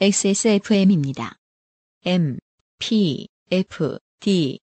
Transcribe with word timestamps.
XSFM입니다. 0.00 1.36
M, 2.04 2.38
P, 2.78 3.28
F, 3.50 3.98
D. 4.20 4.58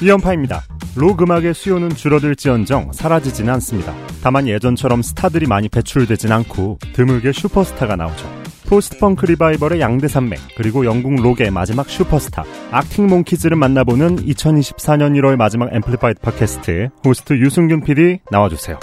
이현파입니다. 0.00 0.62
록 0.96 1.22
음악의 1.22 1.54
수요는 1.54 1.90
줄어들지언정 1.90 2.92
사라지지는 2.92 3.52
않습니다. 3.54 3.94
다만 4.22 4.48
예전처럼 4.48 5.02
스타들이 5.02 5.46
많이 5.46 5.68
배출되진 5.68 6.32
않고 6.32 6.78
드물게 6.92 7.32
슈퍼스타가 7.32 7.96
나오죠. 7.96 8.39
post-punk 8.70 9.26
리바이벌의 9.26 9.80
양대 9.80 10.06
산맥 10.06 10.38
그리고 10.56 10.84
영국 10.84 11.20
록의 11.20 11.50
마지막 11.50 11.90
슈퍼스타 11.90 12.44
Arctic 12.70 13.08
Monkeys를 13.08 13.56
만나보는 13.56 14.24
2024년 14.24 15.20
1월 15.20 15.34
마지막 15.34 15.74
Amplified 15.74 16.20
팟캐스트 16.20 16.90
호스트 17.04 17.32
유승균 17.34 17.82
PD 17.82 18.20
나와주세요. 18.30 18.78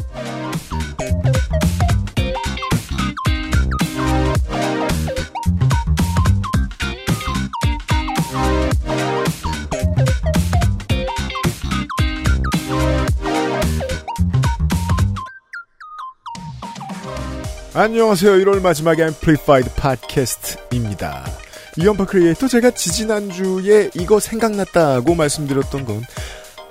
안녕하세요. 17.80 18.31
1월 18.44 18.59
마지막 18.59 18.99
Amplified 18.99 19.76
팟캐스트입니다. 19.76 21.26
이연파 21.77 22.05
크리에이터 22.08 22.48
제가 22.48 22.72
지지난주에 22.72 23.91
이거 23.94 24.20
생각났다고 24.20 25.13
말씀드렸던 25.13 25.85
건 25.85 26.02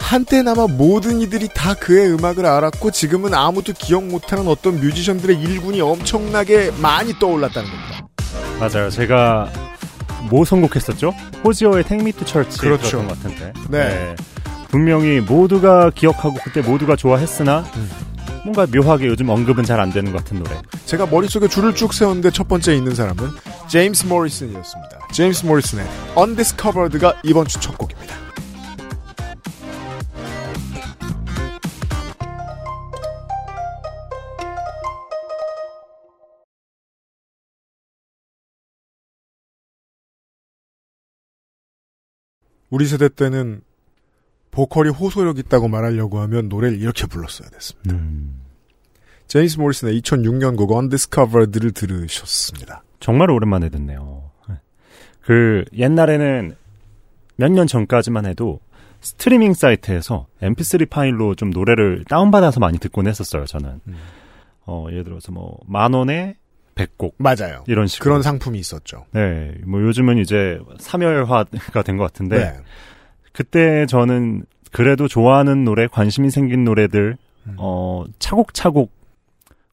한때나마 0.00 0.66
모든 0.66 1.20
이들이 1.20 1.48
다 1.54 1.74
그의 1.74 2.12
음악을 2.12 2.44
알았고 2.44 2.90
지금은 2.90 3.34
아무도 3.34 3.72
기억 3.72 4.02
못하는 4.04 4.48
어떤 4.48 4.80
뮤지션들의 4.80 5.40
일군이 5.40 5.80
엄청나게 5.80 6.72
많이 6.82 7.16
떠올랐다는 7.20 7.70
겁니다. 7.70 8.08
맞아요. 8.58 8.90
제가 8.90 9.48
뭐 10.28 10.44
선곡했었죠? 10.44 11.14
호지어의 11.44 11.84
택미투 11.84 12.24
철치 12.24 12.58
그렇죠. 12.58 13.06
것 13.06 13.10
같은데. 13.10 13.52
네. 13.70 14.16
분명히 14.70 15.20
모두가 15.20 15.90
기억하고 15.90 16.34
그때 16.42 16.62
모두가 16.62 16.96
좋아했으나 16.96 17.60
음. 17.76 18.15
뭔가 18.46 18.66
묘하게 18.66 19.06
요즘 19.08 19.28
언급은 19.28 19.64
잘 19.64 19.76
안 19.80 19.92
되는 19.92 20.10
것 20.12 20.18
같은 20.24 20.38
노래. 20.42 20.50
제가 20.86 21.06
머릿속에 21.06 21.48
줄을 21.48 21.74
쭉 21.74 21.92
세웠는데 21.92 22.30
첫 22.30 22.48
번째 22.48 22.74
있는 22.74 22.94
사람은 22.94 23.28
제임스 23.68 24.06
모리슨이었습니다. 24.06 25.08
제임스 25.12 25.44
모리슨의 25.46 25.84
Undiscovered가 26.16 27.20
이번 27.24 27.46
주 27.46 27.58
첫 27.60 27.76
곡입니다. 27.76 28.14
우리 42.70 42.86
세대 42.86 43.08
때는 43.08 43.62
보컬이 44.56 44.88
호소력 44.90 45.38
있다고 45.38 45.68
말하려고 45.68 46.18
하면 46.20 46.48
노래를 46.48 46.80
이렇게 46.80 47.06
불렀어야 47.06 47.50
됐습니다. 47.50 47.94
음. 47.94 48.40
제임스 49.26 49.58
모리슨의 49.60 50.00
2006년 50.00 50.56
곡 50.56 50.70
Undiscovered를 50.72 51.72
들으셨습니다. 51.72 52.82
정말 52.98 53.30
오랜만에 53.30 53.68
듣네요. 53.68 54.30
그 55.20 55.64
옛날에는 55.76 56.56
몇 57.36 57.50
년 57.52 57.66
전까지만 57.66 58.24
해도 58.24 58.60
스트리밍 59.02 59.52
사이트에서 59.52 60.26
mp3 60.40 60.88
파일로 60.88 61.34
좀 61.34 61.50
노래를 61.50 62.04
다운받아서 62.08 62.60
많이 62.60 62.78
듣곤 62.78 63.06
했었어요, 63.08 63.44
저는. 63.44 63.80
음. 63.88 63.94
어, 64.64 64.86
예를 64.90 65.04
들어서 65.04 65.32
뭐, 65.32 65.58
만 65.66 65.92
원에 65.92 66.36
100곡. 66.76 67.12
맞아요. 67.18 67.62
이런 67.66 67.86
식으로. 67.88 68.04
그런 68.10 68.22
상품이 68.22 68.58
있었죠. 68.58 69.04
네, 69.12 69.52
뭐 69.66 69.82
요즘은 69.82 70.18
이제 70.18 70.58
사멸화가 70.78 71.82
된 71.84 71.98
것 71.98 72.04
같은데. 72.04 72.38
네. 72.38 72.52
그때 73.36 73.84
저는 73.84 74.44
그래도 74.72 75.08
좋아하는 75.08 75.62
노래, 75.62 75.86
관심이 75.86 76.30
생긴 76.30 76.64
노래들, 76.64 77.18
음. 77.46 77.54
어, 77.58 78.04
차곡차곡 78.18 78.90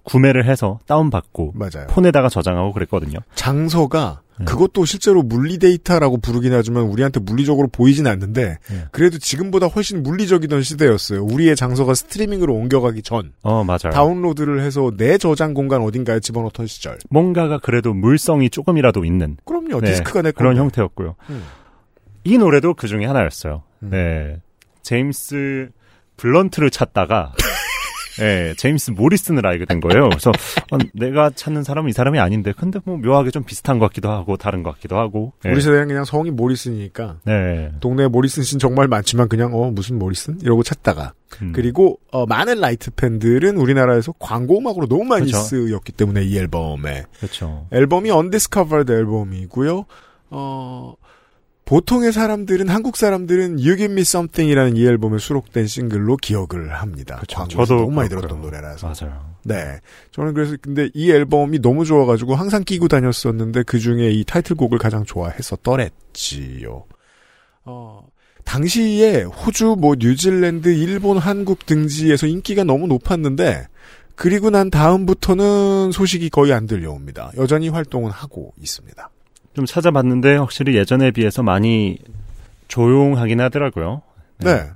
구매를 0.04 0.46
해서 0.46 0.80
다운받고 0.86 1.54
맞아요. 1.56 1.88
폰에다가 1.88 2.28
저장하고 2.28 2.74
그랬거든요. 2.74 3.20
장소가 3.36 4.20
네. 4.38 4.46
그것도 4.46 4.84
실제로 4.84 5.24
물리 5.24 5.60
데이터라고 5.60 6.18
부르긴 6.18 6.52
하지만 6.54 6.84
우리한테 6.84 7.22
물리적으로 7.22 7.70
보이진 7.72 8.06
않는데 8.06 8.58
네. 8.68 8.86
그래도 8.92 9.18
지금보다 9.18 9.68
훨씬 9.68 10.04
물리적이던 10.04 10.62
시대였어요. 10.62 11.24
우리의 11.24 11.56
장소가 11.56 11.94
스트리밍으로 11.94 12.54
옮겨가기 12.54 13.02
전 13.02 13.32
어, 13.44 13.64
맞아요. 13.64 13.94
다운로드를 13.94 14.60
해서 14.60 14.92
내 14.98 15.18
저장 15.18 15.54
공간 15.54 15.82
어딘가에 15.82 16.20
집어넣던 16.20 16.68
시절. 16.68 16.98
뭔가가 17.10 17.60
그래도 17.60 17.94
물성이 17.94 18.50
조금이라도 18.50 19.06
있는 19.06 19.38
그럼요. 19.46 19.80
네, 19.80 19.92
디스크가 19.92 20.22
내 20.22 20.32
그런 20.32 20.56
건데. 20.56 20.62
형태였고요. 20.64 21.16
음. 21.30 21.44
이 22.24 22.38
노래도 22.38 22.74
그 22.74 22.88
중에 22.88 23.06
하나였어요. 23.06 23.64
음. 23.84 23.90
네. 23.90 24.42
제임스 24.82 25.70
블런트를 26.18 26.70
찾다가 26.70 27.34
네, 28.20 28.54
제임스 28.56 28.92
모리슨을 28.92 29.46
알게 29.48 29.66
된 29.66 29.80
거예요. 29.80 30.10
그래서 30.10 30.30
어, 30.72 30.78
내가 30.94 31.32
찾는 31.32 31.64
사람은 31.64 31.90
이 31.90 31.94
사람이 31.94 32.20
아닌데 32.20 32.54
근데 32.56 32.80
뭐 32.86 32.98
묘하게 32.98 33.32
좀 33.32 33.44
비슷한 33.44 33.80
것 33.80 33.88
같기도 33.88 34.12
하고 34.12 34.38
다른 34.38 34.62
것 34.62 34.72
같기도 34.76 34.98
하고. 34.98 35.34
네. 35.44 35.52
우리 35.52 35.62
세대는 35.62 35.88
그냥 35.88 36.06
성이 36.06 36.30
모리슨이니까 36.30 37.18
네. 37.26 37.72
동네에 37.80 38.08
모리슨 38.08 38.44
씨는 38.44 38.60
정말 38.60 38.88
많지만 38.88 39.30
그냥 39.30 39.56
어 39.56 39.72
무슨 39.72 39.98
모리슨 39.98 40.40
이러고 40.42 40.62
찾다가 40.62 41.14
음. 41.42 41.54
그리고 41.54 42.00
어, 42.12 42.26
많은 42.28 42.60
light 42.60 42.92
팬들은 42.92 43.58
우리나라에서 43.58 44.14
광고 44.20 44.60
음악으로 44.60 44.88
너무 44.88 45.06
많이 45.06 45.32
그렇죠. 45.32 45.44
쓰였기 45.44 45.94
때문에 45.94 46.24
이 46.24 46.38
앨범에 46.38 47.06
그렇죠. 47.18 47.68
앨범이 47.72 48.12
Undiscovered 48.12 48.94
앨범이고요. 48.94 49.86
어, 50.30 50.94
보통의 51.74 52.12
사람들은 52.12 52.70
한국 52.70 52.98
사람들은 52.98 53.54
You 53.54 53.76
Give 53.78 53.86
Me 53.86 54.02
Something이라는 54.02 54.78
이 54.78 54.86
앨범에 54.86 55.18
수록된 55.18 55.66
싱글로 55.66 56.18
기억을 56.18 56.72
합니다. 56.72 57.18
그쵸. 57.20 57.48
저도 57.50 57.78
너무 57.78 57.92
많이. 57.94 58.10
들었던 58.10 58.44
노래라서. 58.44 58.94
맞아요. 58.94 59.34
네, 59.42 59.80
저는 60.12 60.36
그래서 60.36 60.56
근데 60.62 60.92
이 60.94 61.10
앨범이 61.10 61.64
너무 61.64 61.84
좋아가지고 61.84 62.36
항상 62.36 62.64
끼고 62.64 62.90
다녔었는데 62.90 63.64
그 63.64 63.80
중에 63.80 64.12
이 64.12 64.24
타이틀곡을 64.24 64.78
가장 64.78 65.04
좋아했었더랬지요. 65.04 66.86
어. 67.66 68.08
당시에 68.46 69.24
호주, 69.24 69.76
뭐 69.80 69.96
뉴질랜드, 69.98 70.68
일본, 70.68 71.18
한국 71.18 71.66
등지에서 71.66 72.28
인기가 72.28 72.64
너무 72.64 72.86
높았는데 72.86 73.66
그리고 74.14 74.52
난 74.52 74.70
다음부터는 74.70 75.92
소식이 75.92 76.30
거의 76.30 76.54
안 76.54 76.68
들려옵니다. 76.68 77.32
여전히 77.38 77.70
활동은 77.70 78.12
하고 78.12 78.54
있습니다. 78.62 79.10
좀 79.56 79.66
찾아봤는데 79.66 80.36
확실히 80.38 80.76
예전에 80.76 81.12
비해서 81.12 81.44
많이 81.44 81.98
조용하긴 82.68 83.40
하더라고요. 83.42 84.02
네. 84.40 84.70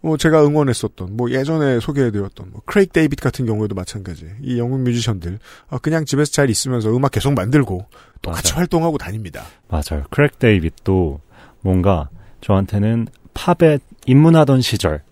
뭐 0.00 0.16
제가 0.18 0.44
응원했었던 0.44 1.16
뭐 1.16 1.30
예전에 1.30 1.80
소개해드렸던 1.80 2.50
뭐 2.52 2.60
크레이그 2.66 2.92
데이빗 2.92 3.20
같은 3.20 3.46
경우에도 3.46 3.74
마찬가지. 3.74 4.28
이 4.42 4.58
영국 4.58 4.80
뮤지션들 4.80 5.38
아, 5.70 5.78
그냥 5.78 6.04
집에서 6.04 6.30
잘 6.30 6.50
있으면서 6.50 6.94
음악 6.94 7.12
계속 7.12 7.32
만들고 7.32 7.86
똑같이 8.20 8.52
맞아요. 8.52 8.58
활동하고 8.60 8.98
다닙니다. 8.98 9.44
맞아요. 9.68 10.04
크레이그 10.10 10.38
데이빗도 10.38 11.20
뭔가 11.62 12.10
저한테는 12.42 13.08
팝에 13.32 13.78
입문하던 14.06 14.60
시절 14.60 15.02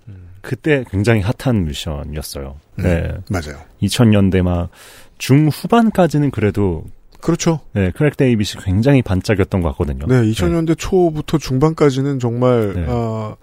그때 0.43 0.85
굉장히 0.91 1.23
핫한 1.23 1.65
뮤지션이었어요. 1.65 2.57
네. 2.77 3.05
음, 3.05 3.23
맞아요. 3.31 3.59
2000년대 3.81 4.43
막 4.43 4.69
중후반까지는 5.19 6.31
그래도 6.31 6.85
그렇죠. 7.23 7.61
네, 7.73 7.91
크레이그 7.93 8.17
데이빗이 8.17 8.63
굉장히 8.63 9.01
반짝였던 9.01 9.63
것 9.63 9.71
같거든요. 9.71 10.07
네, 10.07 10.23
2000년대 10.23 10.77
초부터 10.77 11.39
중반까지는 11.39 12.19
정말 12.19 12.75
네. 12.75 12.87
아, 12.89 13.37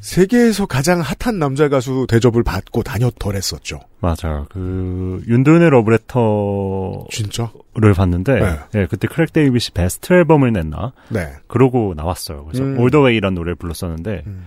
세계에서 0.00 0.66
가장 0.66 1.00
핫한 1.00 1.38
남자 1.38 1.70
가수 1.70 2.06
대접을 2.06 2.42
받고 2.42 2.82
다녔더랬었죠. 2.82 3.80
맞아요. 4.00 4.46
그 4.50 5.22
윤도현의 5.26 5.70
러브레터를 5.70 7.06
진짜? 7.10 7.50
봤는데 7.96 8.34
네. 8.34 8.58
네, 8.72 8.86
그때 8.86 9.08
크레이그 9.08 9.32
데이빗이 9.32 9.70
베스트 9.72 10.12
앨범을 10.12 10.52
냈나? 10.52 10.92
네. 11.08 11.32
그러고 11.48 11.94
나왔어요. 11.96 12.44
그래서 12.44 12.62
음. 12.62 12.76
The 12.76 13.02
Way라는 13.02 13.34
노래를 13.34 13.54
불렀었는데 13.54 14.24
음. 14.26 14.44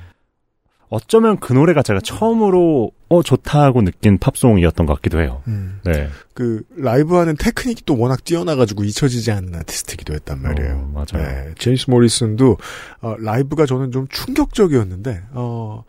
어쩌면 0.89 1.37
그 1.39 1.53
노래가 1.53 1.81
제가 1.83 1.99
처음으로 1.99 2.91
어 3.09 3.23
좋다고 3.23 3.81
느낀 3.81 4.17
팝송이었던 4.17 4.85
것 4.85 4.93
같기도 4.95 5.21
해요. 5.21 5.41
음. 5.47 5.79
네. 5.83 6.09
그 6.33 6.61
라이브하는 6.75 7.35
테크닉이 7.37 7.83
또 7.85 7.97
워낙 7.97 8.23
뛰어나가지고 8.23 8.83
잊혀지지 8.83 9.31
않는 9.31 9.55
아티스트이기도 9.55 10.13
했단 10.13 10.41
말이에요. 10.41 10.73
어, 10.73 10.91
맞아요. 10.93 11.27
네, 11.27 11.53
제임스 11.57 11.89
모리슨도 11.89 12.57
어, 13.01 13.15
라이브가 13.19 13.65
저는 13.65 13.91
좀 13.91 14.07
충격적이었는데 14.09 15.23
어, 15.31 15.83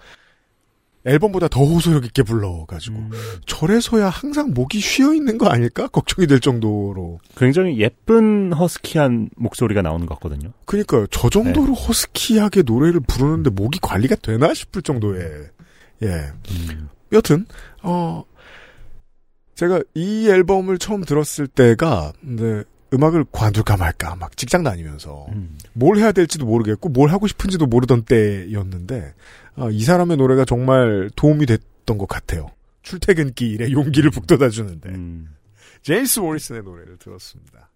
앨범보다 1.08 1.48
더 1.48 1.64
호소력 1.64 2.04
있게 2.04 2.22
불러가지고 2.22 2.96
음. 2.98 3.10
저래서야 3.46 4.08
항상 4.08 4.52
목이 4.52 4.80
쉬어 4.80 5.14
있는 5.14 5.38
거 5.38 5.46
아닐까 5.46 5.88
걱정이 5.88 6.26
될 6.26 6.40
정도로. 6.40 7.18
굉장히 7.36 7.78
예쁜 7.78 8.52
허스키한 8.52 9.30
목소리가 9.36 9.82
나오는 9.82 10.06
것 10.06 10.14
같거든요. 10.16 10.52
그러니까요. 10.66 11.06
저 11.08 11.28
정도로 11.30 11.74
허스키하게 11.74 12.62
노래를 12.62 13.00
부르는데 13.00 13.50
목이 13.50 13.78
관리가 13.80 14.16
되나 14.16 14.52
싶을 14.54 14.82
정도의 14.82 15.22
예. 16.02 16.06
음. 16.06 16.88
여튼 17.12 17.46
어 17.82 18.24
제가 19.54 19.82
이 19.94 20.28
앨범을 20.28 20.78
처음 20.78 21.02
들었을 21.04 21.48
때가 21.48 22.12
이제 22.32 22.64
음악을 22.92 23.26
관둘까 23.32 23.76
말까 23.76 24.16
막 24.16 24.36
직장 24.36 24.62
다니면서 24.62 25.26
음. 25.32 25.58
뭘 25.72 25.98
해야 25.98 26.12
될지도 26.12 26.46
모르겠고 26.46 26.88
뭘 26.88 27.10
하고 27.10 27.26
싶은지도 27.26 27.66
모르던 27.66 28.02
때였는데 28.02 29.14
아, 29.58 29.68
이 29.70 29.80
사람의 29.80 30.16
노래가 30.16 30.44
정말 30.44 31.10
도움이 31.16 31.46
됐던 31.46 31.98
것 31.98 32.06
같아요. 32.08 32.50
출퇴근길에 32.82 33.70
용기를 33.72 34.10
북돋아 34.10 34.48
주는데 34.48 34.90
음. 34.90 35.34
제임스 35.82 36.20
모리슨의 36.20 36.62
노래를 36.62 36.96
들었습니다. 36.98 37.67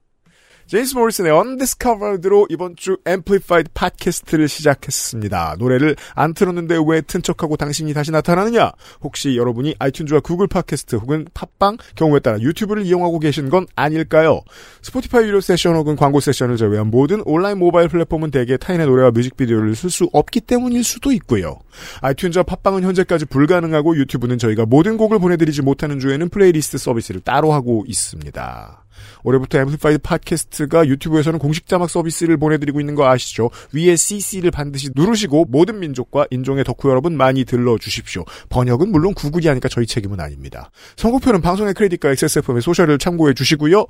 제임스 0.67 0.97
모리슨의 0.97 1.33
Undiscovered로 1.33 2.47
이번 2.49 2.77
주 2.77 2.97
Amplified 3.07 3.71
팟캐스트를 3.75 4.49
시작했습니다. 4.49 5.57
노래를 5.59 5.97
안 6.15 6.33
틀었는데 6.35 6.79
왜 6.87 7.01
튼척하고 7.03 7.57
당신이 7.57 7.93
다시 7.93 8.11
나타나느냐? 8.11 8.73
혹시 9.03 9.37
여러분이 9.37 9.75
아이튠즈와 9.75 10.23
구글 10.23 10.47
팟캐스트 10.47 10.97
혹은 10.97 11.27
팟빵 11.35 11.77
경우에 11.95 12.21
따라 12.21 12.39
유튜브를 12.41 12.85
이용하고 12.85 13.19
계신 13.19 13.51
건 13.51 13.67
아닐까요? 13.75 14.41
스포티파이 14.83 15.25
유료 15.25 15.41
세션 15.41 15.75
혹은 15.75 15.97
광고 15.97 16.21
세션을 16.21 16.57
제외한 16.57 16.91
모든 16.91 17.23
온라인 17.27 17.59
모바일 17.59 17.89
플랫폼은 17.89 18.31
대개 18.31 18.57
타인의 18.57 18.87
노래와 18.87 19.11
뮤직비디오를 19.11 19.75
쓸 19.75 19.91
수 19.91 20.09
없기 20.13 20.41
때문일 20.41 20.85
수도 20.85 21.13
있고요. 21.13 21.59
아이튠즈와 22.01 22.47
팟빵은 22.47 22.83
현재까지 22.85 23.27
불가능하고 23.27 23.97
유튜브는 23.97 24.39
저희가 24.39 24.65
모든 24.67 24.97
곡을 24.97 25.19
보내드리지 25.19 25.63
못하는 25.63 25.99
주에는 25.99 26.29
플레이리스트 26.29 26.79
서비스를 26.79 27.21
따로 27.21 27.53
하고 27.53 27.85
있습니다. 27.87 28.85
올해부터 29.25 29.59
Amplified 29.59 29.99
팟캐스트가 29.99 30.87
유튜브에서는 30.87 31.39
공식 31.39 31.67
자막 31.67 31.91
서비스를 31.91 32.37
보내드리고 32.37 32.81
있는 32.81 32.95
거 32.95 33.09
아시죠? 33.09 33.51
위에 33.73 33.97
CC를 33.97 34.51
반드시 34.51 34.91
누르시고 34.95 35.47
모든 35.49 35.81
민족과 35.81 36.27
인종의 36.31 36.65
덕후 36.65 36.91
여러분 36.91 37.17
많이 37.17 37.45
들러주십시오. 37.45 38.25
번역은 38.49 38.91
물론 38.91 39.15
구글이 39.15 39.49
하니까 39.49 39.69
저희 39.69 39.87
책임은 39.87 40.21
아닙니다. 40.21 40.71
선곡표는 40.97 41.41
방송의 41.41 41.75
크레딧과 41.75 42.11
XSFM의 42.11 42.63
소셜을 42.63 42.99
참고해 42.99 43.35
주시고요. 43.35 43.87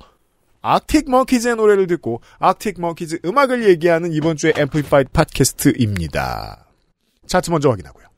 아틱 0.61 1.09
먼키즈의 1.09 1.57
노래를 1.57 1.87
듣고 1.87 2.21
아틱 2.39 2.79
먼키즈 2.79 3.19
음악을 3.25 3.67
얘기하는 3.67 4.13
이번 4.13 4.37
주의 4.37 4.53
Amplified 4.55 5.09
팟캐스트입니다. 5.11 6.65
차트 7.27 7.51
먼저 7.51 7.69
확인하고요. 7.69 8.12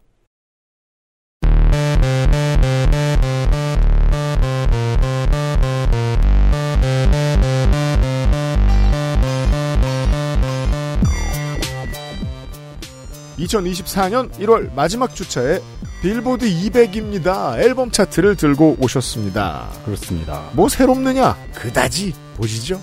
2024년 13.37 14.31
1월 14.39 14.73
마지막 14.73 15.13
주차에 15.13 15.59
빌보드 16.01 16.45
200입니다. 16.45 17.57
앨범 17.59 17.91
차트를 17.91 18.35
들고 18.35 18.77
오셨습니다. 18.79 19.69
그렇습니다. 19.85 20.49
뭐 20.53 20.69
새롭느냐? 20.69 21.35
그다지 21.53 22.13
보시죠. 22.35 22.81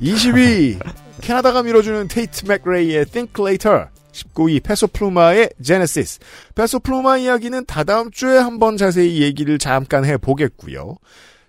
20위 0.00 0.78
캐나다가 1.20 1.62
밀어주는 1.62 2.08
테이트 2.08 2.46
맥레이의 2.46 3.06
Think 3.06 3.44
Later 3.44 3.88
19위 4.12 4.62
페소 4.62 4.87
플루마의 4.87 5.50
Genesis 5.62 6.18
페소 6.54 6.75
플루마 6.75 7.18
이야기는 7.18 7.66
다다음 7.66 8.10
주에 8.10 8.38
한번 8.38 8.76
자세히 8.76 9.20
얘기를 9.22 9.58
잠깐 9.58 10.04
해보겠고요. 10.04 10.96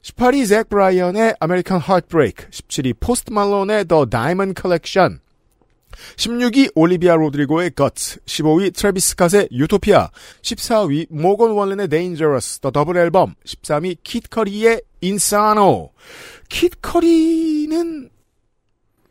18위 0.01 0.47
잭 0.47 0.69
브라이언의 0.69 1.35
American 1.41 1.81
Heartbreak 1.81 2.49
17위 2.51 2.95
포스트 2.99 3.31
말론의 3.31 3.85
The 3.85 4.05
Diamond 4.09 4.59
Collection 4.59 5.19
16위 6.17 6.71
올리비아 6.75 7.15
로드리고의 7.15 7.71
Guts, 7.75 8.19
15위 8.25 8.73
트래비스 8.73 9.15
스캇의 9.15 9.51
유토피아, 9.51 10.09
14위 10.41 11.07
모건 11.09 11.51
월렌의 11.51 11.87
Dangerous, 11.87 12.59
The 12.59 12.71
Double 12.71 12.97
Album, 12.97 13.35
13위 13.45 13.97
킷 14.03 14.29
커디의 14.29 14.81
Insano. 15.01 15.91
킷 16.49 16.81
커디는 16.81 18.09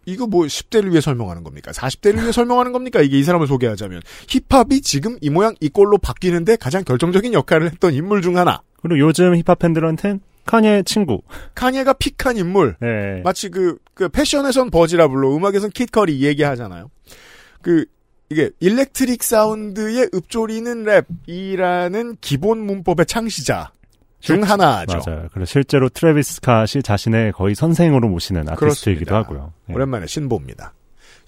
이거 0.08 0.26
뭐 0.26 0.46
10대를 0.46 0.90
위해 0.90 1.02
설명하는 1.02 1.44
겁니까? 1.44 1.70
40대를 1.70 2.22
위해 2.22 2.32
설명하는 2.32 2.72
겁니까? 2.72 3.02
이게 3.02 3.18
이 3.18 3.22
사람을 3.22 3.46
소개하자면 3.46 4.00
힙합이 4.28 4.80
지금 4.80 5.18
이 5.20 5.28
모양 5.28 5.54
이 5.60 5.68
꼴로 5.68 5.98
바뀌는데 5.98 6.56
가장 6.56 6.82
결정적인 6.82 7.34
역할을 7.34 7.70
했던 7.70 7.92
인물 7.92 8.22
중 8.22 8.38
하나. 8.38 8.62
그리고 8.80 9.00
요즘 9.00 9.36
힙합 9.36 9.58
팬들한텐 9.58 10.20
카니예의 10.48 10.84
친구. 10.84 11.20
카니예가 11.54 11.92
픽한 11.92 12.38
인물. 12.38 12.76
네. 12.80 13.20
마치 13.22 13.50
그, 13.50 13.76
그 13.94 14.08
패션에선 14.08 14.70
버질 14.70 15.01
아블로 15.01 15.36
음악에선 15.36 15.70
킷 15.70 15.90
커디 15.90 16.22
얘기하잖아요. 16.22 16.90
그 17.60 17.84
이게 18.30 18.50
electric 18.60 19.22
사운드의 19.22 20.10
읊조리는 20.14 20.84
랩이라는 20.84 22.16
기본 22.20 22.60
문법의 22.60 23.06
창시자 23.06 23.72
중 24.20 24.42
하나죠. 24.42 25.00
맞아요. 25.06 25.28
그리고 25.32 25.44
실제로 25.44 25.88
트래비스 25.88 26.40
스캇이 26.40 26.84
자신의 26.84 27.32
거의 27.32 27.54
선생으로 27.54 28.08
모시는 28.08 28.48
아티스트이기도. 28.48 29.14
하고요. 29.14 29.52
네. 29.66 29.74
오랜만에 29.74 30.06
신보입니다. 30.06 30.72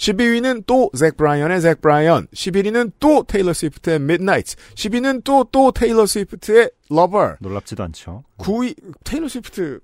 12위는 0.00 0.64
또 0.66 0.90
잭 0.96 1.16
브라이언의 1.18 1.60
잭 1.60 1.80
브라이언, 1.82 2.26
11위는 2.28 2.92
또 3.00 3.22
테일러 3.22 3.52
스위프트의 3.52 3.96
Midnight, 3.96 4.56
10위는 4.74 5.24
또 5.24 5.44
또 5.52 5.72
테일러 5.72 6.06
스위프트의 6.06 6.70
Lover, 6.90 7.36
놀랍지도 7.40 7.82
않죠. 7.84 8.24
9위 8.38 8.74
테일러 9.04 9.28
스위프트 9.28 9.80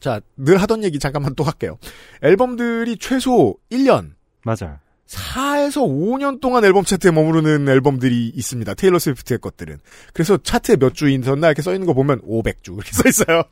자, 0.00 0.20
늘 0.36 0.58
하던 0.60 0.82
얘기 0.84 0.98
잠깐만 0.98 1.34
또 1.36 1.44
할게요. 1.44 1.78
앨범들이 2.22 2.98
최소 2.98 3.54
1년, 3.70 4.14
맞아요. 4.42 4.78
4에서 5.06 5.86
5년 5.86 6.40
동안 6.40 6.64
앨범 6.64 6.82
차트에 6.82 7.10
머무르는 7.12 7.68
앨범들이 7.68 8.32
있습니다. 8.34 8.74
테일러 8.74 8.98
스위프트의 8.98 9.38
것들은. 9.38 9.78
그래서 10.12 10.38
차트에 10.38 10.76
몇 10.76 10.92
주 10.94 11.08
있었나 11.08 11.46
이렇게 11.48 11.62
써 11.62 11.72
있는 11.72 11.86
거 11.86 11.94
보면 11.94 12.20
500주 12.22 12.74
이렇게 12.74 12.90
써 12.92 13.08
있어요. 13.08 13.42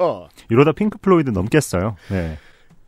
이러다 0.50 0.72
핑크 0.72 0.98
플로이드 0.98 1.30
넘겠어요. 1.30 1.96
네. 2.10 2.36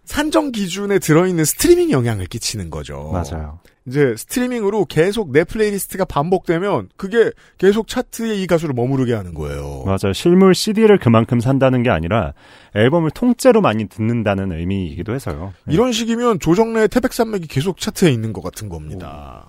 산정 0.05 0.53
기준에 0.53 0.99
들어있는 0.99 1.45
스트리밍 1.45 1.91
영향을 1.91 2.27
끼치는 2.27 2.71
거죠. 2.71 3.11
맞아요. 3.13 3.61
이제 3.87 4.15
스트리밍으로 4.17 4.87
계속 4.87 5.31
내 5.31 5.45
플레이리스트가 5.45 6.07
반복되면 6.07 6.89
그게 6.97 7.31
계속 7.59 7.87
차트에 7.87 8.35
이 8.37 8.47
가수를 8.47 8.75
머무르게 8.75 9.13
하는 9.13 9.35
거예요. 9.35 9.83
맞아요. 9.85 10.13
실물 10.15 10.55
CD를 10.55 10.99
그만큼 10.99 11.41
산다는 11.41 11.83
게 11.83 11.91
아니라 11.91 12.33
앨범을 12.75 13.11
통째로 13.11 13.61
많이 13.61 13.87
듣는다는 13.87 14.53
의미이기도 14.53 15.15
해서요. 15.15 15.53
네. 15.67 15.75
이런 15.75 15.93
식이면 15.93 16.41
조정래의 16.41 16.89
태백산맥이 16.89 17.47
계속 17.47 17.79
차트에 17.79 18.11
있는 18.11 18.33
것 18.33 18.43
같은 18.43 18.71
겁니다. 18.71 19.49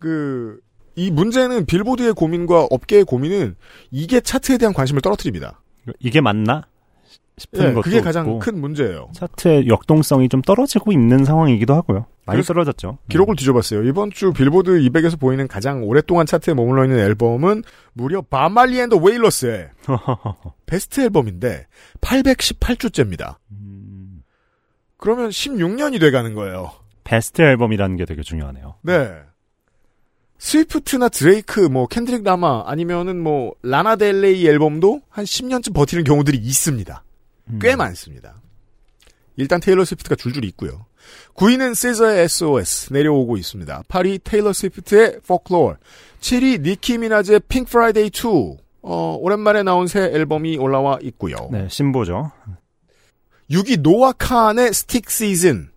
그, 0.00 0.58
이 0.96 1.10
문제는 1.10 1.66
빌보드의 1.66 2.14
고민과 2.14 2.66
업계의 2.70 3.04
고민은 3.04 3.54
이게 3.92 4.20
차트에 4.20 4.58
대한 4.58 4.74
관심을 4.74 5.00
떨어뜨립니다. 5.00 5.60
이게 6.00 6.20
맞나 6.20 6.64
싶은 7.38 7.60
예, 7.60 7.72
것도 7.72 7.82
그게 7.82 8.00
가장 8.00 8.26
있고 8.26 8.38
큰 8.38 8.60
문제예요. 8.60 9.10
차트의 9.12 9.68
역동성이 9.68 10.28
좀 10.28 10.40
떨어지고 10.40 10.92
있는 10.92 11.24
상황이기도 11.24 11.74
하고요. 11.74 12.06
많이 12.24 12.42
떨어졌죠. 12.42 12.98
기록을 13.08 13.36
뒤져봤어요. 13.36 13.84
이번 13.84 14.10
주 14.10 14.32
빌보드 14.32 14.70
200에서 14.80 15.20
보이는 15.20 15.46
가장 15.46 15.84
오랫동안 15.84 16.26
차트에 16.26 16.54
머물러 16.54 16.84
있는 16.84 16.98
앨범은 16.98 17.62
무려 17.92 18.22
밥 18.22 18.44
말리 18.44 18.80
앤 18.80 18.88
더 18.88 18.96
웨일러스의 18.96 19.68
베스트 20.66 21.02
앨범인데 21.02 21.66
818주째입니다. 22.00 23.36
음, 23.52 24.22
그러면 24.96 25.28
16년이 25.28 26.00
돼가는 26.00 26.34
거예요. 26.34 26.72
베스트 27.04 27.42
앨범이라는 27.42 27.96
게 27.96 28.06
되게 28.06 28.22
중요하네요. 28.22 28.76
네. 28.82 29.12
스위프트나 30.38 31.08
드레이크, 31.08 31.60
뭐 31.60 31.86
켄드릭 31.86 32.24
라마 32.24 32.64
아니면은 32.66 33.22
뭐 33.22 33.54
라나 33.62 33.96
델레이 33.96 34.46
앨범도 34.48 35.02
한 35.08 35.24
10년쯤 35.24 35.74
버티는 35.74 36.04
경우들이 36.04 36.36
있습니다. 36.38 37.04
음. 37.50 37.58
꽤 37.60 37.76
많습니다. 37.76 38.40
일단 39.36 39.60
테일러 39.60 39.84
스위프트가 39.84 40.14
줄줄이 40.16 40.48
있고요. 40.48 40.86
9위는 41.34 41.74
시저의 41.74 42.24
SOS 42.24 42.92
내려오고 42.92 43.36
있습니다. 43.36 43.82
8위 43.88 44.20
테일러 44.24 44.52
스위프트의 44.52 45.20
Folklore, 45.22 45.76
7위 46.20 46.60
니키 46.62 46.98
미나즈의 46.98 47.40
Pink 47.48 47.68
Friday 47.68 48.10
2. 48.12 48.56
어, 48.82 49.16
오랜만에 49.20 49.62
나온 49.62 49.86
새 49.88 50.00
앨범이 50.00 50.58
올라와 50.58 50.98
있고요. 51.02 51.36
네, 51.50 51.66
신보죠. 51.68 52.30
6위 53.50 53.80
노아 53.80 54.12
칸의 54.12 54.68
Stick 54.68 55.06
Season. 55.08 55.68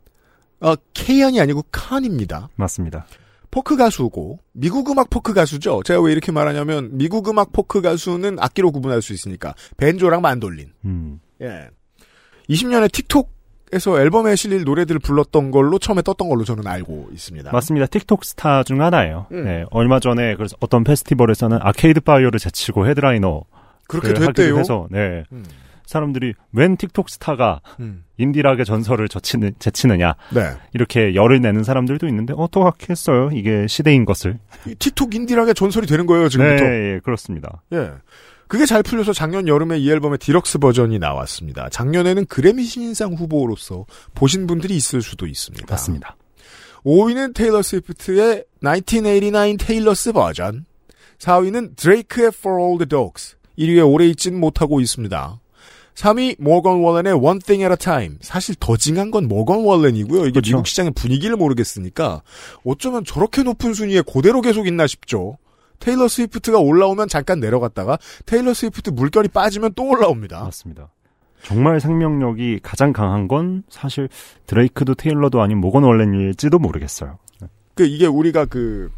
어, 0.61 0.75
케이안이 0.93 1.39
아니고 1.39 1.63
칸입니다. 1.71 2.49
맞습니다. 2.55 3.07
포크 3.51 3.75
가수고 3.77 4.39
미국 4.51 4.89
음악 4.91 5.09
포크 5.09 5.33
가수죠. 5.33 5.81
제가 5.83 6.01
왜 6.01 6.11
이렇게 6.11 6.31
말하냐면 6.31 6.89
미국 6.97 7.27
음악 7.29 7.51
포크 7.51 7.81
가수는 7.81 8.37
악기로 8.39 8.71
구분할 8.71 9.01
수 9.01 9.13
있으니까 9.13 9.55
밴조랑 9.77 10.21
만돌린. 10.21 10.71
음, 10.85 11.19
예. 11.41 11.69
20년에 12.49 12.91
틱톡 12.91 13.39
틱톡에서 13.69 13.99
앨범에 14.01 14.35
실릴 14.35 14.63
노래들을 14.63 14.99
불렀던 14.99 15.51
걸로 15.51 15.79
처음에 15.79 16.01
떴던 16.01 16.27
걸로 16.29 16.43
저는 16.43 16.67
알고 16.67 17.09
있습니다. 17.13 17.51
맞습니다. 17.51 17.87
틱톡 17.87 18.25
스타 18.25 18.63
중 18.63 18.81
하나예요. 18.81 19.27
음. 19.31 19.45
네, 19.45 19.65
얼마 19.71 19.99
전에 19.99 20.35
그래서 20.35 20.55
어떤 20.59 20.83
페스티벌에서는 20.83 21.59
아케이드 21.61 22.01
파이어를 22.01 22.39
제치고 22.39 22.87
헤드라이너 22.87 23.43
그렇게 23.87 24.13
됐대요. 24.13 24.57
해서 24.57 24.87
네, 24.91 25.23
음. 25.31 25.45
사람들이 25.85 26.33
웬 26.51 26.77
틱톡 26.77 27.09
스타가 27.09 27.61
음. 27.79 28.03
인디락의 28.17 28.65
전설을 28.65 29.07
젖히는, 29.07 29.53
제치느냐 29.57 30.15
네. 30.33 30.51
이렇게 30.73 31.15
열을 31.15 31.41
내는 31.41 31.63
사람들도 31.63 32.07
있는데 32.07 32.33
어떡하겠어요? 32.37 33.29
이게 33.33 33.65
시대인 33.67 34.05
것을. 34.05 34.37
이 34.67 34.75
틱톡 34.75 35.15
인디락의 35.15 35.55
전설이 35.55 35.87
되는 35.87 36.05
거예요, 36.05 36.29
지금부터. 36.29 36.63
네, 36.63 36.93
예, 36.95 36.99
그렇습니다. 37.03 37.63
예. 37.73 37.91
그게 38.49 38.65
잘 38.65 38.81
풀려서 38.81 39.13
작년 39.13 39.47
여름에 39.47 39.77
이 39.77 39.89
앨범의 39.91 40.17
디럭스 40.17 40.57
버전이 40.57 40.97
나왔습니다. 40.97 41.69
작년에는 41.69 42.25
그래미 42.25 42.63
신인상 42.63 43.13
후보로서 43.13 43.85
보신 44.15 44.47
분들이 44.47 44.75
있을 44.75 45.03
수도 45.03 45.27
있습니다. 45.27 45.67
맞습니다. 45.69 46.17
5위는 46.83 47.35
테일러 47.35 47.61
스위프트의 47.61 48.45
1989 48.63 49.57
Taylor's 49.59 50.11
Version. 50.13 50.65
4위는 51.19 51.75
드레이크의 51.75 52.29
For 52.29 52.59
All 52.59 52.79
the 52.79 52.89
Dogs. 52.89 53.35
1위에 53.59 53.87
오래 53.87 54.07
있진 54.07 54.39
못하고 54.39 54.81
있습니다. 54.81 55.39
3위 55.93 56.37
모건 56.39 56.79
월렌의 56.79 57.13
One 57.13 57.39
Thing 57.39 57.63
at 57.63 57.71
a 57.71 57.77
Time. 57.77 58.17
사실 58.21 58.55
더 58.59 58.77
징한 58.77 59.11
건 59.11 59.27
모건 59.27 59.63
월렌이고요. 59.63 60.21
이게 60.21 60.31
그렇죠. 60.31 60.49
미국 60.49 60.65
시장의 60.65 60.93
분위기를 60.95 61.35
모르겠으니까 61.35 62.23
어쩌면 62.65 63.05
저렇게 63.05 63.43
높은 63.43 63.75
순위에 63.75 64.01
그대로 64.01 64.41
계속 64.41 64.65
있나 64.65 64.87
싶죠. 64.87 65.37
테일러 65.79 66.07
스위프트가 66.07 66.59
올라오면 66.59 67.07
잠깐 67.07 67.39
내려갔다가 67.39 67.97
테일러 68.25 68.53
스위프트 68.53 68.91
물결이 68.91 69.29
빠지면 69.29 69.73
또 69.75 69.87
올라옵니다. 69.89 70.43
맞습니다. 70.43 70.89
정말 71.43 71.79
생명력이 71.79 72.59
가장 72.61 72.91
강한 72.91 73.27
건 73.27 73.63
사실 73.69 74.09
드레이크도 74.45 74.95
테일러도 74.95 75.41
아닌 75.41 75.59
모건 75.59 75.83
월렌일지도 75.83 76.59
모르겠어요. 76.59 77.17
그 77.75 77.85
이게 77.85 78.05
우리가 78.05 78.45
그 78.45 78.91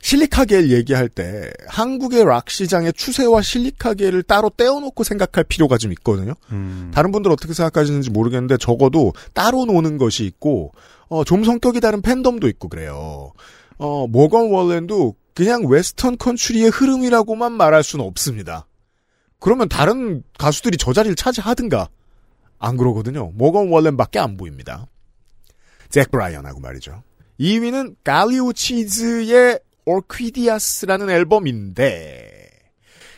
실리카겔 0.00 0.70
얘기할 0.70 1.08
때 1.08 1.50
한국의 1.66 2.24
락 2.24 2.50
시장의 2.50 2.92
추세와 2.92 3.40
실리카겔을 3.40 4.22
따로 4.22 4.50
떼어놓고 4.50 5.02
생각할 5.02 5.44
필요가 5.44 5.78
좀 5.78 5.92
있거든요. 5.92 6.34
음, 6.52 6.90
다른 6.94 7.10
분들 7.10 7.32
어떻게 7.32 7.54
생각하시는지 7.54 8.10
모르겠는데 8.10 8.58
적어도 8.58 9.14
따로 9.32 9.64
노는 9.64 9.96
것이 9.96 10.26
있고 10.26 10.72
어, 11.08 11.24
좀 11.24 11.42
성격이 11.42 11.80
다른 11.80 12.02
팬덤도 12.02 12.48
있고 12.48 12.68
그래요. 12.68 13.32
어, 13.78 14.06
모건 14.06 14.50
월렌도 14.50 15.14
그냥 15.34 15.66
웨스턴 15.66 16.16
컨츄리의 16.16 16.70
흐름이라고만 16.70 17.52
말할 17.52 17.82
수는 17.82 18.04
없습니다. 18.04 18.66
그러면 19.40 19.68
다른 19.68 20.22
가수들이 20.38 20.78
저 20.78 20.92
자리를 20.92 21.14
차지하든가 21.16 21.88
안 22.58 22.76
그러거든요. 22.76 23.32
모건 23.34 23.68
월렌밖에 23.68 24.18
안 24.18 24.36
보입니다. 24.36 24.86
잭 25.90 26.10
브라이언하고 26.10 26.60
말이죠. 26.60 27.02
2위는 27.40 27.96
갈리오 28.04 28.52
치즈의 28.52 29.60
오퀴디아스라는 29.84 31.10
앨범인데 31.10 32.34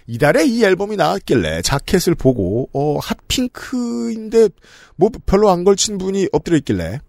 이달에 0.08 0.46
이 0.46 0.64
앨범이 0.64 0.96
나왔길래 0.96 1.62
자켓을 1.62 2.14
보고 2.14 2.68
어 2.72 2.98
핫핑크인데 2.98 4.48
뭐 4.96 5.10
별로 5.26 5.50
안 5.50 5.64
걸친 5.64 5.98
분이 5.98 6.28
엎드려 6.32 6.56
있길래 6.58 7.00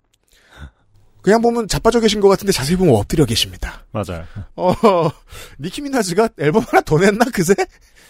그냥 1.27 1.41
보면 1.41 1.67
자빠져 1.67 1.99
계신 1.99 2.21
것 2.21 2.29
같은데 2.29 2.53
자세히 2.53 2.77
보면 2.77 2.95
엎드려 2.95 3.25
계십니다. 3.25 3.83
맞아요. 3.91 4.23
어 4.55 4.73
니키 5.59 5.81
미나즈가 5.81 6.29
앨범 6.39 6.63
하나 6.63 6.79
더 6.79 6.97
냈나 6.97 7.25
그새? 7.33 7.53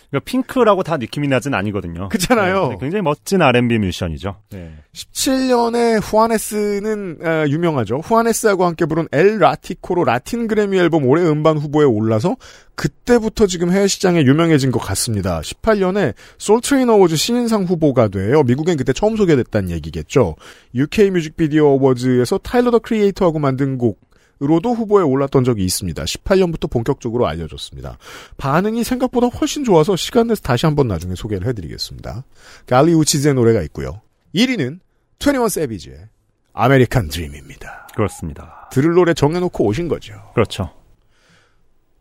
그러니까 0.09 0.25
핑크라고 0.25 0.83
다 0.83 0.97
느낌이 0.97 1.27
나진 1.27 1.53
아니거든요. 1.53 2.09
그렇잖아요. 2.09 2.69
네, 2.69 2.77
굉장히 2.79 3.01
멋진 3.01 3.41
R&B 3.41 3.77
뮤지션이죠. 3.79 4.37
네. 4.51 4.73
17년에 4.93 5.99
후아네스는 6.01 7.17
어, 7.21 7.45
유명하죠. 7.47 7.97
후아네스하고 7.97 8.65
함께 8.65 8.85
부른 8.85 9.07
El 9.12 9.38
Ratico로 9.39 10.05
라틴 10.05 10.47
그래미 10.47 10.77
앨범 10.77 11.05
올해 11.05 11.23
음반 11.27 11.57
후보에 11.57 11.85
올라서 11.85 12.37
그때부터 12.75 13.47
지금 13.47 13.71
해외 13.71 13.87
시장에 13.87 14.21
유명해진 14.23 14.71
것 14.71 14.79
같습니다. 14.79 15.41
18년에 15.41 16.13
소울 16.38 16.56
트레인 16.56 16.89
어워즈 16.89 17.15
신인상 17.15 17.63
후보가 17.63 18.07
돼요. 18.07 18.43
미국엔 18.43 18.77
그때 18.77 18.93
처음 18.93 19.17
소개됐다는 19.17 19.71
얘기겠죠. 19.71 20.35
UK 20.75 21.11
뮤직비디오 21.11 21.75
어워즈에서 21.75 22.37
타일러 22.37 22.71
더 22.71 22.79
크리에이터하고 22.79 23.39
만든 23.39 23.77
곡으 23.77 23.97
로도 24.39 24.74
후보에 24.74 25.03
올랐던 25.03 25.44
적이 25.44 25.65
있습니다. 25.65 26.03
18년부터 26.03 26.70
본격적으로 26.70 27.27
알려졌습니다. 27.27 27.98
반응이 28.38 28.84
생각보다 28.84 29.27
훨씬 29.27 29.63
좋아서 29.63 29.96
시간 29.96 30.27
내서 30.27 30.41
다시 30.41 30.65
한번 30.65 30.88
나중에 30.88 31.15
소개를 31.15 31.48
해드리겠습니다. 31.48 32.24
칼리 32.65 32.93
우치스의 32.93 33.33
노래가 33.34 33.62
있고요. 33.63 34.01
1위는 34.36 34.79
21 35.20 35.50
새비지의 35.50 36.09
아메리칸 36.53 37.10
드림입니다. 37.10 37.88
그렇습니다. 37.96 38.70
들을 38.72 38.94
노래 38.94 39.13
정해놓고 39.13 39.65
오신 39.65 39.88
거죠. 39.88 40.13
그렇죠. 40.34 40.72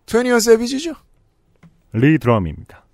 21 0.07 0.41
새비지죠? 0.41 0.95
redrum입니다. 1.93 2.86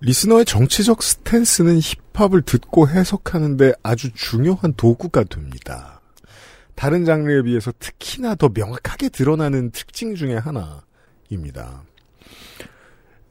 리스너의 0.00 0.44
정치적 0.44 1.02
stance는 1.02 1.80
힙합을 2.14 2.42
듣고 2.42 2.88
해석하는데 2.88 3.72
아주 3.82 4.12
중요한 4.12 4.74
도구가 4.76 5.24
됩니다. 5.24 6.00
다른 6.74 7.04
장르에 7.04 7.42
비해서 7.42 7.72
특히나 7.78 8.34
더 8.34 8.50
명확하게 8.52 9.08
드러나는 9.08 9.70
특징 9.70 10.14
중에 10.14 10.36
하나입니다. 10.36 11.84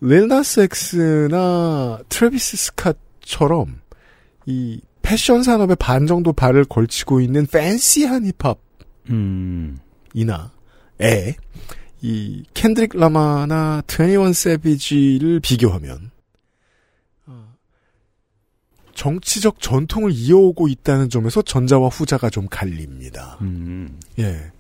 릴 0.02 0.24
나스 0.24 0.62
엑스나 0.62 2.00
트래비스 2.10 2.72
스캇처럼 2.74 3.68
이 4.46 4.82
패션 5.02 5.44
산업에 5.44 5.76
반 5.76 6.08
정도 6.08 6.34
발을 6.34 6.66
걸치고 6.66 7.22
있는 7.22 7.46
팬시한 7.46 8.26
힙합 8.26 8.58
음, 9.12 9.78
이나 10.14 10.52
에, 11.00 11.36
이 12.02 12.44
켄드릭 12.56 12.98
라마나 12.98 13.84
21 13.88 14.34
새비지를 14.34 15.40
비교하면 15.42 15.98
어, 16.00 16.15
정치적 18.96 19.62
전통을 19.62 20.12
이어오고 20.12 20.68
있다는 20.68 21.10
점에서 21.10 21.42
전자와 21.42 21.90
후자가 21.90 22.30
좀 22.30 22.48
갈립니다. 22.50 23.38
음, 23.42 24.00
예. 24.18 24.52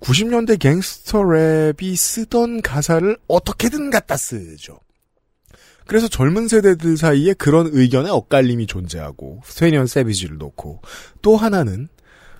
90년대 0.00 0.60
갱스터 0.60 1.22
랩이 1.22 1.96
쓰던 1.96 2.62
가사를 2.62 3.16
어떻게든 3.26 3.90
갖다 3.90 4.16
쓰죠. 4.16 4.78
그래서 5.86 6.06
젊은 6.06 6.46
세대들 6.48 6.96
사이에 6.96 7.32
그런 7.32 7.70
의견의 7.72 8.12
엇갈림이 8.12 8.66
존재하고, 8.66 9.40
트웨니원 9.44 9.86
새비지를 9.86 10.36
놓고, 10.36 10.82
또 11.22 11.36
하나는, 11.36 11.88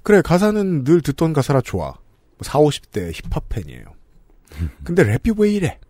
그래, 0.03 0.21
가사는 0.23 0.85
늘 0.85 1.01
듣던 1.01 1.33
가사라 1.33 1.63
좋아. 1.63 1.95
4, 2.43 2.59
50대 2.59 3.11
힙합 3.13 3.49
팬이에요. 3.49 3.85
근데 4.85 5.03
랩이 5.03 5.39
왜 5.39 5.51
이래? 5.51 5.81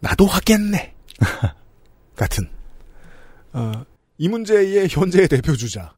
나도 0.00 0.26
하겠네. 0.26 0.94
같은. 2.16 2.53
어, 3.54 3.72
이 4.18 4.28
문제의 4.28 4.88
현재의 4.90 5.28
대표 5.28 5.54
주자. 5.54 5.92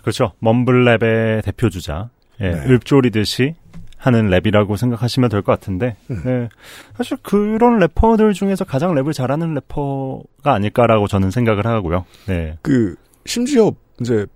그렇죠. 0.00 0.32
mumble 0.42 0.98
rap의 0.98 1.44
대표 1.44 1.68
주자. 1.70 2.10
예, 2.40 2.50
네. 2.50 2.66
읊조리듯이 2.74 3.54
하는 3.96 4.28
랩이라고 4.28 4.76
생각하시면 4.76 5.30
될 5.30 5.42
것 5.42 5.52
같은데, 5.52 5.96
음. 6.10 6.22
네. 6.24 6.48
사실 6.96 7.16
그런 7.22 7.78
래퍼들 7.78 8.32
중에서 8.34 8.64
가장 8.64 8.94
랩을 8.94 9.12
잘하는 9.14 9.54
래퍼가 9.54 10.52
아닐까라고 10.54 11.06
저는 11.08 11.30
생각을 11.30 11.66
하고요. 11.66 12.04
네. 12.26 12.58
그 12.62 12.94
심지어 13.24 13.72
이제 14.00 14.26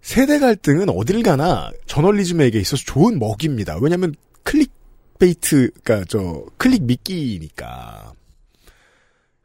세대 0.00 0.38
갈등은 0.38 0.88
어딜 0.88 1.22
가나 1.22 1.70
저널리즘에게 1.86 2.58
있어서 2.60 2.82
좋은 2.86 3.18
먹입니다. 3.18 3.76
왜냐하면 3.80 4.14
clickbait가 4.42 6.04
저 6.08 6.44
클릭 6.56 6.84
미끼니까. 6.84 8.12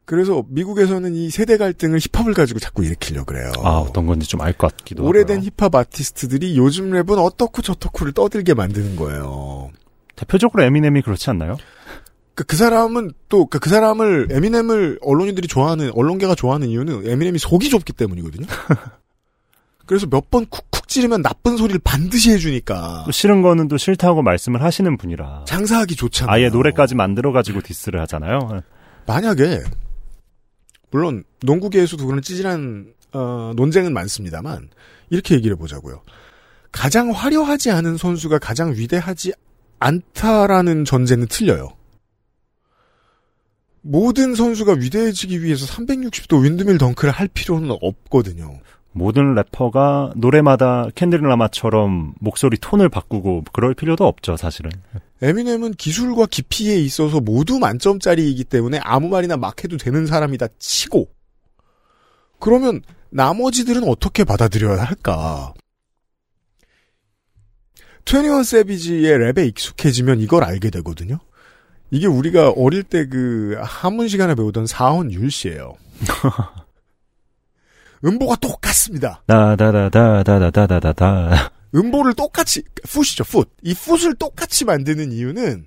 그래서 0.04 0.44
미국에서는 0.48 1.14
이 1.14 1.30
세대 1.30 1.56
갈등을 1.56 2.00
힙합을 2.12 2.34
가지고 2.34 2.58
자꾸 2.58 2.84
일으키려 2.84 3.24
그래요. 3.24 3.52
아, 3.62 3.76
어떤 3.78 4.06
건지 4.06 4.28
좀 4.28 4.40
알 4.42 4.52
것 4.52 4.76
같기도 4.76 5.04
오래된 5.04 5.36
하고요. 5.38 5.50
힙합 5.56 5.74
아티스트들이 5.74 6.56
요즘 6.58 6.90
랩은 6.90 7.18
어떻고 7.24 7.62
저떻고를 7.62 8.12
떠들게 8.12 8.54
만드는 8.54 8.96
거예요. 8.96 9.70
대표적으로 10.16 10.64
에미넴이 10.64 11.02
그렇지 11.02 11.30
않나요? 11.30 11.56
그, 12.34 12.44
그 12.44 12.56
사람은 12.56 13.12
또, 13.28 13.46
그, 13.46 13.58
그 13.58 13.68
사람을, 13.70 14.28
에미넴을 14.30 14.98
언론인들이 15.02 15.46
좋아하는, 15.48 15.90
언론계가 15.94 16.34
좋아하는 16.34 16.68
이유는 16.68 17.06
에미넴이 17.08 17.38
속이 17.38 17.68
좁기 17.70 17.92
때문이거든요. 17.92 18.46
그래서 19.86 20.06
몇 20.06 20.30
번 20.30 20.46
쿡쿡 20.46 20.88
찌르면 20.88 21.22
나쁜 21.22 21.56
소리를 21.56 21.80
반드시 21.84 22.30
해주니까. 22.32 23.02
또 23.06 23.12
싫은 23.12 23.42
거는 23.42 23.68
또 23.68 23.76
싫다고 23.76 24.22
말씀을 24.22 24.62
하시는 24.62 24.96
분이라. 24.96 25.44
장사하기 25.46 25.96
좋잖아요. 25.96 26.34
아예 26.34 26.48
노래까지 26.48 26.94
만들어가지고 26.94 27.60
디스를 27.62 28.00
하잖아요. 28.02 28.62
만약에, 29.06 29.60
물론, 30.92 31.24
농구계에서도 31.40 32.06
그런 32.06 32.22
찌질한, 32.22 32.92
어, 33.12 33.52
논쟁은 33.56 33.92
많습니다만, 33.92 34.68
이렇게 35.10 35.34
얘기를 35.34 35.56
해보자고요. 35.56 36.02
가장 36.70 37.10
화려하지 37.10 37.70
않은 37.70 37.96
선수가 37.96 38.38
가장 38.38 38.72
위대하지 38.72 39.32
않다라는 39.80 40.84
전제는 40.84 41.26
틀려요. 41.26 41.70
모든 43.82 44.34
선수가 44.34 44.74
위대해지기 44.74 45.42
위해서 45.42 45.66
360도 45.66 46.44
윈드밀 46.44 46.78
덩크를 46.78 47.12
할 47.12 47.28
필요는 47.28 47.76
없거든요. 47.80 48.60
모든 48.92 49.34
래퍼가 49.34 50.12
노래마다 50.16 50.88
캔드릭 50.94 51.24
라마처럼 51.26 52.14
목소리 52.20 52.58
톤을 52.58 52.88
바꾸고 52.88 53.44
그럴 53.52 53.74
필요도 53.74 54.06
없죠, 54.06 54.36
사실은. 54.36 54.70
에미넴은 55.22 55.74
기술과 55.74 56.26
깊이에 56.26 56.76
있어서 56.80 57.20
모두 57.20 57.60
만점짜리이기 57.60 58.42
때문에 58.44 58.80
아무 58.82 59.08
말이나 59.08 59.36
막 59.36 59.62
해도 59.62 59.76
되는 59.76 60.06
사람이다 60.06 60.48
치고 60.58 61.08
그러면 62.40 62.82
나머지들은 63.10 63.88
어떻게 63.88 64.24
받아들여야 64.24 64.82
할까? 64.82 65.54
21 68.04 68.42
세비지의 68.44 69.18
랩에 69.18 69.46
익숙해지면 69.48 70.18
이걸 70.20 70.42
알게 70.42 70.70
되거든요. 70.70 71.20
이게 71.92 72.08
우리가 72.08 72.50
어릴 72.50 72.82
때 72.82 73.06
그 73.06 73.56
한문 73.60 74.08
시간에 74.08 74.34
배우던 74.34 74.66
사언율시예요. 74.66 75.74
음보가 78.04 78.34
똑같습니다. 78.36 79.22
다다다다다다다다다. 79.28 81.52
음보를 81.74 82.14
똑같이 82.14 82.62
foot이죠 82.84 83.24
foot. 83.24 83.50
이 83.62 83.74
foot을 83.74 84.14
똑같이 84.16 84.64
만드는 84.64 85.12
이유는 85.12 85.66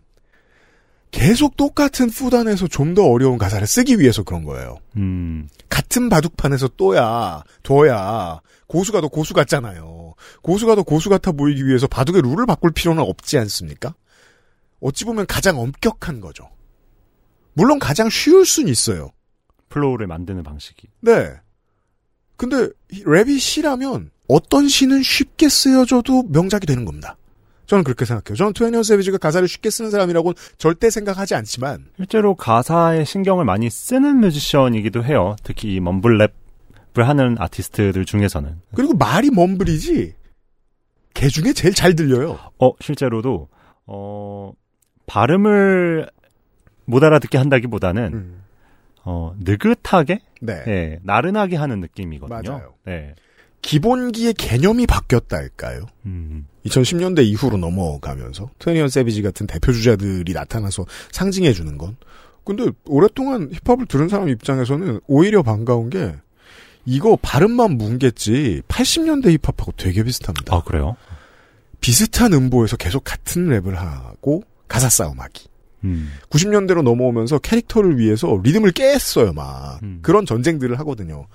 계속 1.11 1.55
똑같은 1.55 2.09
foot 2.09 2.33
안에서 2.33 2.67
좀 2.67 2.93
더 2.93 3.03
어려운 3.05 3.37
가사를 3.37 3.65
쓰기 3.67 3.99
위해서 3.99 4.23
그런 4.23 4.43
거예요. 4.43 4.77
음, 4.97 5.47
같은 5.69 6.09
바둑판에서 6.09 6.69
또야 6.77 7.43
둬야 7.63 8.41
고수가 8.67 9.01
더 9.01 9.07
고수 9.07 9.33
같잖아요. 9.33 10.13
고수가 10.41 10.75
더 10.75 10.83
고수 10.83 11.09
같아 11.09 11.31
보이기 11.31 11.65
위해서 11.65 11.87
바둑의 11.87 12.21
룰을 12.21 12.45
바꿀 12.45 12.71
필요는 12.71 13.01
없지 13.01 13.37
않습니까? 13.39 13.95
어찌 14.81 15.05
보면 15.05 15.25
가장 15.25 15.59
엄격한 15.59 16.19
거죠. 16.21 16.49
물론 17.53 17.79
가장 17.79 18.09
쉬울 18.09 18.45
순 18.45 18.67
있어요. 18.67 19.11
flow를 19.69 20.07
만드는 20.07 20.43
방식이. 20.43 20.87
네. 21.01 21.33
근데 22.37 22.69
이 22.91 23.03
랩이 23.03 23.39
시라면 23.39 24.11
어떤 24.27 24.67
시는 24.67 25.03
쉽게 25.03 25.49
쓰여져도 25.49 26.23
명작이 26.29 26.65
되는 26.65 26.85
겁니다. 26.85 27.17
저는 27.67 27.83
그렇게 27.83 28.05
생각해요. 28.05 28.35
저는 28.35 28.53
트웨니원 28.53 28.83
새비지가 28.83 29.17
가사를 29.17 29.47
쉽게 29.47 29.69
쓰는 29.69 29.89
사람이라고는 29.89 30.35
절대 30.57 30.89
생각하지 30.89 31.35
않지만 31.35 31.85
실제로 31.97 32.35
가사에 32.35 33.03
신경을 33.05 33.45
많이 33.45 33.69
쓰는 33.69 34.19
뮤지션이기도 34.19 35.03
해요. 35.03 35.35
특히 35.43 35.75
이 35.75 35.79
mumble 35.79 36.05
rap을 36.05 36.31
하는 36.97 37.35
아티스트들 37.39 38.05
중에서는. 38.05 38.61
그리고 38.75 38.93
말이 38.93 39.31
mumble이지 39.31 40.13
개 41.15 41.27
중에 41.27 41.53
제일 41.53 41.73
잘 41.73 41.95
들려요. 41.95 42.37
어, 42.59 42.71
실제로도, 42.81 43.47
어, 43.87 44.51
발음을 45.07 46.09
못 46.85 47.03
알아듣게 47.03 47.37
한다기보다는, 47.37 48.13
음. 48.13 48.43
어, 49.05 49.33
느긋하게? 49.39 50.19
네. 50.41 50.63
예, 50.67 50.99
나른하게 51.03 51.55
하는 51.55 51.79
느낌이거든요. 51.79 52.51
맞아요. 52.51 52.73
네. 52.85 53.15
기본기의 53.65 54.35
개념이 54.35 54.85
바뀌었달까요? 54.85 55.87
음, 56.05 56.45
2010년대 56.67 57.25
이후로 57.25 57.57
넘어가면서 57.57 58.51
트웨니언 58.59 58.89
세비지 58.89 59.23
같은 59.23 59.47
대표 59.47 59.71
주자들이 59.71 60.33
나타나서 60.33 60.85
상징해 61.11 61.51
주는 61.51 61.75
건 61.77 61.97
근데 62.43 62.69
오랫동안 62.85 63.49
힙합을 63.51 63.87
들은 63.87 64.07
사람 64.07 64.29
입장에서는 64.29 64.99
오히려 65.07 65.41
반가운 65.41 65.89
게 65.89 66.15
이거 66.85 67.17
발음만 67.19 67.79
뭉겠지 67.79 68.61
80년대 68.67 69.35
힙합하고 69.43 69.71
되게 69.75 70.03
비슷합니다. 70.03 70.55
아, 70.55 70.61
그래요? 70.61 70.95
비슷한 71.81 72.33
음보에서 72.33 72.77
계속 72.77 73.03
같은 73.03 73.47
랩을 73.47 73.73
하고 73.73 74.43
가사 74.67 74.89
싸움하기. 74.89 75.47
음, 75.85 76.11
90년대로 76.29 76.83
넘어오면서 76.83 77.39
캐릭터를 77.39 77.97
위해서 77.97 78.39
리듬을 78.43 78.71
깼어요, 78.71 79.33
막. 79.33 79.79
음. 79.81 79.99
그런 80.03 80.27
전쟁들을 80.27 80.77
하거든요. 80.79 81.25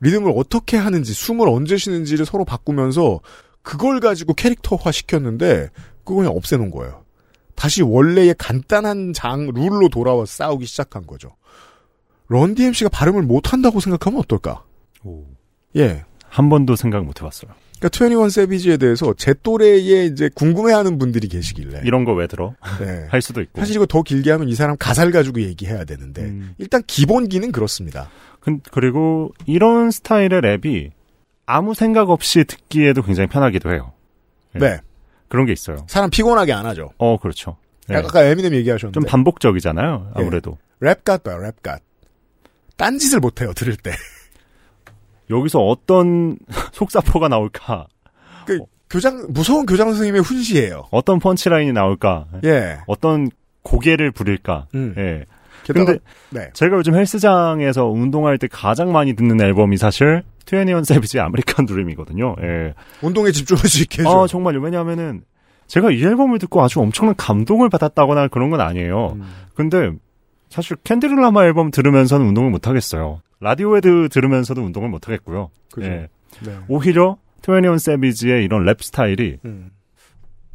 리듬을 0.00 0.32
어떻게 0.36 0.76
하는지, 0.76 1.12
숨을 1.12 1.48
언제 1.48 1.76
쉬는지를 1.76 2.26
서로 2.26 2.44
바꾸면서 2.44 3.20
그걸 3.62 4.00
가지고 4.00 4.34
캐릭터화 4.34 4.92
시켰는데, 4.92 5.70
그거 6.04 6.16
그냥 6.16 6.32
없애놓은 6.36 6.70
거예요. 6.70 7.04
다시 7.54 7.82
원래의 7.82 8.34
간단한 8.38 9.12
장, 9.14 9.50
룰로 9.52 9.88
돌아와 9.88 10.26
싸우기 10.26 10.66
시작한 10.66 11.06
거죠. 11.06 11.34
런 12.28 12.54
DMC가 12.54 12.90
발음을 12.90 13.22
못한다고 13.22 13.80
생각하면 13.80 14.20
어떨까? 14.20 14.64
오. 15.04 15.24
예. 15.76 16.04
한 16.28 16.48
번도 16.48 16.76
생각 16.76 17.04
못 17.04 17.20
해봤어요. 17.20 17.52
그러니까 17.88 18.24
21 18.24 18.30
세비지에 18.30 18.76
대해서 18.78 19.14
제 19.16 19.34
또래에 19.42 20.04
이제 20.06 20.28
궁금해하는 20.34 20.98
분들이 20.98 21.28
계시길래. 21.28 21.82
이런 21.84 22.04
거 22.04 22.14
왜 22.14 22.26
들어? 22.26 22.54
네. 22.80 23.06
할 23.10 23.22
수도 23.22 23.40
있고. 23.40 23.60
사실 23.60 23.76
이거 23.76 23.86
더 23.86 24.02
길게 24.02 24.30
하면 24.30 24.48
이 24.48 24.54
사람 24.54 24.76
가사를 24.78 25.10
가지고 25.12 25.40
얘기해야 25.42 25.84
되는데 25.84 26.22
음. 26.22 26.54
일단 26.58 26.82
기본기는 26.86 27.52
그렇습니다. 27.52 28.08
그, 28.40 28.58
그리고 28.70 29.32
이런 29.46 29.90
스타일의 29.90 30.40
랩이 30.40 30.90
아무 31.46 31.74
생각 31.74 32.10
없이 32.10 32.44
듣기에도 32.44 33.02
굉장히 33.02 33.28
편하기도 33.28 33.72
해요. 33.72 33.92
네. 34.54 34.60
네. 34.60 34.80
그런 35.28 35.46
게 35.46 35.52
있어요. 35.52 35.84
사람 35.88 36.10
피곤하게 36.10 36.52
안 36.52 36.66
하죠. 36.66 36.90
어, 36.98 37.18
그렇죠. 37.18 37.56
네. 37.88 37.96
아까 37.96 38.24
에미넴 38.24 38.52
얘기하셨는데 38.54 39.00
좀 39.00 39.08
반복적이잖아요. 39.08 40.12
예. 40.16 40.22
아무래도. 40.22 40.58
랩 40.80 41.04
같아요. 41.04 41.38
랩 41.38 41.62
같. 41.62 41.82
딴 42.76 42.98
짓을 42.98 43.20
못 43.20 43.40
해요. 43.40 43.52
들을 43.54 43.74
때. 43.76 43.92
여기서 45.30 45.60
어떤 45.60 46.38
속사포가 46.72 47.28
나올까? 47.28 47.86
그 48.46 48.60
교장 48.88 49.26
무서운 49.30 49.66
교장 49.66 49.88
선생님의 49.88 50.22
훈시예요. 50.22 50.84
어떤 50.90 51.18
punchline이 51.18 51.72
나올까? 51.72 52.26
예. 52.44 52.78
어떤 52.86 53.30
곡예를 53.62 54.12
부릴까? 54.12 54.66
음. 54.74 54.94
예. 54.96 55.24
게다가 55.64 55.86
근데 55.86 56.00
네. 56.30 56.50
제가 56.52 56.76
요즘 56.76 56.94
헬스장에서 56.94 57.86
운동할 57.86 58.38
때 58.38 58.46
가장 58.46 58.92
많이 58.92 59.14
듣는 59.14 59.40
앨범이 59.40 59.76
사실 59.76 60.22
트웨니원 60.44 60.84
새비지 60.84 61.18
아메리칸 61.18 61.66
드림이거든요. 61.66 62.36
예. 62.42 62.74
운동에 63.02 63.32
집중할 63.32 63.66
수 63.66 63.82
있게 63.82 64.02
해줘. 64.02 64.22
아, 64.22 64.26
정말요. 64.28 64.60
왜냐하면은 64.60 65.24
제가 65.66 65.90
이 65.90 66.00
앨범을 66.04 66.38
듣고 66.38 66.62
아주 66.62 66.80
엄청난 66.80 67.16
감동을 67.16 67.68
받았다거나 67.68 68.28
그런 68.28 68.50
건 68.50 68.60
아니에요. 68.60 69.16
음. 69.16 69.24
근데 69.54 69.90
사실 70.48 70.76
켄드릭 70.84 71.18
라마 71.18 71.44
앨범 71.44 71.72
들으면서는 71.72 72.26
운동을 72.28 72.50
못 72.50 72.68
하겠어요. 72.68 73.20
라디오헤드 73.40 74.08
들으면서도 74.10 74.62
운동을 74.62 74.88
못 74.88 75.06
하겠고요. 75.08 75.50
그죠. 75.72 75.86
예. 75.86 76.08
네. 76.42 76.56
오히려 76.68 77.16
트웨니원 77.42 77.78
새비지의 77.78 78.44
이런 78.44 78.64
랩 78.64 78.82
스타일이 78.82 79.38
음. 79.44 79.70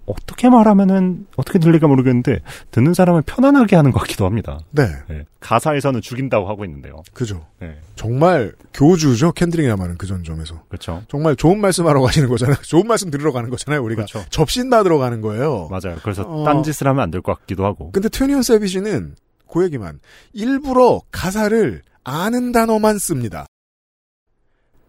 어떻게 0.08 0.50
말하면은 0.50 1.28
어떻게 1.38 1.60
들릴까 1.60 1.88
모르겠는데 1.88 2.39
듣는 2.72 2.94
사람을 2.94 3.22
편안하게 3.22 3.76
하는 3.76 3.91
것 3.91 4.00
같기도 4.00 4.26
합니다. 4.26 4.60
네. 4.72 4.84
예. 5.12 5.26
가사에서는 5.39 6.02
죽인다고 6.02 6.50
하고 6.50 6.65
있는데요. 6.65 7.04
그죠. 7.13 7.46
예. 7.62 7.78
정말 7.96 8.52
교주죠. 8.74 9.32
라마는 9.67 9.98
그런 9.98 10.24
점에서. 10.24 10.63
그렇죠. 10.67 11.04
정말 11.08 11.36
좋은 11.36 11.62
말씀하러 11.62 12.02
가시는 12.02 12.28
거잖아요. 12.30 12.58
좋은 12.63 12.88
말씀 12.88 13.10
들으러 13.12 13.32
가는 13.32 13.50
거잖아요. 13.50 13.82
우리가 13.84 14.06
그렇죠. 14.06 14.28
접신 14.32 14.70
받으러 14.70 14.98
가는 14.98 15.22
거예요. 15.22 15.70
맞아요. 15.70 15.98
그래서 16.02 16.24
어. 16.24 16.44
딴짓을 16.46 16.88
하면 16.88 17.04
안 17.04 17.12
될 17.12 17.22
것 17.22 17.38
같기도 17.39 17.63
하고. 17.65 17.91
근데 17.91 18.10
트웨니원 18.10 18.41
새비지는 18.41 19.15
그 19.50 19.63
얘기만 19.65 20.00
일부러 20.34 21.02
가사를 21.12 21.84
아는 22.04 22.52
단어만 22.52 22.98
씁니다. 22.98 23.46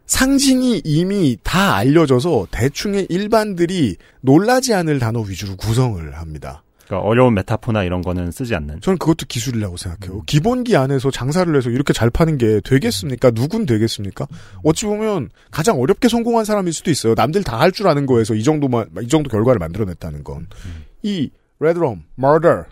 상징이 0.07 0.83
이미 0.85 1.37
다 1.43 1.75
알려져서 1.77 2.49
대충의 2.51 3.07
일반들이 3.09 3.97
놀라지 4.21 4.75
않을 4.75 4.99
단어 4.99 5.21
위주로 5.21 5.57
구성을 5.57 6.15
합니다. 6.17 6.63
그러니까 6.87 7.09
어려운 7.09 7.33
메타포나 7.35 7.85
이런 7.85 8.03
거는 8.03 8.31
쓰지 8.33 8.55
않는. 8.57 8.81
저는 8.83 8.99
그것도 8.99 9.25
기술이라고 9.27 9.79
생각해요. 9.79 10.23
기본기 10.27 10.77
안에서 10.77 11.11
장사를 11.11 11.55
해서 11.57 11.71
이렇게 11.71 11.95
잘 11.95 12.11
파는 12.11 12.37
게 12.37 12.61
되겠습니까? 12.61 13.31
누군 13.31 13.65
되겠습니까? 13.65 14.27
어찌 14.65 14.85
보면 14.85 15.31
가장 15.51 15.81
어렵게 15.81 16.09
성공한 16.09 16.45
사람일 16.45 16.73
수도 16.75 16.91
있어요. 16.91 17.15
남들 17.17 17.45
다 17.45 17.59
할 17.59 17.73
줄 17.73 17.89
아는 17.89 18.05
거에서 18.05 18.35
이 18.35 18.43
정도만 18.43 18.91
이 19.03 19.09
정도 19.09 19.31
결과를 19.31 19.59
만들어냈다는 19.59 20.25
건. 20.25 20.49
이 21.03 21.31
레드럼, 21.61 22.03
murder 22.19 22.65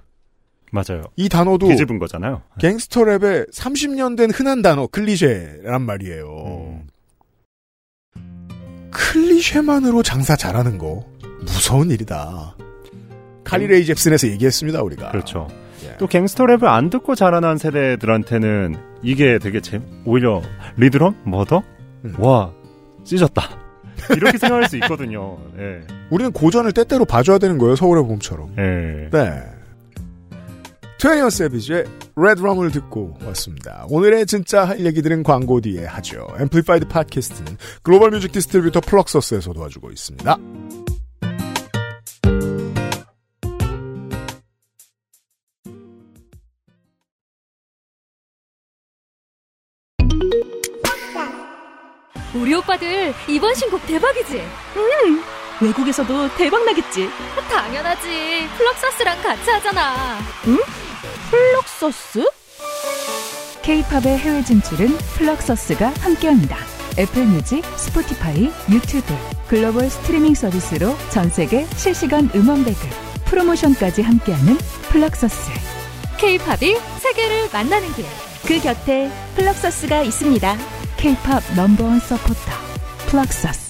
맞아요. 0.70 1.04
이 1.16 1.28
단어도 1.28 1.68
뒤집은 1.68 1.98
거잖아요. 1.98 2.42
갱스터 2.59 3.00
랩의 3.02 3.52
30년 3.52 4.16
된 4.16 4.30
흔한 4.30 4.62
단어 4.62 4.87
클리셰란 4.87 5.83
말이에요. 5.83 6.26
음. 6.46 6.87
클리셰만으로 8.90 10.02
장사 10.02 10.37
잘하는 10.37 10.78
거 10.78 11.04
무서운 11.40 11.90
일이다. 11.90 12.56
칼리 13.44 13.69
레이 13.69 13.85
젭슨에서 13.87 14.28
얘기했습니다 14.28 14.83
우리가. 14.83 15.11
그렇죠. 15.11 15.48
예. 15.85 15.96
또 15.98 16.06
갱스터 16.06 16.44
랩을 16.44 16.64
안 16.64 16.90
듣고 16.90 17.14
자라난 17.14 17.56
세대들한테는 17.56 18.76
이게 19.02 19.38
되게 19.38 19.61
재, 19.61 19.80
오히려 20.04 20.42
redrum? 20.76 21.16
murder? 21.24 21.62
음. 22.04 22.14
와, 22.18 22.52
찢었다. 23.04 23.59
이렇게 24.14 24.38
생각할 24.38 24.68
수 24.68 24.76
있거든요. 24.76 25.38
예. 25.59 25.80
우리는 26.11 26.33
고전을 26.33 26.72
때때로 26.72 27.04
봐줘야 27.04 27.38
되는 27.38 27.59
거예요 27.59 27.76
서울의 27.76 28.04
봄처럼. 28.04 28.54
예. 28.59 29.09
네. 29.11 29.42
트웨니원 31.00 31.30
새비지의 31.30 31.87
redrum을 32.14 32.70
듣고 32.72 33.16
왔습니다. 33.24 33.86
오늘의 33.88 34.26
진짜 34.26 34.66
할 34.66 34.84
얘기들은 34.84 35.22
광고 35.22 35.58
뒤에 35.62 35.86
하죠. 35.86 36.26
Amplified 36.38 36.88
팟캐스트는 36.88 37.56
global 37.83 38.11
music 38.11 38.33
distributor 38.33 38.80
플럭서스에서 38.82 39.54
도와주고 39.54 39.90
있습니다. 39.92 40.36
우리 52.34 52.54
오빠들 52.54 53.14
이번 53.26 53.54
신곡 53.54 53.86
대박이지? 53.86 54.42
응! 54.76 55.22
외국에서도 55.62 56.36
대박 56.36 56.64
나겠지? 56.64 57.08
당연하지. 57.48 58.48
플럭서스랑 58.56 59.22
같이 59.22 59.50
하잖아. 59.50 60.18
응? 60.46 60.58
플럭서스? 61.30 62.28
K-팝의 63.62 64.18
해외 64.18 64.42
진출은 64.42 64.88
플럭서스가 65.16 65.90
함께합니다. 66.00 66.56
애플 66.98 67.24
뮤직, 67.24 67.64
스포티파이, 67.76 68.50
유튜브, 68.68 69.14
글로벌 69.46 69.88
스트리밍 69.88 70.34
서비스로 70.34 70.96
전 71.10 71.30
세계 71.30 71.66
실시간 71.76 72.28
음원 72.34 72.64
배급, 72.64 72.82
프로모션까지 73.26 74.02
함께하는 74.02 74.58
플럭서스. 74.88 75.52
K-팝이 76.18 76.76
세계를 76.98 77.48
만나는 77.52 77.92
길. 77.92 78.04
그 78.44 78.60
곁에 78.60 79.08
플럭서스가 79.36 80.02
있습니다. 80.02 80.56
K-팝 80.96 81.42
넘버원 81.54 82.00
서포터 82.00 82.40
플럭서스. 83.06 83.69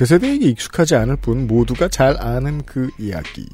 제 0.00 0.06
세대에게 0.06 0.46
익숙하지 0.46 0.94
않을 0.94 1.16
뿐 1.16 1.46
모두가 1.46 1.88
잘 1.88 2.16
아는 2.22 2.62
그 2.64 2.88
이야기. 2.98 3.46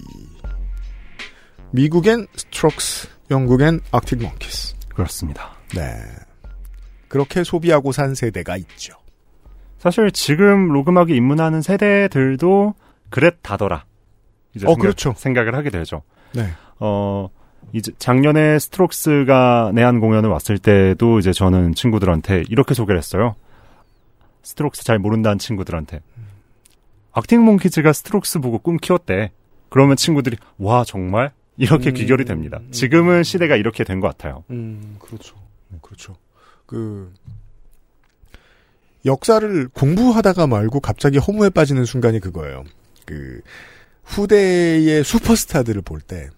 미국엔 1.73 2.29
스트록스, 2.37 3.09
영국엔 3.33 3.81
아크틱 3.91 4.23
몽키스. 4.23 4.77
그렇습니다. 4.95 5.57
네. 5.75 5.97
그렇게 7.09 7.43
소비하고 7.43 7.91
산 7.91 8.15
세대가 8.15 8.57
있죠. 8.59 8.95
사실 9.79 10.13
지금 10.13 10.69
록 10.69 10.85
음악에 10.85 11.17
입문하는 11.17 11.63
세대들도 11.63 12.75
그랬다더라. 13.11 13.85
이제 14.55 14.67
어, 14.67 14.71
생각, 14.71 14.83
그렇죠. 14.83 15.15
생각을 15.17 15.57
하게 15.57 15.71
되죠. 15.71 16.03
네. 16.33 16.49
어, 16.79 17.29
이제 17.73 17.91
작년에 17.99 18.61
스트록스가 18.61 19.73
내한 19.75 19.99
공연을 19.99 20.31
왔을 20.31 20.61
때도 20.61 21.19
이제 21.19 21.33
저는 21.33 21.75
친구들한테 21.75 22.45
이렇게 22.49 22.73
소개를 22.73 22.99
했어요. 22.99 23.35
스트록스 24.45 24.85
잘 24.85 25.01
모른다는 25.01 25.39
친구들한테. 25.39 26.03
아크틱 27.17 27.43
몽키즈가 27.47 27.95
스트록스 27.95 28.41
보고 28.41 28.59
꿈 28.59 28.77
키웠대. 28.77 29.33
그러면 29.71 29.97
친구들이 29.97 30.37
와 30.59 30.85
정말 30.85 31.33
이렇게 31.57 31.89
음, 31.91 31.95
귀결이 31.95 32.27
됩니다. 32.27 32.59
음. 32.61 32.71
지금은 32.71 33.23
시대가 33.23 33.57
이렇게 33.57 33.85
된 33.85 34.01
것 34.01 34.09
같아요. 34.09 34.45
음, 34.51 34.97
그렇죠. 35.01 35.35
그렇죠. 35.81 36.17
그, 36.67 37.11
역사를 39.07 39.69
공부하다가 39.69 40.47
말고 40.47 40.81
갑자기 40.81 41.17
허무에 41.17 41.49
빠지는 41.49 41.87
순간이 41.87 42.21
그거예요. 42.21 42.65
그, 43.07 43.41
후대의 44.05 45.03
슈퍼스타들을 45.03 45.81
볼 45.83 46.03
때, 46.03 46.29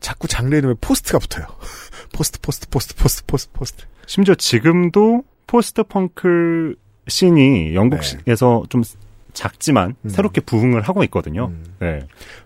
자꾸 0.00 0.26
장르 0.26 0.56
이름에 0.56 0.74
post가 0.80 1.20
붙어요. 1.20 1.46
post, 2.12 2.40
post, 2.40 2.68
post, 2.68 2.96
post, 2.96 3.24
post, 3.24 3.52
post. 3.52 3.84
심지어 4.06 4.34
지금도 4.34 5.22
post 5.46 5.84
punk 5.84 6.74
scene이 7.06 7.74
영국에서 7.76 8.64
좀 8.68 8.82
작지만 9.32 9.90
네. 9.90 9.94
음. 10.04 10.08
새롭게 10.10 10.40
부흥을 10.40 10.82
하고 10.82 11.04
있거든요. 11.04 11.46
음. 11.46 11.64
네. 11.80 12.00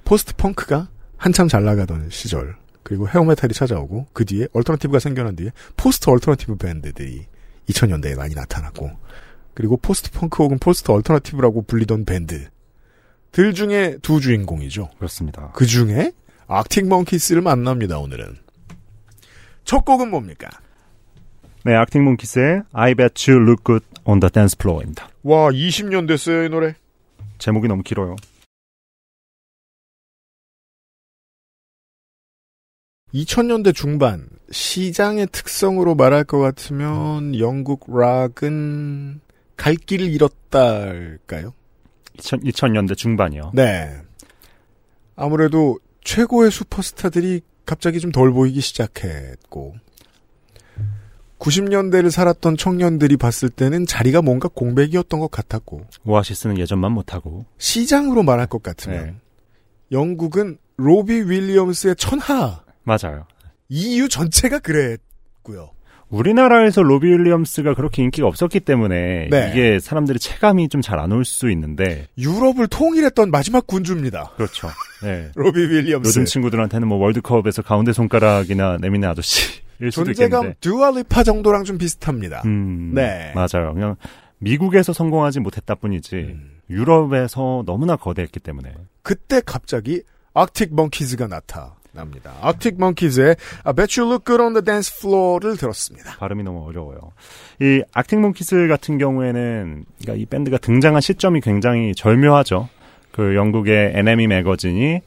post 0.04 0.34
punk가 0.36 0.88
한참 1.16 1.48
잘 1.48 1.64
나가던 1.64 2.10
시절, 2.10 2.56
그리고 2.82 3.08
hair 3.08 3.26
metal이 3.26 3.52
찾아오고, 3.52 4.08
그 4.12 4.24
뒤에 4.24 4.48
alternative가 4.52 4.98
생겨난 4.98 5.36
뒤에 5.36 5.50
post 5.76 6.10
alternative 6.10 6.56
밴드들이 6.56 7.26
2000년대에 7.68 8.16
많이 8.16 8.34
나타났고, 8.34 8.90
그리고 9.54 9.76
post 9.76 10.10
punk 10.10 10.42
혹은 10.42 10.58
post 10.58 10.90
alternative라고 10.90 11.62
불리던 11.62 12.04
밴드들 12.04 13.54
중에 13.54 13.98
두 14.02 14.20
주인공이죠. 14.20 14.90
그렇습니다. 14.96 15.52
그 15.54 15.64
중에 15.66 16.12
Arctic 16.48 16.88
Monkeys를 16.88 17.40
만납니다, 17.42 17.98
오늘은. 17.98 18.36
첫 19.64 19.84
곡은 19.84 20.10
뭡니까? 20.10 20.48
네, 21.64 21.74
Arctic 21.74 22.04
Monkeys의 22.04 22.62
I 22.72 22.94
Bet 22.94 23.30
You 23.30 23.42
Look 23.42 23.62
Good 23.64 23.86
on 24.04 24.20
the 24.20 24.30
Dance 24.30 24.56
Floor입니다. 24.58 25.08
와, 25.22 25.50
20년 25.50 26.08
됐어요, 26.08 26.44
이 26.44 26.48
노래. 26.48 26.74
제목이 27.38 27.68
너무 27.68 27.82
길어요. 27.82 28.16
2000년대 33.14 33.74
중반 33.74 34.28
시장의 34.50 35.28
특성으로 35.32 35.94
말할 35.94 36.24
것 36.24 36.38
같으면 36.38 37.38
영국 37.38 37.84
락은 37.94 39.20
갈 39.56 39.74
길을 39.74 40.06
잃었다할까요? 40.10 41.52
2000, 42.18 42.40
2000년대 42.40 42.96
중반이요. 42.96 43.52
네. 43.54 44.00
아무래도 45.14 45.78
최고의 46.04 46.50
슈퍼스타들이 46.50 47.42
갑자기 47.66 48.00
좀 48.00 48.12
덜 48.12 48.32
보이기 48.32 48.60
시작했고 48.60 49.74
90년대를 51.42 52.10
살았던 52.10 52.56
청년들이 52.56 53.16
봤을 53.16 53.48
때는 53.50 53.84
자리가 53.84 54.22
뭔가 54.22 54.48
공백이었던 54.48 55.18
것 55.18 55.30
같았고 55.30 55.86
오아시스는 56.04 56.56
예전만 56.58 56.92
못하고. 56.92 57.44
시장으로 57.58 58.22
말할 58.22 58.46
것 58.46 58.62
같으면 58.62 59.04
네. 59.06 59.14
영국은 59.90 60.58
로비 60.76 61.12
윌리엄스의 61.28 61.96
천하 61.96 62.60
맞아요. 62.84 63.26
EU 63.68 64.08
전체가 64.08 64.60
그랬고요. 64.60 65.70
우리나라에서 66.10 66.82
로비 66.82 67.06
윌리엄스가 67.08 67.74
그렇게 67.74 68.02
인기가 68.02 68.26
없었기 68.28 68.60
때문에 68.60 69.28
네. 69.30 69.50
이게 69.50 69.78
사람들이 69.80 70.18
체감이 70.18 70.68
좀 70.68 70.80
잘 70.82 70.98
안 71.00 71.10
올 71.12 71.24
수 71.24 71.50
있는데 71.50 72.06
유럽을 72.18 72.68
통일했던 72.68 73.30
마지막 73.30 73.66
군주입니다. 73.66 74.32
그렇죠. 74.36 74.68
네. 75.02 75.30
로비 75.36 75.58
윌리엄스. 75.58 76.06
요즘 76.08 76.24
친구들한테는 76.26 76.86
뭐 76.86 76.98
월드컵에서 76.98 77.62
가운데 77.62 77.92
손가락이나 77.92 78.76
내미는 78.80 79.08
아저씨일 79.08 79.48
수도 79.48 79.62
존재감 79.90 80.24
있겠는데. 80.24 80.56
Dua 80.60 80.87
Lipa 80.87 81.22
정도랑 81.22 81.64
좀 81.64 81.78
비슷합니다. 81.78 82.42
음, 82.44 82.92
네. 82.94 83.32
맞아요. 83.34 83.74
그냥 83.74 83.96
미국에서 84.38 84.92
성공하지 84.92 85.40
못했다 85.40 85.74
뿐이지 85.74 86.16
음. 86.16 86.50
유럽에서 86.70 87.62
너무나 87.66 87.96
거대했기 87.96 88.40
때문에 88.40 88.72
그때 89.02 89.40
갑자기 89.44 90.02
Arctic 90.34 90.74
Monkeys가 90.74 91.26
나타납니다. 91.28 92.32
Arctic 92.40 92.78
Monkeys의 92.78 93.36
I 93.64 93.72
Bet 93.74 94.00
You 94.00 94.10
Look 94.10 94.24
Good 94.24 94.42
on 94.42 94.52
the 94.54 94.64
Dance 94.64 94.94
Floor를 94.98 95.56
들었습니다. 95.56 96.16
발음이 96.18 96.42
너무 96.42 96.66
어려워요. 96.66 97.12
이 97.60 97.82
Arctic 97.92 98.20
Monkeys 98.22 98.66
같은 98.68 98.98
경우에는 98.98 99.84
그러니까 100.00 100.22
이 100.22 100.26
밴드가 100.26 100.58
등장한 100.58 101.00
시점이 101.00 101.40
굉장히 101.40 101.94
절묘하죠. 101.94 102.68
그 103.12 103.34
영국의 103.36 103.92
NME 103.94 104.26
매거진이 104.26 105.00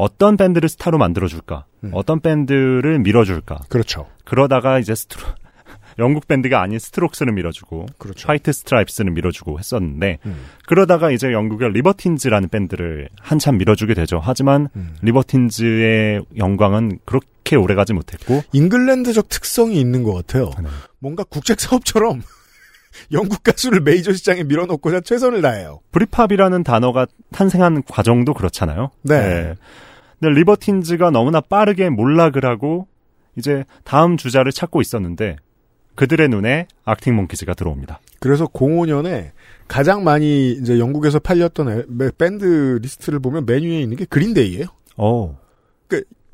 어떤 0.00 0.38
밴드를 0.38 0.68
스타로 0.70 0.96
만들어줄까, 0.96 1.66
음. 1.84 1.90
어떤 1.92 2.20
밴드를 2.20 2.98
밀어줄까. 3.00 3.60
그렇죠. 3.68 4.06
그러다가 4.24 4.78
이제 4.78 4.94
스트로 4.94 5.22
영국 5.98 6.26
밴드가 6.26 6.62
아닌 6.62 6.78
Strokes를 6.78 7.34
밀어주고 7.34 7.84
그렇죠. 7.98 8.26
White 8.26 8.50
Stripes를 8.50 9.10
밀어주고 9.10 9.58
했었는데 9.58 10.18
음. 10.24 10.44
그러다가 10.66 11.10
이제 11.10 11.32
영국의 11.32 11.72
Libertines라는 11.72 12.48
밴드를 12.48 13.10
한참 13.20 13.58
밀어주게 13.58 13.92
되죠. 13.92 14.20
하지만 14.22 14.68
음. 14.74 14.96
Libertines의 15.02 16.24
영광은 16.38 17.00
그렇게 17.04 17.56
오래가지 17.56 17.92
못했고 17.92 18.42
잉글랜드적 18.52 19.28
특성이 19.28 19.78
있는 19.78 20.02
것 20.02 20.14
같아요. 20.14 20.50
네. 20.62 20.68
뭔가 20.98 21.24
국책 21.24 21.60
사업처럼 21.60 22.22
영국 23.12 23.42
가수를 23.42 23.80
메이저 23.80 24.14
시장에 24.14 24.44
밀어넣고자 24.44 25.00
최선을 25.00 25.42
다해요. 25.42 25.80
Britpop이라는 25.92 26.64
단어가 26.64 27.06
탄생한 27.32 27.82
과정도 27.82 28.32
그렇잖아요. 28.32 28.90
네. 29.02 29.54
근데 30.20 30.38
Libertines가 30.38 31.10
너무나 31.10 31.40
빠르게 31.40 31.88
몰락을 31.88 32.44
하고 32.44 32.86
이제 33.36 33.64
다음 33.84 34.16
주자를 34.16 34.52
찾고 34.52 34.80
있었는데 34.80 35.36
그들의 35.94 36.28
눈에 36.28 36.66
Arctic 36.84 37.16
Monkeys가 37.16 37.54
들어옵니다. 37.54 38.00
그래서 38.20 38.46
05년에 38.46 39.30
가장 39.66 40.04
많이 40.04 40.52
이제 40.52 40.78
영국에서 40.78 41.18
팔렸던 41.18 41.86
밴드 42.18 42.78
리스트를 42.82 43.18
보면 43.18 43.46
맨 43.46 43.62
위에 43.62 43.80
있는 43.80 43.96
게 43.96 44.04
Green 44.04 44.28
Day예요. 44.28 44.66
오, 44.96 45.34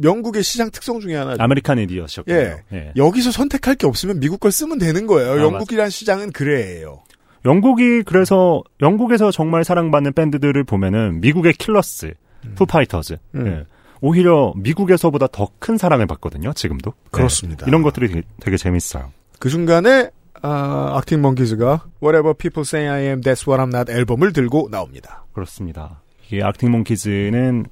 영국의 0.03 0.43
시장 0.43 0.71
특성 0.71 1.01
중에 1.01 1.15
하나죠. 1.17 1.43
American 1.43 1.79
Idiot이었군요. 1.79 2.37
예. 2.37 2.57
예. 2.73 2.93
여기서 2.97 3.31
선택할 3.31 3.77
게 3.77 3.87
없으면 3.87 4.21
미국 4.21 4.41
걸 4.41 4.53
쓰면 4.53 4.79
되는 4.79 5.07
거예요. 5.07 5.33
아, 5.33 5.43
영국이란 5.43 5.91
시장은 5.91 6.33
그래요. 6.33 7.03
영국이 7.45 8.03
그래서 8.03 8.63
영국에서 8.83 9.31
정말 9.31 9.65
사랑받는 9.65 10.13
밴드들을 10.13 10.63
보면은 10.65 11.21
미국의 11.21 11.55
Killers, 11.55 12.15
Foo 12.57 12.72
Fighters, 12.72 13.17
음. 13.37 13.47
예. 13.47 13.76
오히려 14.01 14.53
미국에서보다 14.57 15.27
더 15.29 15.49
큰 15.59 15.79
사랑을 15.79 16.07
받거든요. 16.07 16.53
지금도 16.53 16.91
네. 16.91 16.97
그렇습니다. 17.11 17.67
이런 17.67 17.83
것들이 17.83 18.09
되게, 18.09 18.23
되게 18.41 18.57
재밌어요. 18.57 19.11
그 19.39 19.49
순간에 19.49 20.11
아, 20.43 20.93
Arctic 20.97 21.23
Monkeys가 21.23 21.85
Whatever 22.03 22.35
People 22.35 22.63
Say 22.63 22.87
I 22.89 23.03
Am 23.09 23.21
That's 23.21 23.49
What 23.49 23.63
I'm 23.63 23.75
Not 23.75 23.91
앨범을 23.91 24.33
들고 24.33 24.69
나옵니다. 24.71 25.25
그렇습니다. 25.33 26.03
이게 26.27 26.43
Arctic 26.43 26.71
Monkeys는 26.71 27.67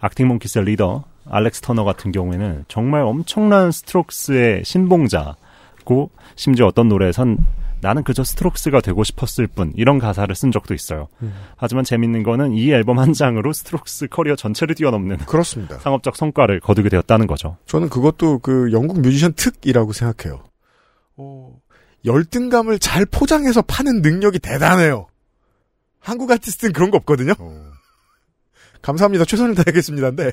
Arctic 0.00 0.26
Monkeys의 0.28 0.64
리더 0.64 1.04
알렉스 1.30 1.60
터너 1.60 1.84
같은 1.84 2.10
경우에는 2.10 2.64
정말 2.68 3.02
엄청난 3.02 3.70
Strokes의 3.70 4.64
신봉자고 4.64 6.10
심지어 6.34 6.66
어떤 6.66 6.88
노래에선 6.88 7.38
나는 7.82 8.04
그저 8.04 8.22
Strokes가 8.22 8.80
되고 8.80 9.02
싶었을 9.02 9.48
뿐 9.48 9.72
이런 9.74 9.98
가사를 9.98 10.32
쓴 10.34 10.52
적도 10.52 10.72
있어요. 10.72 11.08
음. 11.20 11.34
하지만 11.56 11.82
재밌는 11.84 12.22
거는 12.22 12.52
이 12.52 12.70
앨범 12.70 13.00
한 13.00 13.12
장으로 13.12 13.52
Strokes 13.52 14.06
커리어 14.06 14.36
전체를 14.36 14.76
뛰어넘는 14.76 15.18
그렇습니다. 15.18 15.78
상업적 15.80 16.16
성과를 16.16 16.60
거두게 16.60 16.88
되었다는 16.88 17.26
거죠. 17.26 17.58
저는 17.66 17.88
그것도 17.88 18.38
그 18.38 18.70
영국 18.72 19.00
뮤지션 19.00 19.32
특이라고 19.32 19.92
생각해요. 19.92 20.44
어, 21.16 21.56
열등감을 22.04 22.78
잘 22.78 23.04
포장해서 23.04 23.62
파는 23.62 24.00
능력이 24.00 24.38
대단해요. 24.38 25.08
한국 25.98 26.30
아티스트는 26.30 26.72
그런 26.72 26.90
거 26.92 26.98
없거든요. 26.98 27.32
감사합니다. 28.80 29.24
최선을 29.24 29.56
다하겠습니다인데 29.56 30.32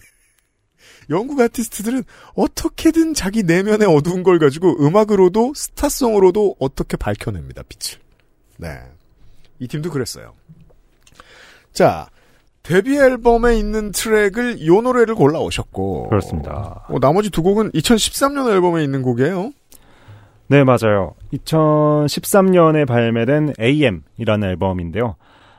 영국 1.10 1.40
아티스트들은 1.40 2.04
어떻게든 2.36 3.14
자기 3.14 3.44
내면의 3.44 3.88
어두운 3.88 4.24
걸 4.24 4.40
가지고 4.40 4.76
음악으로도 4.86 5.54
스타성으로도 5.56 6.56
어떻게 6.60 6.98
밝혀냅니다. 6.98 7.64
빛을. 7.64 8.00
네. 8.58 8.80
이 9.60 9.68
팀도 9.68 9.90
그랬어요. 9.92 10.34
자, 11.74 12.08
데뷔 12.64 12.98
앨범에 12.98 13.58
있는 13.58 13.92
트랙을 13.92 14.66
요 14.66 14.82
노래를 14.82 15.16
골라오셨고 15.16 16.10
그렇습니다. 16.10 16.86
어, 16.88 17.00
나머지 17.00 17.30
두 17.30 17.42
곡은 17.42 17.72
2013년 17.72 18.52
앨범에 18.52 18.84
있는 18.84 19.02
곡이에요. 19.02 19.52
네, 20.48 20.64
맞아요. 20.64 21.16
2013년에 21.34 22.88
발매된 22.88 23.54
AM이라는 23.60 24.50
앨범인데요. 24.50 25.16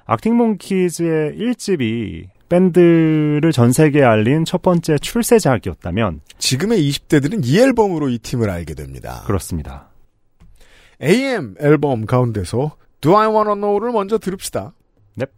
악팅몽키즈의 0.06 1.38
1집이 1.38 2.26
밴드를 2.50 3.52
전 3.52 3.72
세계에 3.72 4.02
알린 4.02 4.44
첫 4.44 4.60
번째 4.60 4.98
출세작이었다면 4.98 6.20
지금의 6.38 6.80
20대들은 6.90 7.46
이 7.46 7.58
앨범으로 7.58 8.08
이 8.10 8.18
팀을 8.18 8.50
알게 8.50 8.74
됩니다. 8.74 9.22
그렇습니다. 9.26 9.88
AM 11.00 11.54
앨범 11.60 12.04
가운데서 12.04 12.76
Do 13.00 13.16
I 13.16 13.28
Wanna 13.28 13.54
Know를 13.54 13.92
먼저 13.92 14.18
들읍시다. 14.18 14.74
넵. 15.14 15.30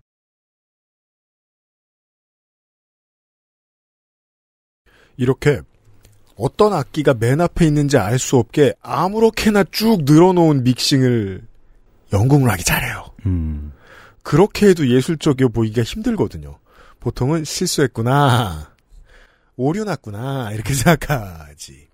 이렇게 5.16 5.60
어떤 6.36 6.72
악기가 6.72 7.14
맨 7.14 7.40
앞에 7.40 7.66
있는지 7.66 7.98
알 7.98 8.18
수 8.18 8.38
없게 8.38 8.74
아무렇게나 8.80 9.64
쭉 9.70 10.04
늘어놓은 10.04 10.64
믹싱을 10.64 11.42
영국 12.14 12.44
락이 12.44 12.64
잘해요. 12.64 13.04
음, 13.26 13.72
그렇게 14.22 14.68
해도 14.68 14.88
예술적이어 14.88 15.48
보이기가 15.48 15.82
힘들거든요. 15.82 16.58
보통은 17.02 17.44
실수했구나. 17.44 18.68
오류 19.56 19.84
났구나. 19.84 20.50
이렇게 20.52 20.72
생각하지. 20.74 21.88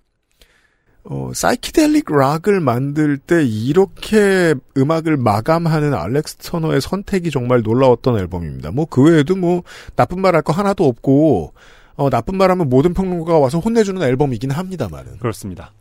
어, 1.04 1.30
사이키델릭 1.34 2.10
락을 2.12 2.60
만들 2.60 3.16
때 3.16 3.42
이렇게 3.42 4.54
음악을 4.76 5.16
마감하는 5.16 5.94
알렉스 5.94 6.36
터너의 6.36 6.82
선택이 6.82 7.30
정말 7.30 7.62
놀라웠던 7.62 8.18
앨범입니다. 8.18 8.70
뭐 8.72 8.84
그 8.86 9.02
외에도 9.04 9.34
뭐 9.34 9.62
나쁜 9.96 10.20
말 10.20 10.34
할 10.34 10.42
거 10.42 10.52
하나도 10.52 10.84
없고 10.86 11.54
어, 11.96 12.10
나쁜 12.10 12.36
말 12.36 12.50
하면 12.50 12.68
모든 12.68 12.92
평론가가 12.92 13.38
와서 13.38 13.58
혼내주는 13.58 14.00
앨범이긴 14.02 14.50
합니다만은. 14.50 15.18
그렇습니다. 15.18 15.72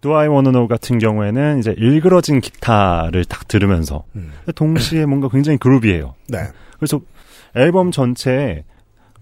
Do 0.00 0.14
I 0.14 0.26
Wanna 0.28 0.50
Know 0.50 0.66
같은 0.68 0.98
경우에는 0.98 1.60
이제 1.60 1.72
일그러진 1.78 2.40
기타를 2.40 3.24
딱 3.24 3.46
들으면서 3.48 4.04
음. 4.16 4.32
동시에 4.54 5.06
뭔가 5.06 5.28
굉장히 5.28 5.58
groovy해요. 5.58 6.14
네. 6.28 6.40
그래서 6.78 7.00
앨범 7.56 7.90
전체에 7.90 8.64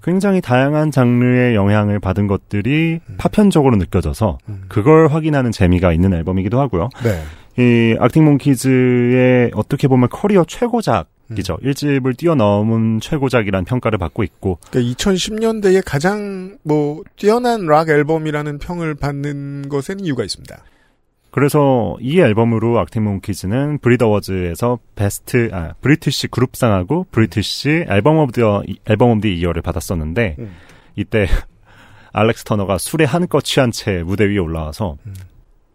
굉장히 0.03 0.43
다양한 0.43 0.91
장르의 0.91 1.55
영향을 1.55 1.99
받은 1.99 2.27
것들이 2.27 3.01
파편적으로 3.17 3.77
느껴져서 3.77 4.39
음. 4.51 4.65
그걸 4.69 5.09
확인하는 5.09 5.51
재미가 5.51 5.95
있는 5.95 6.13
앨범이기도 6.13 6.61
하고요. 6.61 6.91
네. 7.03 7.23
이 7.57 7.97
Arctic 7.99 8.25
Monkeys의 8.25 9.53
어떻게 9.55 9.89
보면 9.89 10.11
커리어 10.11 10.45
최고작이죠. 10.47 11.59
음. 11.63 11.71
1집을 11.71 12.19
뛰어넘은 12.19 13.01
최고작이란 13.01 13.65
평가를 13.65 13.97
받고 13.99 14.25
있고 14.25 14.59
그러니까 14.71 14.95
2010년대에 14.95 15.83
가장 15.87 16.59
뭐 16.65 17.03
뛰어난 17.17 17.65
락 17.65 17.89
앨범이라는 17.89 18.59
평을 18.59 18.95
받는 18.97 19.71
것에는 19.71 20.05
이유가 20.05 20.23
있습니다. 20.23 20.63
그래서 21.35 21.97
이 22.01 22.21
앨범으로 22.21 22.79
악팅몽키즈는 22.79 23.79
브리더워즈에서 23.79 24.79
베스트 24.95 25.51
아 25.53 25.73
브리티시 25.81 26.29
그룹상하고 26.29 27.09
브리티시 27.11 27.87
앨범 27.89 28.19
오브 28.19 28.31
더 28.31 28.63
앨범 28.85 29.11
오브 29.11 29.21
더 29.23 29.27
이어를 29.27 29.61
받았었는데 29.61 30.37
음. 30.39 30.55
이때 30.95 31.27
알렉스 32.15 32.45
터너가 32.45 32.79
술에 32.79 33.05
한껏 33.05 33.43
취한 33.43 33.73
채 33.73 34.05
무대 34.05 34.27
위에 34.27 34.39
올라와서 34.39 34.97
음. 35.07 35.15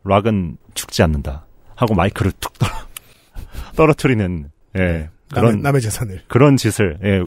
락은 0.06 0.56
죽지 0.76 1.04
않는다 1.04 1.46
하고 1.76 1.94
마이크를 1.94 2.32
툭 2.40 2.58
떨어, 2.58 2.72
떨어뜨리는 3.76 4.50
예 4.78 4.82
남의, 4.82 5.10
그런 5.30 5.62
남의 5.62 5.82
재산을. 5.82 6.22
그런 6.30 6.56
짓을 6.56 7.00
예 7.04 7.22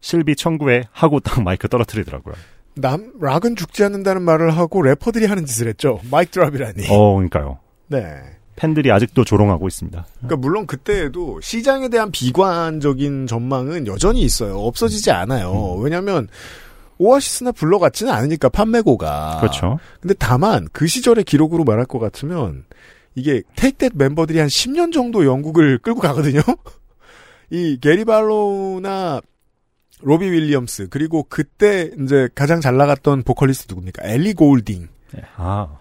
실비 0.00 0.36
청구에 0.36 0.84
하고 0.92 1.18
딱 1.18 1.42
마이크 1.42 1.66
떨어뜨리더라고요. 1.66 2.36
남 2.76 3.12
락은 3.20 3.56
죽지 3.56 3.84
않는다는 3.84 4.22
말을 4.22 4.56
하고 4.56 4.82
래퍼들이 4.82 5.26
하는 5.26 5.46
짓을 5.46 5.68
했죠. 5.68 6.00
마이크 6.10 6.32
드랍이라니. 6.32 6.86
어 6.90 7.14
그러니까요. 7.14 7.58
네. 7.88 8.02
팬들이 8.56 8.90
아직도 8.90 9.24
조롱하고 9.24 9.68
있습니다. 9.68 10.06
그러니까 10.16 10.36
물론 10.36 10.66
그때에도 10.66 11.40
시장에 11.42 11.88
대한 11.88 12.10
비관적인 12.10 13.26
전망은 13.26 13.86
여전히 13.86 14.22
있어요. 14.22 14.58
없어지지 14.60 15.10
않아요. 15.10 15.74
왜냐하면 15.74 16.28
오아시스나 16.98 17.52
불러 17.52 17.78
같지는 17.78 18.12
않으니까 18.12 18.48
판매고가. 18.48 19.38
그렇죠. 19.40 19.78
근데 20.00 20.14
다만 20.18 20.68
그 20.72 20.86
시절의 20.86 21.24
기록으로 21.24 21.64
말할 21.64 21.84
것 21.84 21.98
같으면 21.98 22.64
이게 23.14 23.42
테이크 23.56 23.76
댓 23.76 23.92
멤버들이 23.94 24.38
한 24.38 24.48
10년 24.48 24.92
정도 24.92 25.26
영국을 25.26 25.78
끌고 25.78 26.00
가거든요. 26.00 26.40
이 27.50 27.78
게리 27.80 28.04
발로나 28.04 29.20
로비 30.02 30.30
윌리엄스 30.30 30.88
그리고 30.88 31.24
그때 31.28 31.90
이제 32.02 32.28
가장 32.34 32.60
잘 32.60 32.76
나갔던 32.76 33.22
보컬리스트 33.22 33.66
누굽니까? 33.68 34.06
엘리 34.06 34.34
골딩. 34.34 34.88
아 35.36 35.78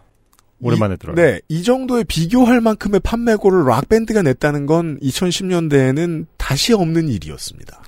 오랜만에 0.62 0.96
들어요. 0.96 1.16
네, 1.16 1.42
이 1.50 1.64
정도의 1.64 2.06
비교할 2.06 2.62
만큼의 2.62 3.02
판매고를 3.02 3.66
락 3.66 3.90
밴드가 3.90 4.22
냈다는 4.22 4.66
건 4.66 4.98
2010년대에는 5.02 6.26
다시 6.38 6.74
없는 6.74 7.10
일이었습니다. 7.10 7.82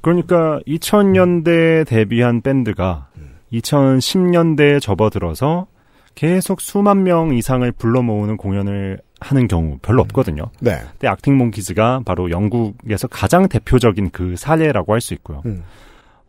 그러니까 0.00 0.60
2000년대에 0.66 1.86
데뷔한 1.86 2.42
밴드가 2.42 3.08
2010년대에 3.52 4.80
접어들어서 4.80 5.66
계속 6.14 6.60
수만 6.60 7.02
명 7.02 7.34
이상을 7.34 7.70
불러 7.72 8.02
모으는 8.02 8.36
공연을 8.36 8.98
하는 9.24 9.48
경우 9.48 9.78
별로 9.82 10.02
없거든요. 10.02 10.44
네. 10.60 10.78
근데 10.92 11.08
악팅 11.08 11.36
몽키즈가 11.38 12.02
바로 12.04 12.30
영국에서 12.30 13.08
가장 13.08 13.48
대표적인 13.48 14.10
그 14.10 14.36
사례라고 14.36 14.92
할 14.92 15.00
수 15.00 15.14
있고요. 15.14 15.42
음. 15.46 15.64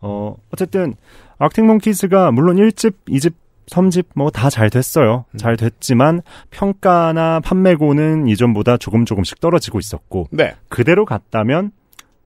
어, 0.00 0.34
어쨌든 0.52 0.94
악팅 1.38 1.66
몽키즈가 1.66 2.30
물론 2.32 2.56
1집, 2.56 2.94
2집, 3.08 3.34
3집 3.70 4.06
뭐 4.14 4.30
다 4.30 4.48
잘 4.48 4.70
됐어요. 4.70 5.24
음. 5.32 5.38
잘 5.38 5.56
됐지만 5.56 6.22
평가나 6.50 7.40
판매고는 7.40 8.28
이전보다 8.28 8.76
조금 8.78 9.04
조금씩 9.04 9.40
떨어지고 9.40 9.78
있었고 9.78 10.28
네. 10.30 10.54
그대로 10.68 11.04
갔다면 11.04 11.72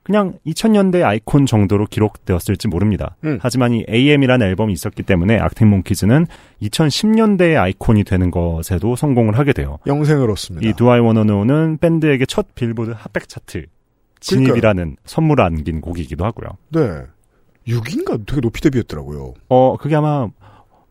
그냥 0.03 0.39
2000년대 0.47 1.05
아이콘 1.05 1.47
정도로 1.47 1.87
기록되었을지 1.87 2.69
모릅니다. 2.69 3.17
음. 3.25 3.39
하지만 3.41 3.73
이 3.73 3.85
AM이라는 3.89 4.47
앨범이 4.47 4.73
있었기 4.73 5.03
때문에 5.03 5.39
악팅 5.39 5.69
몽키즈는 5.69 6.27
2010년대의 6.63 7.61
아이콘이 7.61 8.05
되는 8.05 8.31
것에도 8.31 8.97
성공을 8.97 9.39
하게 9.39 9.53
돼요. 9.53 9.79
영생을 9.87 10.31
얻습니다. 10.31 10.69
이 10.69 10.73
Do 10.73 10.91
I 10.91 11.01
Wanna 11.01 11.25
Know는 11.25 11.79
밴드에게 11.79 12.27
첫 12.27 12.55
빌보드 12.55 12.93
핫백 12.97 13.29
차트 13.29 13.67
진입이라는 14.21 14.97
선물을 15.05 15.45
안긴 15.45 15.81
곡이기도 15.81 16.25
하고요. 16.25 16.51
네. 16.71 17.03
6인가 17.69 18.27
되게 18.27 18.41
높이 18.41 18.61
데뷔했더라고요. 18.61 19.35
어, 19.49 19.77
그게 19.77 19.97
아마 19.97 20.29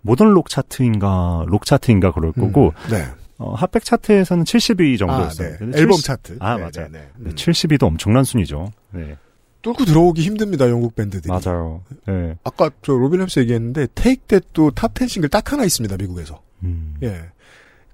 모던 0.01 0.33
록 0.33 0.49
차트인가 0.49 1.45
록 1.47 1.65
차트인가 1.65 2.11
그럴 2.11 2.31
거고 2.31 2.73
음. 2.87 2.91
네. 2.91 3.03
어, 3.39 3.53
핫백 3.53 3.85
차트에서는 3.85 4.43
70위 4.43 4.95
아, 4.95 4.97
정도였어요. 4.97 5.49
네. 5.51 5.57
근데 5.57 5.79
앨범 5.79 5.93
70 5.93 6.05
차트. 6.05 6.37
아, 6.39 6.55
네, 6.55 6.59
맞아요. 6.59 6.89
네, 6.91 6.99
네. 6.99 7.09
네, 7.17 7.29
음. 7.29 7.35
70위도 7.35 7.83
엄청난 7.83 8.23
순위죠. 8.25 8.71
네. 8.91 9.15
뚫고 9.61 9.85
들어오기 9.85 10.21
힘듭니다. 10.21 10.69
영국 10.69 10.95
밴드들이. 10.95 11.29
맞아요. 11.29 11.83
네. 12.05 12.35
아까 12.43 12.69
저 12.81 12.93
로비 12.93 13.21
윌리엄스 13.21 13.39
얘기했는데 13.39 13.87
Take 13.95 14.21
That도 14.27 14.71
top10 14.71 15.07
싱글 15.07 15.29
딱 15.29 15.51
하나 15.51 15.63
있습니다. 15.63 15.95
미국에서. 15.97 16.41
음. 16.63 16.95
예. 17.01 17.21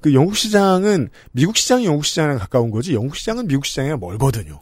그 0.01 0.13
영국 0.13 0.35
시장은 0.35 1.09
미국 1.31 1.57
시장이 1.57 1.85
영국 1.85 2.05
시장이랑 2.05 2.37
가까운 2.37 2.69
거지 2.69 2.93
영국 2.93 3.15
시장은 3.15 3.47
미국 3.47 3.65
시장이랑 3.65 3.99
멀거든요. 3.99 4.61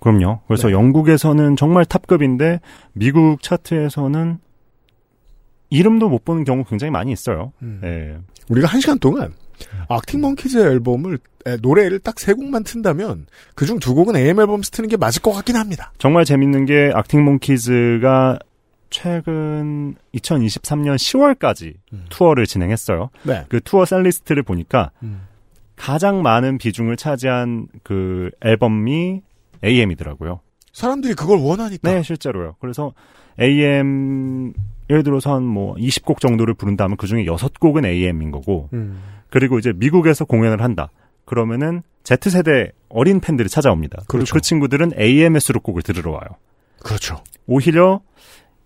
그럼요. 0.00 0.40
그래서 0.46 0.68
네. 0.68 0.74
영국에서는 0.74 1.56
정말 1.56 1.84
top급인데 1.84 2.60
미국 2.92 3.42
차트에서는 3.42 4.38
이름도 5.70 6.08
못 6.08 6.24
보는 6.24 6.44
경우 6.44 6.64
굉장히 6.64 6.90
많이 6.90 7.10
있어요. 7.12 7.52
음. 7.62 7.78
네. 7.82 8.16
우리가 8.48 8.68
한 8.68 8.80
시간 8.80 8.98
동안 8.98 9.32
Arctic 9.88 10.20
Monkeys의 10.20 10.64
앨범을 10.64 11.18
에, 11.46 11.56
노래를 11.60 11.98
딱 12.00 12.18
세 12.18 12.32
곡만 12.32 12.64
튼다면 12.64 13.26
그중 13.54 13.78
두 13.78 13.94
곡은 13.94 14.16
AM 14.16 14.40
앨범에서 14.40 14.70
트는 14.70 14.88
게 14.88 14.96
맞을 14.96 15.20
것 15.22 15.32
같긴 15.32 15.56
합니다. 15.56 15.92
정말 15.98 16.24
재밌는 16.24 16.64
게 16.66 16.90
Arctic 16.94 17.52
Monkeys가 17.52 18.38
최근 18.90 19.94
2023년 20.14 20.94
10월까지 20.96 21.74
음. 21.92 22.04
투어를 22.08 22.46
진행했어요. 22.46 23.10
네. 23.24 23.44
그 23.48 23.60
투어 23.60 23.84
setlist를 23.84 24.42
보니까 24.42 24.90
가장 25.76 26.22
많은 26.22 26.58
비중을 26.58 26.96
차지한 26.96 27.66
그 27.82 28.30
앨범이 28.44 29.20
AM이더라고요. 29.64 30.40
사람들이 30.72 31.14
그걸 31.14 31.38
원하니까. 31.40 31.90
네, 31.92 32.02
실제로요. 32.02 32.54
그래서 32.60 32.92
AM 33.40 34.52
예를 34.90 35.02
들어서 35.02 35.34
한 35.34 35.42
뭐 35.42 35.74
20곡 35.74 36.20
정도를 36.20 36.54
부른다면 36.54 36.96
그 36.96 37.06
중에 37.06 37.24
6곡은 37.24 37.84
AM인 37.84 38.30
거고 38.30 38.68
음. 38.72 39.00
그리고 39.34 39.58
이제 39.58 39.72
미국에서 39.74 40.24
공연을 40.24 40.62
한다. 40.62 40.90
그러면은 41.24 41.82
Z세대 42.04 42.70
어린 42.88 43.18
팬들이 43.18 43.48
찾아옵니다. 43.48 44.04
그리고 44.06 44.18
그렇죠. 44.18 44.34
그 44.34 44.40
친구들은 44.40 44.92
AM의 44.96 45.40
수록곡을 45.40 45.82
들으러 45.82 46.12
와요. 46.12 46.22
그렇죠. 46.84 47.20
오히려 47.48 48.00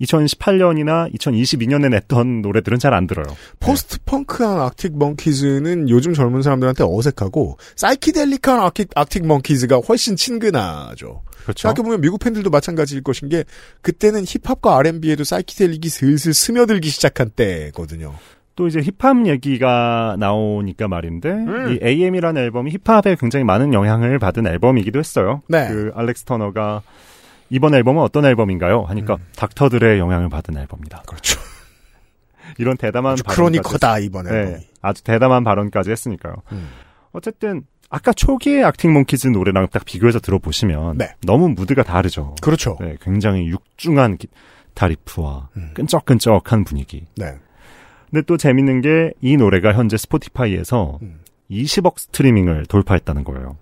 2018년이나 0.03 1.11
2022년에 1.15 1.89
냈던 1.89 2.43
노래들은 2.43 2.79
잘 2.79 2.93
안 2.93 3.07
들어요. 3.07 3.35
포스트 3.61 3.97
펑크한 4.05 4.61
아틱 4.61 4.99
먼키즈는 4.99 5.89
요즘 5.89 6.13
젊은 6.13 6.43
사람들한테 6.43 6.85
어색하고 6.87 7.57
사이키델릭한 7.75 8.61
아틱, 8.61 8.91
아틱 8.95 9.27
먼키즈가 9.27 9.79
훨씬 9.79 10.17
친근하죠. 10.17 11.23
그렇죠. 11.45 11.69
생각해보면 11.69 12.03
미국 12.03 12.19
팬들도 12.19 12.51
마찬가지일 12.51 13.03
것인 13.03 13.31
게 13.31 13.45
그때는 13.81 14.25
힙합과 14.27 14.77
R&B에도 14.77 15.25
사이키델릭이 15.25 15.89
슬슬 15.89 16.35
스며들기 16.35 16.91
시작한 16.91 17.31
때거든요. 17.31 18.15
또 18.59 18.67
이제 18.67 18.81
힙합 18.81 19.25
얘기가 19.29 20.17
나오니까 20.19 20.89
말인데 20.89 21.31
음. 21.31 21.69
이 21.71 21.79
AM이라는 21.81 22.43
앨범이 22.43 22.73
힙합에 22.85 23.15
굉장히 23.15 23.45
많은 23.45 23.73
영향을 23.73 24.19
받은 24.19 24.49
앨범이기도 24.49 24.99
했어요. 24.99 25.43
네. 25.49 25.69
그 25.69 25.93
알렉스 25.95 26.25
터너가 26.25 26.83
이번 27.51 27.75
앨범은 27.75 28.03
어떤 28.03 28.25
앨범인가요? 28.25 28.83
하니까 28.83 29.15
음. 29.15 29.19
닥터 29.37 29.66
드레의 29.66 30.01
영향을 30.01 30.29
받은 30.29 30.57
앨범이다. 30.57 31.05
그렇죠. 31.07 31.39
이런 32.59 32.77
대담한 32.77 33.13
아주 33.13 33.23
Chronic이다 33.23 34.01
이번 34.01 34.27
했- 34.27 34.33
앨범이. 34.33 34.53
네, 34.57 34.67
아주 34.83 35.05
대담한 35.05 35.45
발언까지 35.45 35.93
했으니까요. 35.93 36.35
음. 36.51 36.69
어쨌든 37.13 37.63
아까 37.91 38.13
초기의 38.13 38.65
악틱 38.65 38.93
몽키즈 38.93 39.29
노래랑 39.29 39.69
딱 39.71 39.85
비교해서 39.85 40.19
들어보시면 40.19 40.99
네. 40.99 41.15
너무 41.25 41.49
무드가 41.49 41.85
다르죠. 41.85 42.35
그렇죠. 42.43 42.77
네, 42.81 42.97
굉장히 43.01 43.47
육중한 43.51 44.17
기타 44.17 44.89
riff와 44.89 45.51
음. 45.57 45.71
끈적끈적한 45.75 46.65
분위기. 46.65 47.07
네. 47.17 47.37
근데 48.11 48.23
또 48.27 48.37
재밌는 48.37 48.81
게 48.81 49.13
이 49.21 49.37
노래가 49.37 49.73
현재 49.75 49.97
스포티파이에서 49.97 50.99
음. 51.03 51.21
20억 51.51 51.99
스트리밍을 51.99 52.67
돌파했다는 52.67 53.25
거예요. 53.25 53.57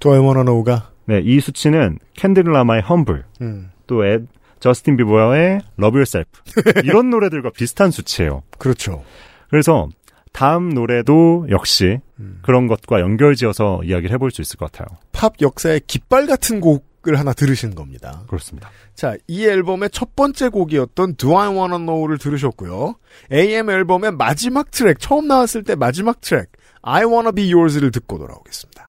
Know가 0.00 0.90
네, 1.06 1.20
이 1.24 1.40
수치는 1.40 1.98
켄드릭 2.14 2.44
라마의 2.44 2.82
HUMBLE, 2.82 3.24
음. 3.40 3.70
또 3.86 4.04
에, 4.06 4.18
저스틴 4.60 4.96
비버의 4.96 5.60
Love 5.78 5.96
Yourself 5.98 6.28
이런 6.84 7.10
노래들과 7.10 7.50
비슷한 7.50 7.90
수치예요. 7.90 8.42
그렇죠. 8.58 9.02
그래서 9.48 9.88
다음 10.32 10.68
노래도 10.68 11.46
역시 11.50 11.98
음. 12.20 12.38
그런 12.42 12.66
것과 12.68 13.00
연결지어서 13.00 13.80
이야기를 13.84 14.12
해볼 14.14 14.30
수 14.30 14.42
있을 14.42 14.56
것 14.58 14.70
같아요. 14.70 14.96
팝 15.12 15.34
역사의 15.40 15.80
깃발 15.86 16.26
같은 16.26 16.60
곡 16.60 16.86
을 17.08 17.18
하나 17.18 17.32
들으신 17.32 17.74
겁니다. 17.74 18.24
그렇습니다. 18.26 18.70
자, 18.94 19.16
이 19.26 19.46
앨범의 19.46 19.88
첫 19.90 20.14
번째 20.14 20.50
곡이었던 20.50 21.16
Do 21.16 21.38
I 21.38 21.48
Wanna 21.48 21.78
Know를 21.78 22.18
들으셨고요. 22.18 22.96
AM 23.32 23.70
앨범의 23.70 24.12
마지막 24.12 24.70
트랙, 24.70 25.00
처음 25.00 25.26
나왔을 25.26 25.62
때 25.62 25.74
마지막 25.74 26.20
트랙, 26.20 26.50
I 26.82 27.04
Wanna 27.04 27.32
Be 27.32 27.54
Yours를 27.54 27.90
듣고 27.90 28.18
돌아오겠습니다. 28.18 28.86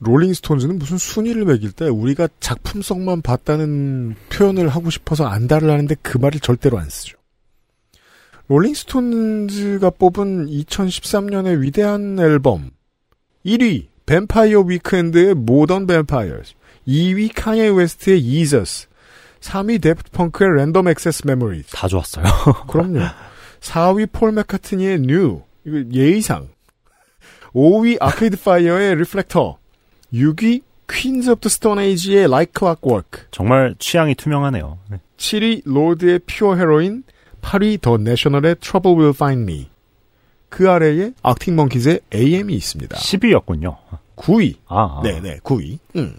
롤링스톤즈는 0.00 0.78
무슨 0.78 0.98
순위를 0.98 1.44
매길 1.44 1.72
때 1.72 1.88
우리가 1.88 2.28
작품성만 2.38 3.22
봤다는 3.22 4.14
표현을 4.30 4.68
하고 4.68 4.90
싶어서 4.90 5.26
안달을 5.26 5.70
하는데 5.70 5.94
그 6.02 6.18
말을 6.18 6.40
절대로 6.40 6.78
안 6.78 6.88
쓰죠. 6.88 7.18
롤링스톤즈가 8.48 9.90
뽑은 9.90 10.46
2013년의 10.46 11.60
위대한 11.60 12.18
앨범 12.18 12.70
1위 13.44 13.87
뱀파이어 14.08 14.60
위크엔드의 14.60 15.34
Modern 15.34 15.86
Vampires 15.86 16.54
2위 16.86 17.30
카니에 17.34 17.68
웨스트의 17.68 18.18
Yeezus 18.18 18.88
3위 19.40 19.82
데프트 19.82 20.10
펑크의 20.12 20.56
Random 20.56 20.88
Access 20.88 21.26
Memory 21.26 21.62
다 21.70 21.86
좋았어요. 21.86 22.24
그럼요. 22.68 23.00
4위 23.60 24.08
폴 24.10 24.32
맥카트니의 24.32 25.00
New 25.00 25.42
이거 25.66 25.84
예의상. 25.92 26.48
5위 27.54 27.98
아케이드 28.00 28.42
파이어의 28.42 28.96
Reflektor 28.96 29.58
6위 30.14 30.62
퀸즈 30.90 31.30
오브 31.30 31.40
더 31.42 31.48
스톤 31.50 31.78
에이지의 31.78 32.24
Like 32.24 32.52
Clockwork. 32.58 33.26
정말 33.30 33.74
취향이 33.78 34.14
투명하네요. 34.14 34.78
네. 34.90 35.00
7위 35.18 35.62
로드의 35.66 36.20
Pure 36.20 36.56
Heroine 36.56 37.04
8위 37.42 37.80
더 37.82 37.98
내셔널의 37.98 38.56
Trouble 38.56 38.96
Will 38.98 39.14
Find 39.14 39.52
Me 39.52 39.68
그 40.48 40.70
아래에 40.70 41.12
악틱 41.22 41.56
먼키즈의 41.56 42.00
AM이 42.14 42.54
있습니다 42.54 42.96
10위였군요. 42.96 43.76
9위 44.16 44.56
아, 44.66 44.98
아. 44.98 45.02
네네 45.02 45.38
9위 45.38 45.78
음. 45.96 46.16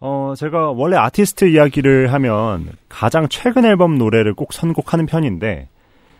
어, 0.00 0.34
제가 0.36 0.72
원래 0.72 0.96
아티스트 0.96 1.46
이야기를 1.46 2.12
하면 2.12 2.72
가장 2.88 3.26
최근 3.30 3.64
앨범 3.64 3.96
노래를 3.96 4.34
꼭 4.34 4.52
선곡하는 4.52 5.06
편인데 5.06 5.68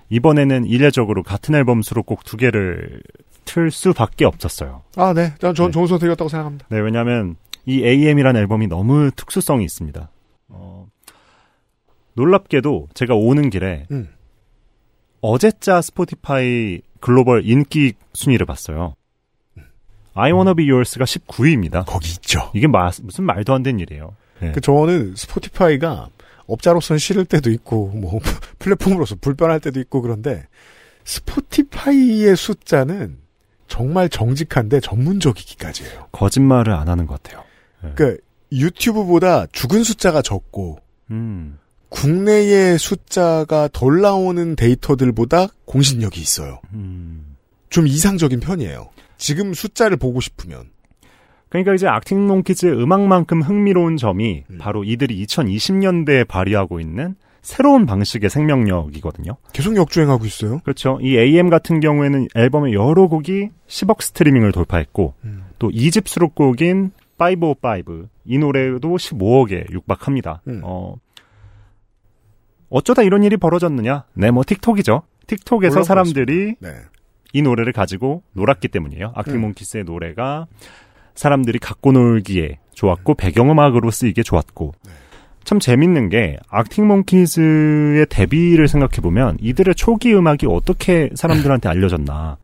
이번에는 0.08 0.64
이례적으로 0.64 1.22
같은 1.22 1.54
앨범 1.54 1.82
수록곡 1.82 2.24
두 2.24 2.36
개를 2.36 3.02
틀 3.44 3.70
수밖에 3.70 4.24
없었어요. 4.24 4.82
아, 4.96 5.12
네. 5.12 5.34
전, 5.38 5.54
전 5.54 5.66
네. 5.66 5.72
좋은 5.72 5.86
선택이었다고 5.86 6.28
생각합니다. 6.28 6.66
네, 6.70 6.78
왜냐하면 6.78 7.36
이 7.66 7.84
AM이라는 7.84 8.40
앨범이 8.40 8.68
너무 8.68 9.10
특수성이 9.10 9.64
있습니다. 9.64 10.10
어, 10.48 10.86
놀랍게도 12.14 12.88
제가 12.94 13.14
오는 13.14 13.50
길에 13.50 13.86
음. 13.90 14.08
어제자 15.20 15.80
스포티파이 15.80 16.80
글로벌 17.04 17.42
인기 17.44 17.92
순위를 18.14 18.46
봤어요. 18.46 18.94
I 20.14 20.32
Wanna 20.32 20.54
Be 20.54 20.70
Yours가 20.70 21.04
19위입니다. 21.04 21.84
거기 21.86 22.08
있죠. 22.12 22.50
이게 22.54 22.66
마- 22.66 22.90
무슨 23.02 23.24
말도 23.24 23.52
안 23.52 23.62
되는 23.62 23.78
일이에요. 23.78 24.16
네. 24.40 24.52
그 24.52 24.62
저는 24.62 25.14
스포티파이가 25.14 26.08
업자로서는 26.46 26.98
싫을 26.98 27.26
때도 27.26 27.50
있고 27.50 27.88
뭐 27.88 28.20
플랫폼으로서 28.58 29.16
불편할 29.20 29.60
때도 29.60 29.80
있고 29.80 30.00
그런데 30.00 30.46
스포티파이의 31.04 32.36
숫자는 32.36 33.18
정말 33.68 34.08
정직한데 34.08 34.80
전문적이기까지 34.80 35.84
해요. 35.84 36.06
거짓말을 36.12 36.72
안 36.72 36.88
하는 36.88 37.06
것 37.06 37.22
같아요. 37.22 37.44
그러니까 37.80 38.22
유튜브보다 38.50 39.44
죽은 39.52 39.84
숫자가 39.84 40.22
적고 40.22 40.78
음, 41.10 41.58
국내의 41.94 42.78
숫자가 42.78 43.68
덜 43.72 44.00
나오는 44.00 44.56
데이터들보다 44.56 45.46
공신력이 45.64 46.20
있어요. 46.20 46.60
음. 46.72 47.36
좀 47.70 47.86
이상적인 47.86 48.40
편이에요. 48.40 48.90
지금 49.16 49.54
숫자를 49.54 49.96
보고 49.96 50.20
싶으면. 50.20 50.70
그러니까 51.48 51.72
이제 51.72 51.86
악팅 51.86 52.26
몽키즈의 52.26 52.82
음악만큼 52.82 53.42
흥미로운 53.42 53.96
점이 53.96 54.44
음. 54.50 54.58
바로 54.58 54.82
이들이 54.82 55.24
2020년대에 55.24 56.26
발휘하고 56.26 56.80
있는 56.80 57.14
새로운 57.42 57.86
방식의 57.86 58.28
생명력이거든요. 58.28 59.36
계속 59.52 59.76
역주행하고 59.76 60.24
있어요. 60.24 60.60
그렇죠. 60.64 60.98
이 61.00 61.16
AM 61.16 61.50
같은 61.50 61.78
경우에는 61.78 62.28
앨범의 62.34 62.72
여러 62.72 63.06
곡이 63.06 63.50
10억 63.68 64.02
스트리밍을 64.02 64.50
돌파했고 64.50 65.14
음. 65.24 65.44
또 65.58 65.68
2집 65.70 66.08
수록곡인 66.08 66.90
505, 67.18 68.08
이 68.24 68.38
노래도 68.38 68.96
15억에 68.96 69.70
육박합니다. 69.70 70.42
음. 70.48 70.60
어, 70.64 70.96
어쩌다 72.74 73.02
이런 73.02 73.22
일이 73.22 73.36
벌어졌느냐? 73.36 74.02
네, 74.14 74.32
뭐 74.32 74.42
틱톡이죠. 74.44 75.02
틱톡에서 75.28 75.84
사람들이 75.84 76.56
네. 76.58 76.74
이 77.32 77.40
노래를 77.40 77.72
가지고 77.72 78.24
놀았기 78.32 78.66
때문이에요. 78.66 79.06
음. 79.06 79.12
악틱몽키스의 79.14 79.84
노래가 79.84 80.48
사람들이 81.14 81.60
갖고 81.60 81.92
놀기에 81.92 82.58
좋았고 82.72 83.14
배경음악으로 83.14 83.92
쓰이기에 83.92 84.24
좋았고 84.24 84.74
네. 84.86 84.92
참 85.44 85.60
재밌는 85.60 86.08
게 86.08 86.36
악틱 86.48 86.88
몽키즈의 86.88 88.06
데뷔를 88.10 88.66
생각해 88.66 89.00
보면 89.00 89.36
이들의 89.40 89.76
초기 89.76 90.12
음악이 90.12 90.46
어떻게 90.48 91.10
사람들한테 91.14 91.68
알려졌나 91.68 92.38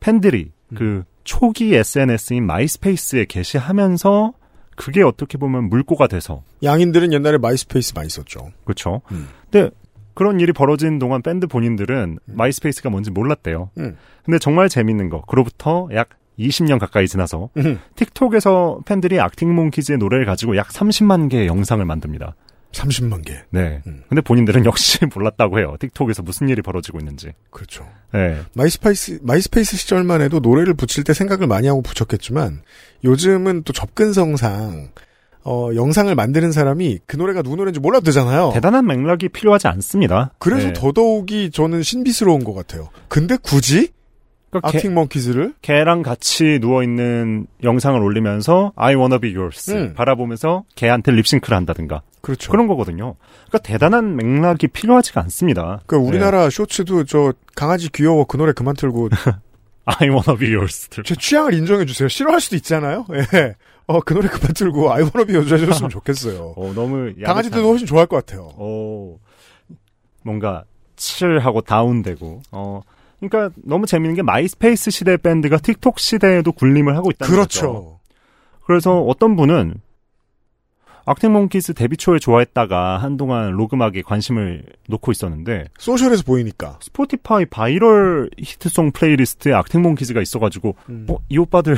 팬들이 0.00 0.52
음. 0.72 0.74
그 0.74 1.04
초기 1.24 1.74
SNS인 1.74 2.46
마이스페이스에 2.46 3.26
게시하면서 3.26 4.32
그게 4.80 5.02
어떻게 5.02 5.36
보면 5.36 5.68
물꼬가 5.68 6.06
돼서 6.06 6.42
양인들은 6.62 7.12
옛날에 7.12 7.36
마이스페이스 7.36 7.92
많이 7.94 8.08
썼죠. 8.08 8.50
그렇죠. 8.64 9.02
음. 9.12 9.28
근데 9.50 9.70
그런 10.14 10.40
일이 10.40 10.52
벌어진 10.52 10.98
동안 10.98 11.20
밴드 11.20 11.46
본인들은 11.46 12.18
마이스페이스가 12.24 12.88
뭔지 12.88 13.10
몰랐대요. 13.10 13.70
음. 13.76 13.98
근데 14.24 14.38
정말 14.38 14.70
재밌는 14.70 15.10
거. 15.10 15.20
그로부터 15.26 15.88
약 15.92 16.08
20년 16.38 16.78
가까이 16.78 17.06
지나서 17.06 17.50
음. 17.58 17.78
틱톡에서 17.96 18.80
팬들이 18.86 19.20
악틱몽키즈의 19.20 19.98
노래를 19.98 20.24
가지고 20.24 20.56
약 20.56 20.68
30만 20.68 21.28
개의 21.28 21.46
영상을 21.46 21.84
만듭니다. 21.84 22.34
30만 22.72 23.24
개. 23.24 23.34
네. 23.50 23.82
음. 23.86 24.02
근데 24.08 24.20
본인들은 24.20 24.64
역시 24.64 24.98
몰랐다고 25.14 25.58
해요. 25.58 25.76
틱톡에서 25.80 26.22
무슨 26.22 26.48
일이 26.48 26.62
벌어지고 26.62 26.98
있는지. 26.98 27.32
그렇죠. 27.50 27.86
네. 28.12 28.40
마이스페이스, 28.54 29.20
마이스페이스 29.22 29.76
시절만 29.76 30.20
해도 30.22 30.38
노래를 30.40 30.74
붙일 30.74 31.04
때 31.04 31.12
생각을 31.12 31.46
많이 31.46 31.66
하고 31.68 31.82
붙였겠지만, 31.82 32.62
요즘은 33.04 33.64
또 33.64 33.72
접근성상, 33.72 34.90
어, 35.42 35.70
영상을 35.74 36.14
만드는 36.14 36.52
사람이 36.52 37.00
그 37.06 37.16
노래가 37.16 37.42
누구 37.42 37.56
노래인지 37.56 37.80
몰라도 37.80 38.04
되잖아요. 38.04 38.50
대단한 38.52 38.86
맥락이 38.86 39.30
필요하지 39.30 39.68
않습니다. 39.68 40.32
그래서 40.38 40.68
네. 40.68 40.72
더더욱이 40.74 41.50
저는 41.50 41.82
신비스러운 41.82 42.44
것 42.44 42.52
같아요. 42.52 42.90
근데 43.08 43.36
굳이? 43.40 43.90
그러니까 44.50 44.70
개, 44.70 44.78
아틱 44.78 44.92
몽키즈를 44.92 45.54
개랑 45.62 46.02
같이 46.02 46.58
누워 46.60 46.82
있는 46.82 47.46
영상을 47.62 48.00
올리면서 48.00 48.72
I 48.76 48.96
wanna 48.96 49.18
be 49.18 49.34
yours 49.34 49.72
음. 49.72 49.94
바라보면서 49.94 50.64
개한테 50.74 51.12
립싱크를 51.12 51.56
한다든가 51.56 52.02
그렇죠. 52.20 52.50
그런 52.50 52.66
거거든요. 52.66 53.14
그러니까 53.48 53.58
대단한 53.58 54.16
맥락이 54.16 54.68
필요하지가 54.68 55.20
않습니다. 55.22 55.80
그 55.86 55.96
우리나라 55.96 56.50
쇼츠도 56.50 57.04
저 57.04 57.32
강아지 57.54 57.90
귀여워 57.90 58.24
그 58.24 58.36
노래 58.36 58.52
그만 58.52 58.74
틀고 58.74 59.08
I 59.86 60.08
wanna 60.08 60.38
be 60.38 60.52
yours. 60.52 60.88
제 61.04 61.14
취향을 61.14 61.54
인정해 61.54 61.84
주세요. 61.84 62.08
싫어할 62.08 62.40
수도 62.40 62.56
있잖아요. 62.56 63.06
예. 63.34 63.54
어, 63.86 64.00
그 64.00 64.14
노래 64.14 64.28
그만 64.28 64.52
틀고 64.52 64.92
I 64.92 65.02
wanna 65.02 65.24
be 65.26 65.34
yours 65.34 65.54
해줬으면 65.54 65.90
좋겠어요. 65.90 66.54
어, 66.58 66.72
너무 66.74 67.12
강아지들도 67.24 67.68
훨씬 67.68 67.86
좋아할 67.86 68.06
것 68.06 68.16
같아요. 68.16 68.50
어, 68.56 69.16
뭔가 70.22 70.64
chill하고 70.96 71.62
다운되고 71.62 72.42
어 72.52 72.82
그러니까 73.20 73.54
너무 73.64 73.86
재밌는 73.86 74.16
게 74.16 74.22
마이스페이스 74.22 74.90
시대 74.90 75.16
밴드가 75.16 75.58
틱톡 75.58 75.98
시대에도 75.98 76.52
군림을 76.52 76.96
하고 76.96 77.10
있다는 77.10 77.36
거죠. 77.36 77.60
그렇죠. 77.60 78.00
그래서 78.64 79.00
어떤 79.02 79.36
분은 79.36 79.74
악틱몽키스 81.06 81.74
데뷔 81.74 81.96
초에 81.96 82.18
좋아했다가 82.18 82.98
한동안 82.98 83.52
록 83.52 83.69
음악에 83.69 84.02
관심을 84.02 84.64
놓고 84.88 85.12
있었는데 85.12 85.64
소셜에서 85.78 86.22
보이니까. 86.22 86.78
스포티파이 86.80 87.46
바이럴 87.46 88.30
히트송 88.38 88.92
playlist에 88.92 89.52
악틱몽키즈가 89.52 90.20
있어가지고 90.20 90.76
음. 90.88 91.06
어, 91.10 91.16
이 91.28 91.38
오빠들 91.38 91.76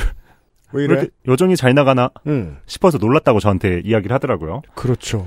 왜왜 0.73 0.85
이래? 0.85 1.07
여전히 1.29 1.57
잘 1.57 1.75
나가나 1.75 2.11
음. 2.27 2.59
싶어서 2.67 2.99
놀랐다고 2.99 3.41
저한테 3.41 3.81
이야기를 3.85 4.15
하더라고요. 4.15 4.63
그렇죠. 4.75 5.27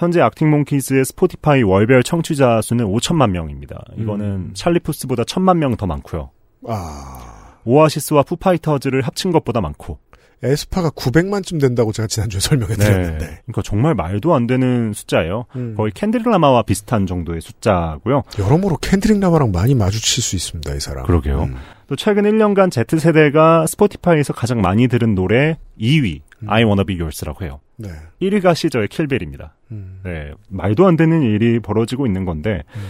현재 0.00 0.22
악틱몽키즈의 0.22 1.04
스포티파이 1.04 1.62
월별 1.62 2.02
청취자 2.02 2.62
수는 2.62 2.86
5천만 2.86 3.30
명입니다. 3.32 3.84
이거는 3.98 4.24
음. 4.26 4.50
찰리푸스보다 4.54 5.24
천만 5.24 5.58
명 5.58 5.76
더 5.76 5.86
많고요. 5.86 6.30
아. 6.66 7.58
오아시스와 7.64 8.22
푸파이터즈를 8.22 9.02
합친 9.02 9.30
것보다 9.30 9.60
많고. 9.60 9.98
에스파가 10.42 10.88
900만쯤 10.90 11.60
된다고 11.60 11.92
제가 11.92 12.06
지난주에 12.06 12.40
설명해 12.40 12.76
드렸는데. 12.76 13.26
그러니까 13.44 13.60
정말 13.62 13.94
말도 13.94 14.34
안 14.34 14.46
되는 14.46 14.94
숫자예요. 14.94 15.44
음. 15.56 15.74
거의 15.76 15.92
켄드릭 15.94 16.26
라마와 16.26 16.62
비슷한 16.62 17.06
정도의 17.06 17.42
숫자고요. 17.42 18.22
여러모로 18.38 18.78
켄드릭 18.78 19.20
라마랑 19.20 19.52
많이 19.52 19.74
마주칠 19.74 20.22
수 20.22 20.34
있습니다, 20.34 20.74
이 20.74 20.80
사람. 20.80 21.04
그러게요. 21.04 21.42
음. 21.42 21.56
또 21.88 21.96
최근 21.96 22.22
1년간 22.22 22.70
Z세대가 22.70 23.66
스포티파이에서 23.66 24.32
가장 24.32 24.62
많이 24.62 24.88
들은 24.88 25.14
노래 25.14 25.58
2위 25.78 26.22
음. 26.42 26.50
I 26.50 26.64
Wanna 26.64 26.84
Be 26.84 26.98
Yours라고 26.98 27.44
해요. 27.44 27.60
네. 27.76 27.90
1위가 28.22 28.54
시저의 28.54 28.88
킬벨입니다. 28.88 29.54
음. 29.72 30.00
네, 30.04 30.32
말도 30.48 30.86
안 30.86 30.96
되는 30.96 31.22
일이 31.22 31.60
벌어지고 31.60 32.06
있는 32.06 32.24
건데 32.24 32.62
음. 32.76 32.80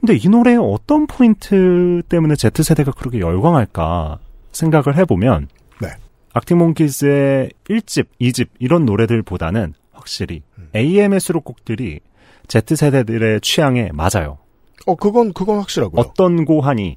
근데 0.00 0.16
이 0.16 0.28
노래의 0.28 0.58
어떤 0.58 1.06
포인트 1.06 2.02
때문에 2.08 2.34
Z세대가 2.34 2.92
그렇게 2.92 3.20
열광할까 3.20 4.18
생각을 4.52 4.96
해보면 4.96 5.48
네. 5.80 5.88
악팅몽키즈의 6.32 7.50
1집, 7.68 8.06
2집 8.20 8.48
이런 8.58 8.86
노래들보다는 8.86 9.74
확실히 9.92 10.42
음. 10.58 10.68
AM의 10.74 11.20
수록곡들이 11.20 12.00
Z세대들의 12.48 13.42
취향에 13.42 13.90
맞아요. 13.92 14.38
어, 14.86 14.94
그건, 14.94 15.32
그건 15.34 15.58
확실하고요. 15.58 16.00
어떤고 16.00 16.44
하니 16.46 16.96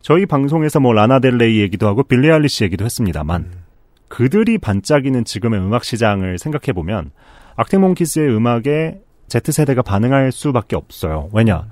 저희 0.00 0.26
방송에서 0.26 0.80
뭐 0.80 0.92
라나델레이 0.92 1.60
얘기도 1.60 1.86
하고 1.86 2.02
빌리 2.02 2.30
아일리시 2.30 2.64
얘기도 2.64 2.84
했습니다만 2.84 3.42
음. 3.42 3.61
그들이 4.12 4.58
반짝이는 4.58 5.24
지금의 5.24 5.58
음악 5.58 5.84
시장을 5.84 6.36
생각해 6.36 6.74
보면 6.74 7.12
악틱몽키스의 7.56 8.28
음악에 8.36 9.00
Z세대가 9.28 9.80
반응할 9.80 10.32
수밖에 10.32 10.76
없어요. 10.76 11.30
왜냐? 11.32 11.66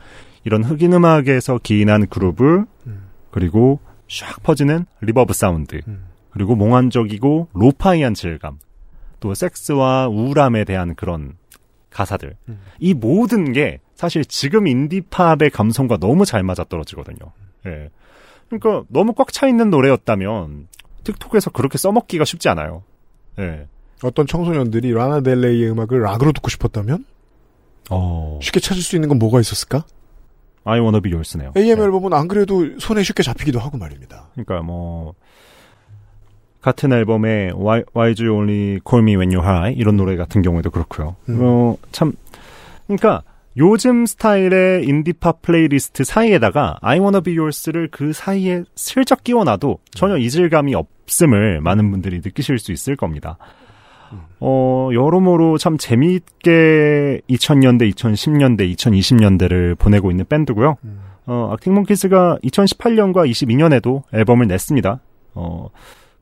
이런 0.45 0.65
흑인 0.65 0.95
음악에서 0.95 1.61
기인한 1.63 2.07
그루브 2.07 2.65
음. 2.87 3.03
그리고 3.31 3.81
샥 4.09 4.43
퍼지는 4.43 4.87
reverb 5.03 5.35
사운드 5.35 5.83
음. 5.87 6.07
그리고 6.31 6.57
몽환적이고 6.57 7.49
lo-fi한 7.53 8.15
질감 8.15 8.59
또 9.21 9.35
섹스와 9.35 10.09
우울함에 10.09 10.65
대한 10.65 10.95
그런 10.95 11.35
가사들 11.91 12.37
음. 12.49 12.59
이 12.79 12.95
모든 12.95 13.53
게 13.53 13.81
사실 13.95 14.25
지금 14.25 14.67
인디팝의 14.67 15.51
감성과 15.53 15.99
너무 15.99 16.25
잘 16.25 16.43
맞아떨어지거든요. 16.43 17.19
예. 17.67 17.91
그러니까 18.49 18.85
너무 18.89 19.13
꽉 19.13 19.31
차 19.31 19.47
있는 19.47 19.69
노래였다면 19.69 20.69
틱톡에서 21.05 21.51
그렇게 21.51 21.79
써먹기가 21.79 22.25
쉽지 22.25 22.49
않아요. 22.49 22.83
예. 23.39 23.67
어떤 24.03 24.27
청소년들이 24.27 24.93
라나델레이의 24.93 25.71
음악을 25.71 26.03
락으로 26.03 26.33
듣고 26.33 26.49
싶었다면? 26.49 27.05
어. 27.91 28.39
쉽게 28.43 28.61
찾을 28.61 28.83
수 28.83 28.97
있는 28.97 29.09
건 29.09 29.19
뭐가 29.19 29.41
있었을까? 29.41 29.85
I 30.65 30.81
wanna 30.81 31.01
be 31.01 31.13
yours네요. 31.13 31.53
AM 31.57 31.79
예. 31.79 31.83
앨범은 31.83 32.13
안 32.13 32.29
그래도 32.29 32.79
손에 32.79 33.03
쉽게 33.03 33.23
잡히기도 33.23 33.59
하고 33.59 33.79
말입니다. 33.79 34.29
그러니까 34.33 34.63
뭐 34.63 35.15
같은 36.61 36.93
앨범에 36.93 37.53
Why, 37.53 37.85
Why 37.97 38.15
Do 38.15 38.27
You 38.27 38.39
Only 38.39 38.81
Call 38.89 39.03
Me 39.03 39.17
When 39.17 39.31
You're 39.31 39.45
High 39.45 39.79
이런 39.79 39.97
노래 39.97 40.17
같은 40.17 40.43
경우에도 40.43 40.71
그렇고요. 40.71 41.17
음. 41.29 41.39
어, 41.41 41.77
참 41.93 42.13
그러니까 42.87 43.23
요즘 43.57 44.07
스타일의 44.07 44.85
인디팝 44.85 45.43
플레이리스트 45.43 46.05
사이에다가 46.05 46.79
I 46.83 46.99
Wanna 46.99 47.23
Be 47.23 47.37
Yours를 47.37 47.89
그 47.91 48.13
사이에 48.13 48.63
슬쩍 48.77 49.25
끼워놔도 49.25 49.79
전혀 49.91 50.17
이질감이 50.17 50.75
없음을 50.75 51.61
많은 51.61 51.91
분들이 51.91 52.21
느끼실 52.25 52.59
수 52.59 52.73
있을 52.73 52.97
겁니다. 52.97 53.39
어, 54.41 54.91
여러모로 54.93 55.59
참 55.59 55.77
재미있게 55.77 57.21
2000년대, 57.29 57.93
2010년대, 57.95 58.75
2020년대를 58.75 59.79
보내고 59.79 60.11
있는 60.11 60.25
밴드고요. 60.29 60.77
음. 60.85 61.01
어, 61.27 61.51
악틱몽키스가 61.53 62.39
2018년과 62.43 63.31
22년에도 63.31 64.03
앨범을 64.13 64.47
냈습니다. 64.47 65.01
어, 65.35 65.69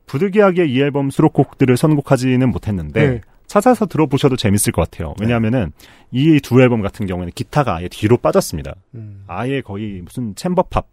부득이하게 0.05 0.65
이 0.65 0.81
앨범 0.81 1.09
수록곡들을 1.09 1.77
선곡하지는 1.77 2.49
못했는데 2.49 3.07
네. 3.07 3.21
찾아서 3.49 3.85
들어보셔도 3.85 4.37
재밌을 4.37 4.71
것 4.71 4.89
같아요. 4.89 5.13
왜냐하면은 5.19 5.73
이 6.11 6.39
두 6.39 6.61
앨범 6.61 6.81
같은 6.81 7.05
경우에는 7.05 7.33
기타가 7.35 7.75
아예 7.75 7.87
뒤로 7.89 8.15
빠졌습니다. 8.17 8.75
음. 8.95 9.23
아예 9.27 9.59
거의 9.61 10.01
무슨 10.01 10.33
챔버팝 10.35 10.87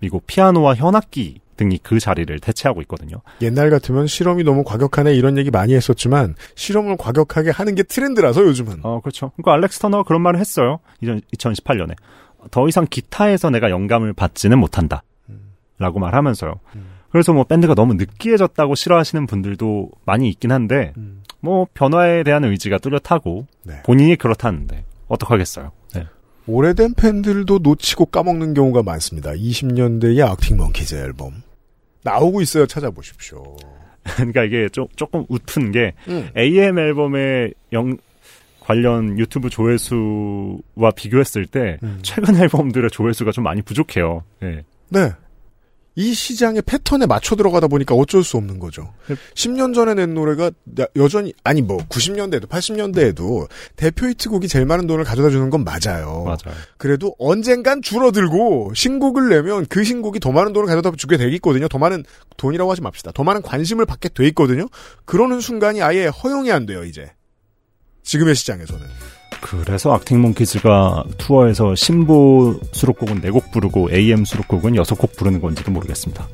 그리고 0.00 0.20
피아노와 0.26 0.74
현악기 0.74 1.40
등이 1.56 1.78
그 1.84 2.00
자리를 2.00 2.36
대체하고 2.40 2.82
있거든요. 2.82 3.18
옛날 3.40 3.70
같으면 3.70 4.06
실험이 4.08 4.42
너무 4.44 4.64
과격하네 4.64 5.14
이런 5.14 5.38
얘기 5.38 5.50
많이 5.50 5.72
했었지만 5.74 6.34
실험을 6.56 6.96
과격하게 6.98 7.50
하는 7.50 7.74
게 7.76 7.84
트렌드라서 7.84 8.42
요즘은 8.42 8.80
어, 8.82 9.00
그렇죠. 9.00 9.30
그러니까 9.36 9.52
알렉스 9.54 9.78
터너가 9.78 10.02
그런 10.02 10.20
말을 10.22 10.40
했어요. 10.40 10.80
2018년에. 11.02 11.94
더 12.50 12.68
이상 12.68 12.86
기타에서 12.90 13.50
내가 13.50 13.70
영감을 13.70 14.12
받지는 14.12 14.58
못한다. 14.58 15.02
라고 15.78 15.98
말하면서요. 15.98 16.54
음. 16.76 16.86
그래서 17.10 17.32
뭐 17.32 17.44
밴드가 17.44 17.74
너무 17.74 17.94
느끼해졌다고 17.94 18.74
싫어하시는 18.74 19.26
분들도 19.26 19.90
많이 20.04 20.28
있긴 20.28 20.50
한데, 20.52 20.92
음. 20.96 21.22
뭐 21.44 21.66
변화에 21.74 22.22
대한 22.22 22.42
의지가 22.44 22.78
뚜렷하고, 22.78 23.46
네. 23.64 23.82
본인이 23.84 24.16
그렇다는데, 24.16 24.82
어떡하겠어요. 25.08 25.72
네. 25.94 26.06
오래된 26.46 26.94
팬들도 26.94 27.58
놓치고 27.58 28.06
까먹는 28.06 28.54
경우가 28.54 28.82
많습니다. 28.82 29.32
20년대의 29.32 30.26
악팅 30.26 30.56
먼키즈 30.56 30.94
앨범 30.94 31.42
나오고 32.02 32.40
있어요. 32.40 32.66
찾아보십시오. 32.66 33.56
그러니까 34.16 34.44
이게 34.44 34.68
조, 34.70 34.88
조금 34.96 35.26
웃픈 35.28 35.70
게, 35.70 35.92
음. 36.08 36.30
AM 36.34 36.78
앨범의 36.78 37.52
영, 37.72 37.96
관련 38.60 39.18
유튜브 39.18 39.50
조회수와 39.50 40.92
비교했을 40.96 41.44
때, 41.44 41.76
음. 41.82 41.98
최근 42.00 42.36
앨범들의 42.36 42.88
조회수가 42.90 43.32
좀 43.32 43.44
많이 43.44 43.60
부족해요. 43.60 44.22
네. 44.40 44.62
네. 44.88 45.12
이 45.96 46.12
시장의 46.12 46.62
패턴에 46.62 47.06
맞춰 47.06 47.36
들어가다 47.36 47.68
보니까 47.68 47.94
어쩔 47.94 48.24
수 48.24 48.36
없는 48.36 48.58
거죠. 48.58 48.92
네. 49.06 49.14
10년 49.34 49.72
전에 49.74 49.94
낸 49.94 50.12
노래가 50.14 50.50
야- 50.80 50.86
여전히 50.96 51.32
아니 51.44 51.62
뭐 51.62 51.76
90년대에도 51.88 52.48
80년대에도 52.48 53.48
대표 53.76 54.08
히트곡이 54.08 54.48
제일 54.48 54.66
많은 54.66 54.88
돈을 54.88 55.04
가져다 55.04 55.30
주는 55.30 55.50
건 55.50 55.62
맞아요. 55.62 56.24
맞아요. 56.24 56.58
그래도 56.78 57.14
언젠간 57.20 57.80
줄어들고 57.82 58.72
신곡을 58.74 59.28
내면 59.28 59.66
그 59.68 59.84
신곡이 59.84 60.18
더 60.18 60.32
많은 60.32 60.52
돈을 60.52 60.66
가져다 60.66 60.90
주게 60.96 61.16
돼 61.16 61.28
있거든요. 61.34 61.68
더 61.68 61.78
많은 61.78 62.04
돈이라고 62.38 62.70
하지 62.72 62.80
맙시다. 62.80 63.12
더 63.12 63.22
많은 63.22 63.42
관심을 63.42 63.86
받게 63.86 64.08
돼 64.08 64.26
있거든요. 64.28 64.66
그러는 65.04 65.38
순간이 65.40 65.80
아예 65.80 66.06
허용이 66.06 66.50
안 66.50 66.66
돼요, 66.66 66.82
이제. 66.84 67.12
지금의 68.02 68.34
시장에서는. 68.34 68.84
그래서 69.40 69.92
악팅몽키즈가 69.92 71.04
투어에서 71.18 71.74
신보 71.74 72.60
수록곡은 72.72 73.20
4곡 73.22 73.52
부르고 73.52 73.88
AM 73.92 74.24
수록곡은 74.24 74.72
6곡 74.72 75.16
부르는 75.16 75.40
건지도 75.40 75.70
모르겠습니다. 75.70 76.28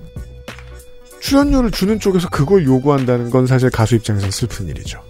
출연료를 1.21 1.71
주는 1.71 1.99
쪽에서 2.01 2.29
그걸 2.29 2.65
요구한다는 2.65 3.31
건 3.31 3.47
사실 3.47 3.71
가수 3.71 3.95
입장에서 3.97 4.31
슬픈 4.31 4.69
일이죠. 4.69 5.03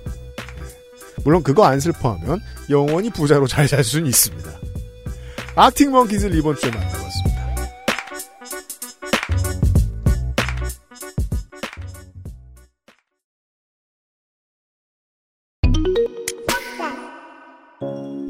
물론 1.24 1.42
그거 1.42 1.64
안 1.64 1.78
슬퍼하면 1.80 2.40
영원히 2.70 3.10
부자로 3.10 3.46
잘 3.46 3.68
살 3.68 3.84
수는 3.84 4.06
있습니다. 4.06 4.50
아틱 5.54 5.90
먼키즈를 5.90 6.36
이번 6.36 6.56
주에 6.56 6.70
만나봤습니다. 6.70 7.39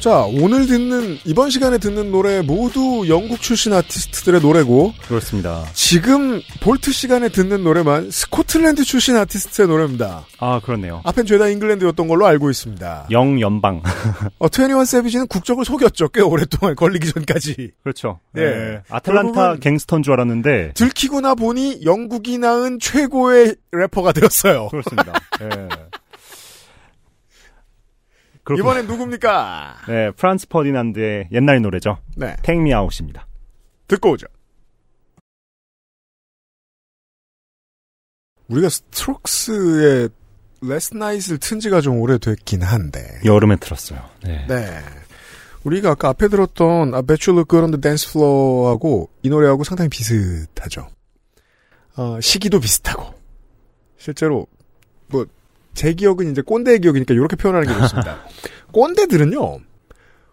자, 0.00 0.22
오늘 0.22 0.66
듣는, 0.66 1.18
이번 1.26 1.50
시간에 1.50 1.76
듣는 1.76 2.10
노래 2.10 2.40
모두 2.40 3.04
영국 3.06 3.42
출신 3.42 3.74
아티스트들의 3.74 4.40
노래고, 4.40 4.94
그렇습니다. 5.06 5.62
지금 5.74 6.40
볼트 6.62 6.90
시간에 6.90 7.28
듣는 7.28 7.62
노래만 7.62 8.10
스코틀랜드 8.10 8.82
출신 8.82 9.16
아티스트의 9.18 9.68
노래입니다. 9.68 10.24
아, 10.38 10.60
그렇네요. 10.64 11.02
앞엔 11.04 11.26
죄다 11.26 11.48
잉글랜드였던 11.48 12.08
걸로 12.08 12.26
알고 12.26 12.48
있습니다. 12.48 13.08
영연방. 13.10 13.82
어, 14.38 14.46
21 14.46 14.86
세비지는 14.86 15.26
국적을 15.26 15.66
속였죠. 15.66 16.08
꽤 16.08 16.22
오랫동안 16.22 16.74
걸리기 16.74 17.12
전까지. 17.12 17.72
그렇죠. 17.82 18.20
예. 18.38 18.42
예. 18.42 18.82
아틀란타 18.88 19.56
갱스터인 19.56 20.02
줄 20.02 20.14
알았는데, 20.14 20.72
들키고 20.76 21.20
나 21.20 21.34
보니 21.34 21.84
영국이 21.84 22.38
낳은 22.38 22.78
최고의 22.80 23.54
래퍼가 23.70 24.12
되었어요. 24.12 24.68
그렇습니다. 24.68 25.12
예. 25.42 25.68
그렇군요. 28.50 28.70
이번엔 28.70 28.86
누굽니까? 28.86 29.76
네, 29.86 30.10
Franz 30.12 30.48
Ferdinand의 30.48 31.28
옛날 31.32 31.60
노래죠. 31.62 31.98
네. 32.16 32.34
Take 32.42 32.60
Me 32.60 32.72
Out입니다. 32.74 33.26
듣고 33.86 34.10
오죠. 34.10 34.26
우리가 38.48 38.68
Strokes의 38.68 40.08
Last 40.62 40.94
Nite을 40.94 41.38
튼 41.38 41.60
지가 41.60 41.80
좀 41.80 42.00
오래됐긴 42.00 42.62
한데. 42.62 43.20
여름에 43.24 43.56
들었어요. 43.56 44.00
네. 44.24 44.44
네. 44.48 44.80
우리가 45.62 45.90
아까 45.90 46.08
앞에 46.08 46.28
들었던 46.28 46.92
Good 47.46 47.64
on 47.64 47.70
the 47.70 47.80
Dance 47.80 48.10
Floor하고 48.10 49.10
이 49.22 49.28
노래하고 49.28 49.62
상당히 49.62 49.88
비슷하죠. 49.88 50.88
어, 51.96 52.20
시기도 52.20 52.58
비슷하고. 52.58 53.14
실제로 53.98 54.46
뭐 55.06 55.26
제 55.74 55.92
기억은 55.94 56.30
이제 56.32 56.42
꼰대의 56.42 56.80
기억이니까 56.80 57.14
이렇게 57.14 57.36
표현하는 57.36 57.68
게 57.68 57.80
좋습니다. 57.80 58.20
꼰대들은요. 58.72 59.58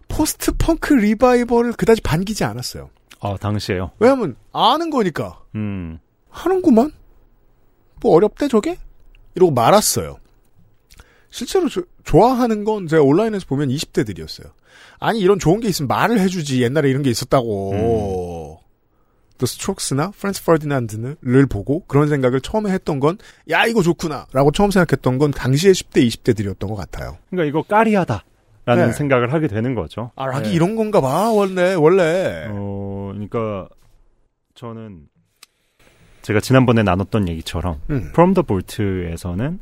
포스트 0.07 0.51
펑크 0.57 0.93
리바이벌을 0.93 1.73
그다지 1.73 2.01
반기지 2.01 2.43
않았어요. 2.43 2.89
아, 3.19 3.35
당시에요. 3.39 3.91
왜냐면 3.99 4.35
아는 4.53 4.89
거니까 4.89 5.41
음. 5.55 5.99
하는구만. 6.29 6.91
뭐 8.01 8.13
어렵대 8.15 8.47
저게? 8.47 8.77
이러고 9.35 9.51
말았어요. 9.53 10.17
실제로 11.29 11.67
저- 11.69 11.81
좋아하는 12.03 12.63
건 12.63 12.87
제가 12.87 13.03
온라인에서 13.03 13.45
보면 13.47 13.69
20대들이었어요. 13.69 14.51
아니 14.99 15.19
이런 15.19 15.39
좋은 15.39 15.59
게 15.59 15.67
있으면 15.67 15.87
말을 15.87 16.19
해주지 16.19 16.61
옛날에 16.63 16.89
이런 16.89 17.01
게 17.03 17.09
있었다고. 17.09 18.59
또 19.37 19.45
Strokes나 19.45 20.11
Franz 20.17 20.43
Ferdinand를 20.43 21.45
보고 21.49 21.83
그런 21.87 22.07
생각을 22.09 22.41
처음에 22.41 22.71
했던 22.71 22.99
건 22.99 23.17
야 23.49 23.65
이거 23.65 23.81
좋구나 23.81 24.27
라고 24.33 24.51
처음 24.51 24.71
생각했던 24.71 25.17
건 25.17 25.31
당시의 25.31 25.73
10대 25.73 26.05
20대들이었던 26.07 26.67
것 26.67 26.75
같아요. 26.75 27.17
그러니까 27.29 27.47
이거 27.49 27.61
까리하다 27.63 28.23
라는 28.65 28.87
네. 28.87 28.91
생각을 28.93 29.31
하게 29.33 29.47
되는 29.47 29.75
거죠. 29.75 30.11
아 30.15 30.25
락이 30.25 30.49
네. 30.49 30.53
이런 30.55 30.75
건가 30.75 30.99
봐 31.01 31.31
원래 31.31 31.73
원래. 31.73 32.45
어, 32.49 33.11
그러니까 33.13 33.69
저는 34.55 35.03
제가 36.23 36.39
지난번에 36.41 36.83
나눴던 36.83 37.29
얘기처럼 37.29 37.79
음. 37.89 38.09
From 38.09 38.33
the 38.33 38.43
Vault에서는 38.45 39.59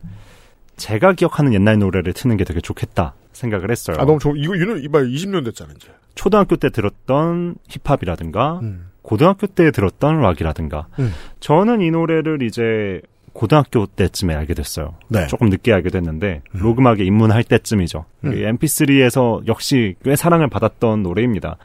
제가 0.77 1.13
기억하는 1.13 1.53
옛날 1.53 1.77
노래를 1.79 2.13
트는 2.13 2.37
게 2.37 2.43
되게 2.43 2.59
좋겠다 2.61 3.13
생각을 3.33 3.69
했어요. 3.69 3.97
아 3.99 4.05
너무 4.05 4.17
좋 4.19 4.35
이거 4.35 4.55
이거 4.55 4.75
이봐 4.77 4.99
20년 5.01 5.45
됐잖아 5.45 5.73
이제. 5.75 5.89
초등학교 6.15 6.55
때 6.55 6.69
들었던 6.69 7.55
힙합이라든가 7.67 8.59
음. 8.63 8.89
고등학교 9.05 9.45
때 9.45 9.69
들었던 9.71 10.19
락이라든가 10.19 10.87
음. 10.99 11.13
저는 11.39 11.81
이 11.81 11.91
노래를 11.91 12.41
이제 12.41 13.01
고등학교 13.33 13.85
때쯤에 13.85 14.33
알게 14.33 14.53
됐어요. 14.53 14.95
네. 15.09 15.27
조금 15.27 15.49
늦게 15.49 15.71
알게 15.71 15.89
됐는데 15.89 16.41
음. 16.55 16.59
로그막에 16.59 17.03
입문할 17.03 17.43
때쯤이죠. 17.43 18.05
음. 18.23 18.31
MP3에서 18.31 19.45
역시 19.47 19.95
꽤 20.03 20.15
사랑을 20.15 20.49
받았던 20.49 21.03
노래입니다. 21.03 21.57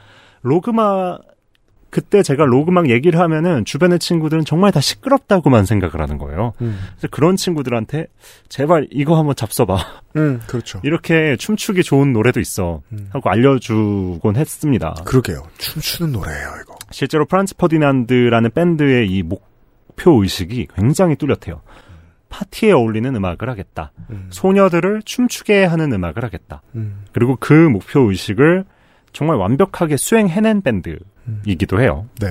로그막 0.43 1.21
그때 1.91 2.23
제가 2.23 2.45
로그막 2.45 2.89
얘기를 2.89 3.19
하면은 3.19 3.65
주변의 3.65 3.99
친구들은 3.99 4.45
정말 4.45 4.71
다 4.71 4.79
시끄럽다고만 4.79 5.65
생각을 5.65 6.01
하는 6.01 6.17
거예요. 6.17 6.53
음. 6.61 6.79
그래서 6.93 7.09
그런 7.11 7.35
친구들한테 7.35 8.07
제발 8.47 8.87
이거 8.91 9.17
한번 9.17 9.35
잡숴봐. 9.35 9.77
음 10.15 10.41
그렇죠. 10.47 10.79
이렇게 10.85 11.35
춤추기 11.35 11.83
좋은 11.83 12.13
노래도 12.13 12.39
있어. 12.39 12.81
음. 12.93 13.09
하고 13.11 13.29
알려주곤 13.29 14.37
했습니다. 14.37 14.95
그러게요. 15.05 15.43
춤추는 15.57 16.13
노래예요 16.13 16.47
이거. 16.63 16.75
실제로 16.91 17.25
프란츠 17.25 17.57
퍼디난드라는 17.57 18.51
밴드의 18.51 19.11
이 19.11 19.21
목표 19.21 20.23
의식이 20.23 20.69
굉장히 20.73 21.17
뚜렷해요. 21.17 21.61
파티에 22.29 22.71
어울리는 22.71 23.13
음악을 23.13 23.49
하겠다. 23.49 23.91
음. 24.09 24.27
소녀들을 24.29 25.01
춤추게 25.03 25.65
하는 25.65 25.91
음악을 25.91 26.23
하겠다. 26.23 26.61
음. 26.75 27.03
그리고 27.11 27.35
그 27.37 27.51
목표 27.51 28.09
의식을 28.09 28.63
정말 29.11 29.35
완벽하게 29.35 29.97
수행해낸 29.97 30.61
밴드 30.61 30.97
이기도 31.45 31.79
해요. 31.81 32.07
네. 32.19 32.27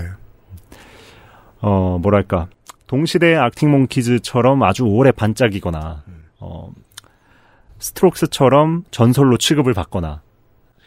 어, 1.60 1.98
뭐랄까. 2.00 2.48
동시대의 2.86 3.36
악팅 3.36 3.70
몽키즈처럼 3.70 4.62
아주 4.64 4.84
오래 4.84 5.12
반짝이거나, 5.12 6.02
어, 6.40 6.72
스트록스처럼 7.78 8.84
전설로 8.90 9.36
취급을 9.38 9.74
받거나, 9.74 10.22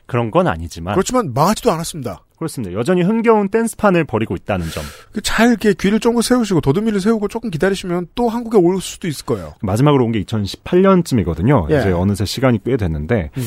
그런 0.06 0.30
건 0.32 0.48
아니지만, 0.48 0.96
그렇지만 0.96 1.34
망하지도 1.34 1.72
않았습니다. 1.72 2.24
그렇습니다. 2.38 2.74
여전히 2.78 3.04
흥겨운 3.04 3.48
댄스판을 3.48 4.04
벌이고 4.04 4.36
있다는 4.36 4.68
점. 4.68 4.84
그잘 5.14 5.48
이렇게 5.48 5.74
귀를 5.74 6.02
쫑긋 6.02 6.26
세우시고 6.26 6.60
더듬이를 6.60 7.00
세우고 7.00 7.30
조금 7.30 7.50
기다리시면 7.50 8.08
또 8.16 8.28
한국에 8.28 8.58
올 8.58 8.82
수도 8.82 9.08
있을 9.08 9.26
거예요. 9.26 9.54
마지막으로 9.62 10.04
온 10.04 10.12
게 10.12 10.22
2018년쯤이거든요. 10.24 11.72
예. 11.72 11.80
이제 11.80 11.92
어느새 11.94 12.26
시간이 12.26 12.60
꽤 12.66 12.76
됐는데, 12.76 13.30
음. 13.38 13.44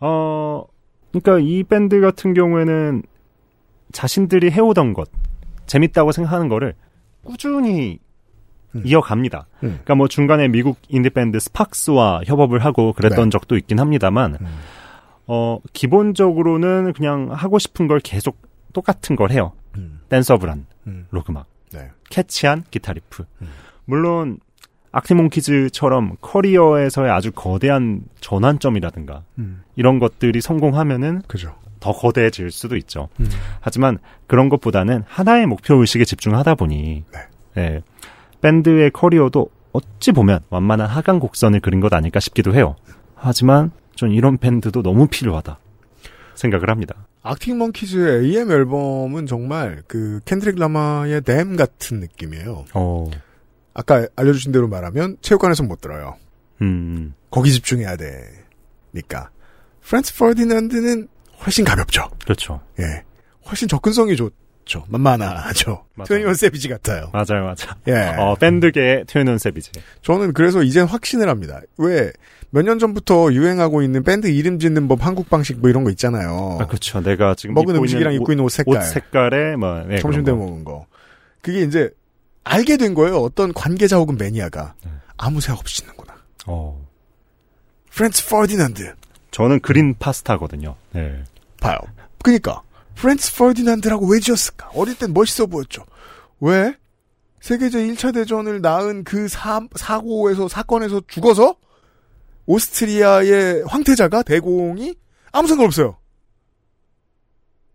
어, 0.00 0.64
그러니까 1.12 1.38
이 1.46 1.62
밴드 1.62 2.00
같은 2.00 2.32
경우에는 2.32 3.02
자신들이 3.92 4.50
해오던 4.50 4.92
것, 4.92 5.08
재밌다고 5.66 6.12
생각하는 6.12 6.48
거를 6.48 6.74
꾸준히 7.22 7.98
음. 8.74 8.82
이어갑니다. 8.84 9.46
음. 9.62 9.68
그러니까 9.68 9.94
뭐 9.94 10.08
중간에 10.08 10.48
미국 10.48 10.78
인디밴드 10.88 11.38
Sparks와 11.40 12.22
협업을 12.26 12.64
하고 12.64 12.92
그랬던 12.92 13.24
네. 13.24 13.30
적도 13.30 13.56
있긴 13.56 13.78
합니다만, 13.80 14.38
음. 14.40 14.46
어, 15.26 15.58
기본적으로는 15.72 16.92
그냥 16.94 17.28
하고 17.32 17.58
싶은 17.58 17.86
걸 17.86 18.00
계속 18.00 18.40
똑같은 18.72 19.16
걸 19.16 19.30
해요. 19.30 19.52
음. 19.76 20.00
danceable한 20.08 20.66
음. 20.86 21.06
록 21.10 21.22
음악. 21.22 21.46
네. 21.72 21.90
catchy한 22.10 22.64
기타 22.70 22.92
리프. 22.92 23.24
음. 23.42 23.48
물론 23.84 24.38
Arctic 24.92 25.29
Monkeys처럼 25.29 26.16
커리어에서의 26.20 27.10
아주 27.10 27.30
거대한 27.32 28.02
전환점이라든가 28.20 29.24
음. 29.38 29.62
이런 29.76 29.98
것들이 29.98 30.40
성공하면은 30.40 31.22
그죠. 31.26 31.54
더 31.80 31.92
거대해질 31.92 32.50
수도 32.50 32.76
있죠. 32.76 33.08
음. 33.20 33.28
하지만 33.60 33.98
그런 34.26 34.48
것보다는 34.48 35.04
하나의 35.06 35.46
목표 35.46 35.74
의식에 35.76 36.04
집중하다 36.04 36.54
보니 36.56 37.04
네. 37.12 37.18
예, 37.56 37.82
밴드의 38.40 38.90
커리어도 38.90 39.50
어찌 39.72 40.12
보면 40.12 40.40
완만한 40.50 40.88
하강 40.88 41.18
곡선을 41.18 41.60
그린 41.60 41.80
것 41.80 41.92
아닐까 41.92 42.20
싶기도 42.20 42.54
해요. 42.54 42.76
하지만 43.14 43.70
전 43.94 44.12
이런 44.12 44.38
밴드도 44.38 44.82
너무 44.82 45.08
필요하다 45.08 45.58
생각을 46.34 46.70
합니다. 46.70 47.06
Arctic 47.22 47.58
Monkeys의 47.58 48.24
AM 48.24 48.50
앨범은 48.50 49.26
정말 49.26 49.82
그 49.86 50.20
Kendrick 50.24 50.56
Lamar의 50.58 51.22
DAMN 51.22 51.56
같은 51.56 52.00
느낌이에요. 52.00 52.64
어, 52.74 53.10
아까 53.74 54.06
알려주신 54.16 54.52
대로 54.52 54.68
말하면 54.68 55.16
체육관에서 55.20 55.64
못 55.64 55.80
들어요. 55.80 56.16
음, 56.62 57.14
거기 57.30 57.52
집중해야 57.52 57.96
되니까. 57.96 59.30
Franz 59.82 60.16
Ferdinand는 60.16 61.08
훨씬 61.44 61.64
가볍죠. 61.64 62.08
그렇죠. 62.24 62.60
예. 62.80 63.02
훨씬 63.48 63.68
접근성이 63.68 64.16
좋죠. 64.16 64.84
만만하죠. 64.88 65.84
Twenty 66.04 66.24
One 66.24 66.34
Savage 66.34 66.68
같아요. 66.68 67.10
맞아요, 67.12 67.44
맞아. 67.46 67.76
예. 67.88 68.14
어, 68.18 68.34
밴드계의 68.34 69.04
Twenty 69.06 69.27
One 69.27 69.38
Savage. 69.38 69.72
저는 70.02 70.32
그래서 70.34 70.62
이젠 70.62 70.86
확신을 70.86 71.28
합니다. 71.28 71.60
왜, 71.78 72.12
몇 72.50 72.62
년 72.64 72.78
전부터 72.78 73.32
유행하고 73.32 73.82
있는 73.82 74.02
밴드 74.02 74.26
이름 74.26 74.58
짓는 74.58 74.88
법 74.88 75.04
한국 75.06 75.28
방식 75.30 75.58
뭐 75.60 75.68
이런 75.70 75.84
거 75.84 75.90
있잖아요. 75.90 76.58
아, 76.60 76.66
그렇죠. 76.66 77.00
내가 77.02 77.34
지금 77.34 77.54
먹은 77.54 77.76
음식이랑 77.76 78.14
입고 78.14 78.32
있는 78.32 78.44
옷 78.44 78.48
색깔. 78.50 78.76
옷 78.78 78.82
색깔에 78.82 79.56
뭐 79.56 79.82
네, 79.84 79.98
점심 79.98 80.24
때. 80.24 80.32
먹은 80.32 80.64
거. 80.64 80.86
그게 81.42 81.62
이제 81.62 81.90
알게 82.44 82.78
된 82.78 82.94
거예요. 82.94 83.18
어떤 83.18 83.52
관계자 83.52 83.96
혹은 83.98 84.16
매니아가. 84.16 84.74
네. 84.84 84.90
아무 85.18 85.40
생각 85.40 85.60
없이 85.60 85.76
짓는구나. 85.82 86.14
어. 86.46 86.86
Franz 87.90 88.26
Ferdinand. 88.28 88.94
저는 89.30 89.60
그린 89.60 89.94
파스타거든요. 89.98 90.76
네. 90.92 91.22
봐요. 91.60 91.78
그니까 92.22 92.62
Franz 92.94 93.34
Ferdinand라고 93.36 94.06
왜 94.06 94.20
지었을까? 94.20 94.70
어릴 94.74 94.96
땐 94.96 95.12
멋있어 95.12 95.46
보였죠. 95.46 95.84
왜? 96.40 96.74
세계 97.40 97.78
제1차 97.86 98.12
대전을 98.12 98.60
낳은 98.60 99.04
그 99.04 99.28
사, 99.28 99.60
사고에서 99.76 100.48
사건에서 100.48 101.00
죽어서 101.06 101.56
오스트리아의 102.46 103.64
황태자가 103.66 104.22
대공이 104.22 104.94
아무 105.30 105.46
상관 105.46 105.66
없어요. 105.66 105.98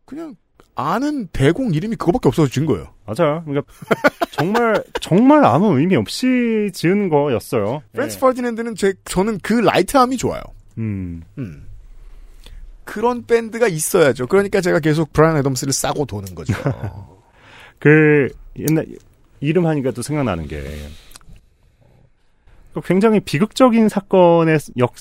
그냥 0.06 0.36
아는 0.76 1.28
대공 1.28 1.74
이름이 1.74 1.96
그거밖에 1.96 2.28
없어서 2.28 2.50
지은 2.50 2.66
거예요. 2.66 2.94
맞아요. 3.06 3.44
그러니까 3.46 3.72
정말 4.32 4.84
정말 5.00 5.46
아무 5.46 5.80
의미 5.80 5.96
없이 5.96 6.72
지은 6.74 7.10
거였어요. 7.10 7.84
프랜츠 7.94 8.16
네. 8.16 8.20
퍼디난드는 8.20 8.76
제 8.76 8.94
저는 9.06 9.40
그 9.44 9.54
라이트함이 9.54 10.18
좋아요. 10.18 10.42
음. 10.78 11.24
음. 11.38 11.68
그런 12.84 13.26
밴드가 13.26 13.68
있어야죠. 13.68 14.28
그러니까 14.28 14.62
제가 14.62 14.80
계속 14.80 15.14
브라이언 15.14 15.38
애덤스를 15.38 15.74
싸고 15.74 16.06
도는 16.06 16.36
거죠. 16.36 16.54
그 17.80 18.28
옛날 18.58 18.86
이름 19.40 19.66
하니까 19.66 19.92
또 19.92 20.02
생각나는 20.02 20.48
게그 20.48 20.72
굉장히 22.86 23.20
비극적인 23.20 23.90
사건의 23.90 24.60
역 24.78 24.96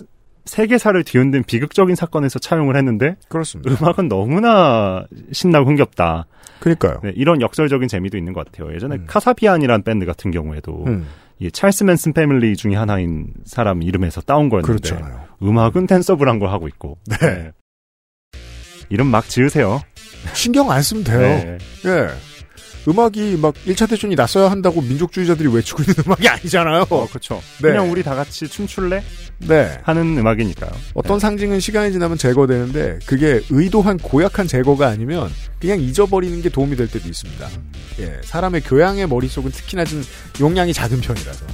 세계사를 0.45 1.05
뒤흔든 1.05 1.45
비극적인 1.45 1.95
사건에서 1.95 2.39
차용을 2.39 2.77
했는데 2.77 3.16
그렇습니다. 3.29 3.70
음악은 3.70 4.09
너무나 4.09 5.07
신나고 5.31 5.68
흥겹다. 5.68 6.27
그러니까요. 6.59 7.01
네, 7.03 7.12
이런 7.14 7.41
역설적인 7.41 7.89
재미도 7.89 8.16
있는 8.16 8.33
것 8.33 8.47
같아요. 8.47 8.75
예전에 8.75 8.97
음. 8.97 9.05
카사비안이라는 9.07 9.85
밴드 9.85 10.07
같은 10.07 10.31
경우에도 10.31 10.85
음, 10.87 11.07
이 11.39 11.51
찰스 11.51 11.85
맨슨 11.85 12.12
패밀리 12.12 12.57
중에 12.57 12.75
하나인 12.75 13.29
사람 13.45 13.83
이름에서 13.83 14.20
따온 14.20 14.49
거였는데 14.49 14.91
그렇잖아요. 14.91 15.25
음악은 15.43 15.86
댄서블한 15.86 16.38
걸 16.38 16.51
하고 16.51 16.68
있고 16.68 16.99
네. 17.07 17.51
이름 18.88 19.07
막 19.07 19.28
지으세요. 19.28 19.80
신경 20.34 20.70
안 20.70 20.82
쓰면 20.82 21.05
돼요. 21.05 21.18
네. 21.20 21.59
예. 21.86 22.09
음악이 22.88 23.38
막 23.40 23.55
1차 23.66 23.88
대전이 23.88 24.16
났어야 24.16 24.51
한다고 24.51 24.80
민족주의자들이 24.80 25.49
외치고 25.55 25.82
있는 25.82 25.95
음악이 26.05 26.28
아니잖아요. 26.28 26.86
어, 26.90 27.07
그렇죠. 27.07 27.40
네. 27.62 27.68
그냥 27.68 27.90
우리 27.90 28.03
다 28.03 28.14
같이 28.14 28.49
춤출래 28.49 29.03
네. 29.38 29.78
하는 29.82 30.18
음악이니까요. 30.18 30.70
어떤 30.95 31.20
상징은 31.20 31.61
시간이 31.61 31.93
지나면 31.93 32.18
제거되는데 32.18 32.99
그게 33.07 33.40
의도한 33.51 33.99
고약한 33.99 34.47
제거가 34.49 34.88
아니면 34.88 35.30
그냥 35.61 35.80
잊어버리는 35.80 36.43
게 36.43 36.49
도움이 36.49 36.76
될 36.76 36.88
때도 36.88 37.09
있습니다. 37.09 37.49
예, 38.01 38.20
사람의 38.24 38.62
교양의 38.62 39.07
머릿속은 39.07 39.53
특히나 39.53 39.84
좀 39.84 40.03
용량이 40.40 40.72
작은 40.72 41.01
편이라서. 41.01 41.47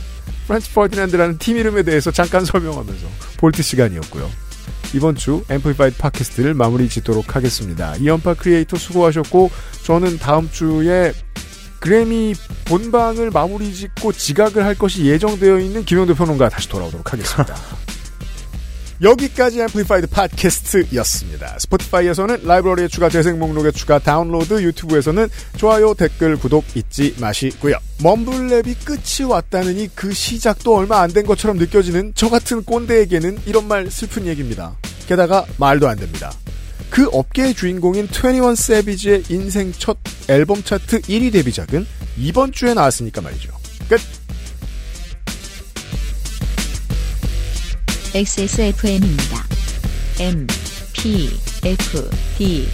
Franz 0.48 0.72
Ferdinand라는 0.72 1.36
팀 1.36 1.58
이름에 1.58 1.82
대해서 1.82 2.10
잠깐 2.10 2.44
설명하면서 2.44 3.06
Vault 3.36 3.62
시간이었고요. 3.62 4.28
이번 4.94 5.14
주 5.14 5.44
Amplified 5.50 5.98
팟캐스트를 5.98 6.54
마무리 6.54 6.88
짓도록 6.88 7.36
하겠습니다. 7.36 7.94
이현파 7.96 8.34
크리에이터 8.34 8.78
수고하셨고 8.78 9.50
저는 9.84 10.18
다음 10.18 10.50
주에 10.50 11.12
그래미 11.80 12.34
본방을 12.64 13.30
마무리 13.30 13.74
짓고 13.74 14.12
지각을 14.12 14.64
할 14.64 14.74
것이 14.74 15.04
예정되어 15.04 15.60
있는 15.60 15.84
김영대 15.84 16.14
평론가 16.14 16.48
다시 16.48 16.68
돌아오도록 16.70 17.12
하겠습니다. 17.12 17.54
여기까지 19.02 19.60
Amplified 19.60 20.08
팟캐스트였습니다. 20.08 21.58
스포티파이에서는 21.60 22.40
라이브러리에 22.44 22.88
추가 22.88 23.08
재생 23.08 23.38
목록에 23.38 23.70
추가 23.70 23.98
다운로드, 23.98 24.62
유튜브에서는 24.62 25.28
좋아요, 25.56 25.94
댓글, 25.94 26.36
구독 26.36 26.64
잊지 26.74 27.14
마시고요. 27.20 27.76
멈블랩이 28.00 28.74
끝이 28.84 29.28
왔다느니 29.28 29.90
그 29.94 30.12
시작도 30.12 30.76
얼마 30.76 31.00
안 31.00 31.08
된 31.08 31.24
것처럼 31.26 31.56
느껴지는 31.56 32.12
저 32.14 32.28
같은 32.28 32.62
꼰대에게는 32.64 33.38
이런 33.46 33.66
말 33.66 33.90
슬픈 33.90 34.26
얘기입니다. 34.26 34.76
게다가 35.06 35.46
말도 35.56 35.88
안 35.88 35.96
됩니다. 35.96 36.30
그 36.90 37.08
업계의 37.12 37.54
주인공인 37.54 38.06
21 38.10 38.56
세비지의 38.56 39.24
인생 39.30 39.72
첫 39.72 39.96
앨범 40.28 40.62
차트 40.62 41.02
1위 41.02 41.32
데뷔작은 41.32 41.86
이번 42.18 42.52
주에 42.52 42.74
나왔으니까 42.74 43.20
말이죠. 43.22 43.50
끝! 43.88 44.00
XSFM입니다. 48.14 49.44
M, 50.20 50.46
P, 50.92 51.28
F, 51.64 52.10
D, 52.38 52.66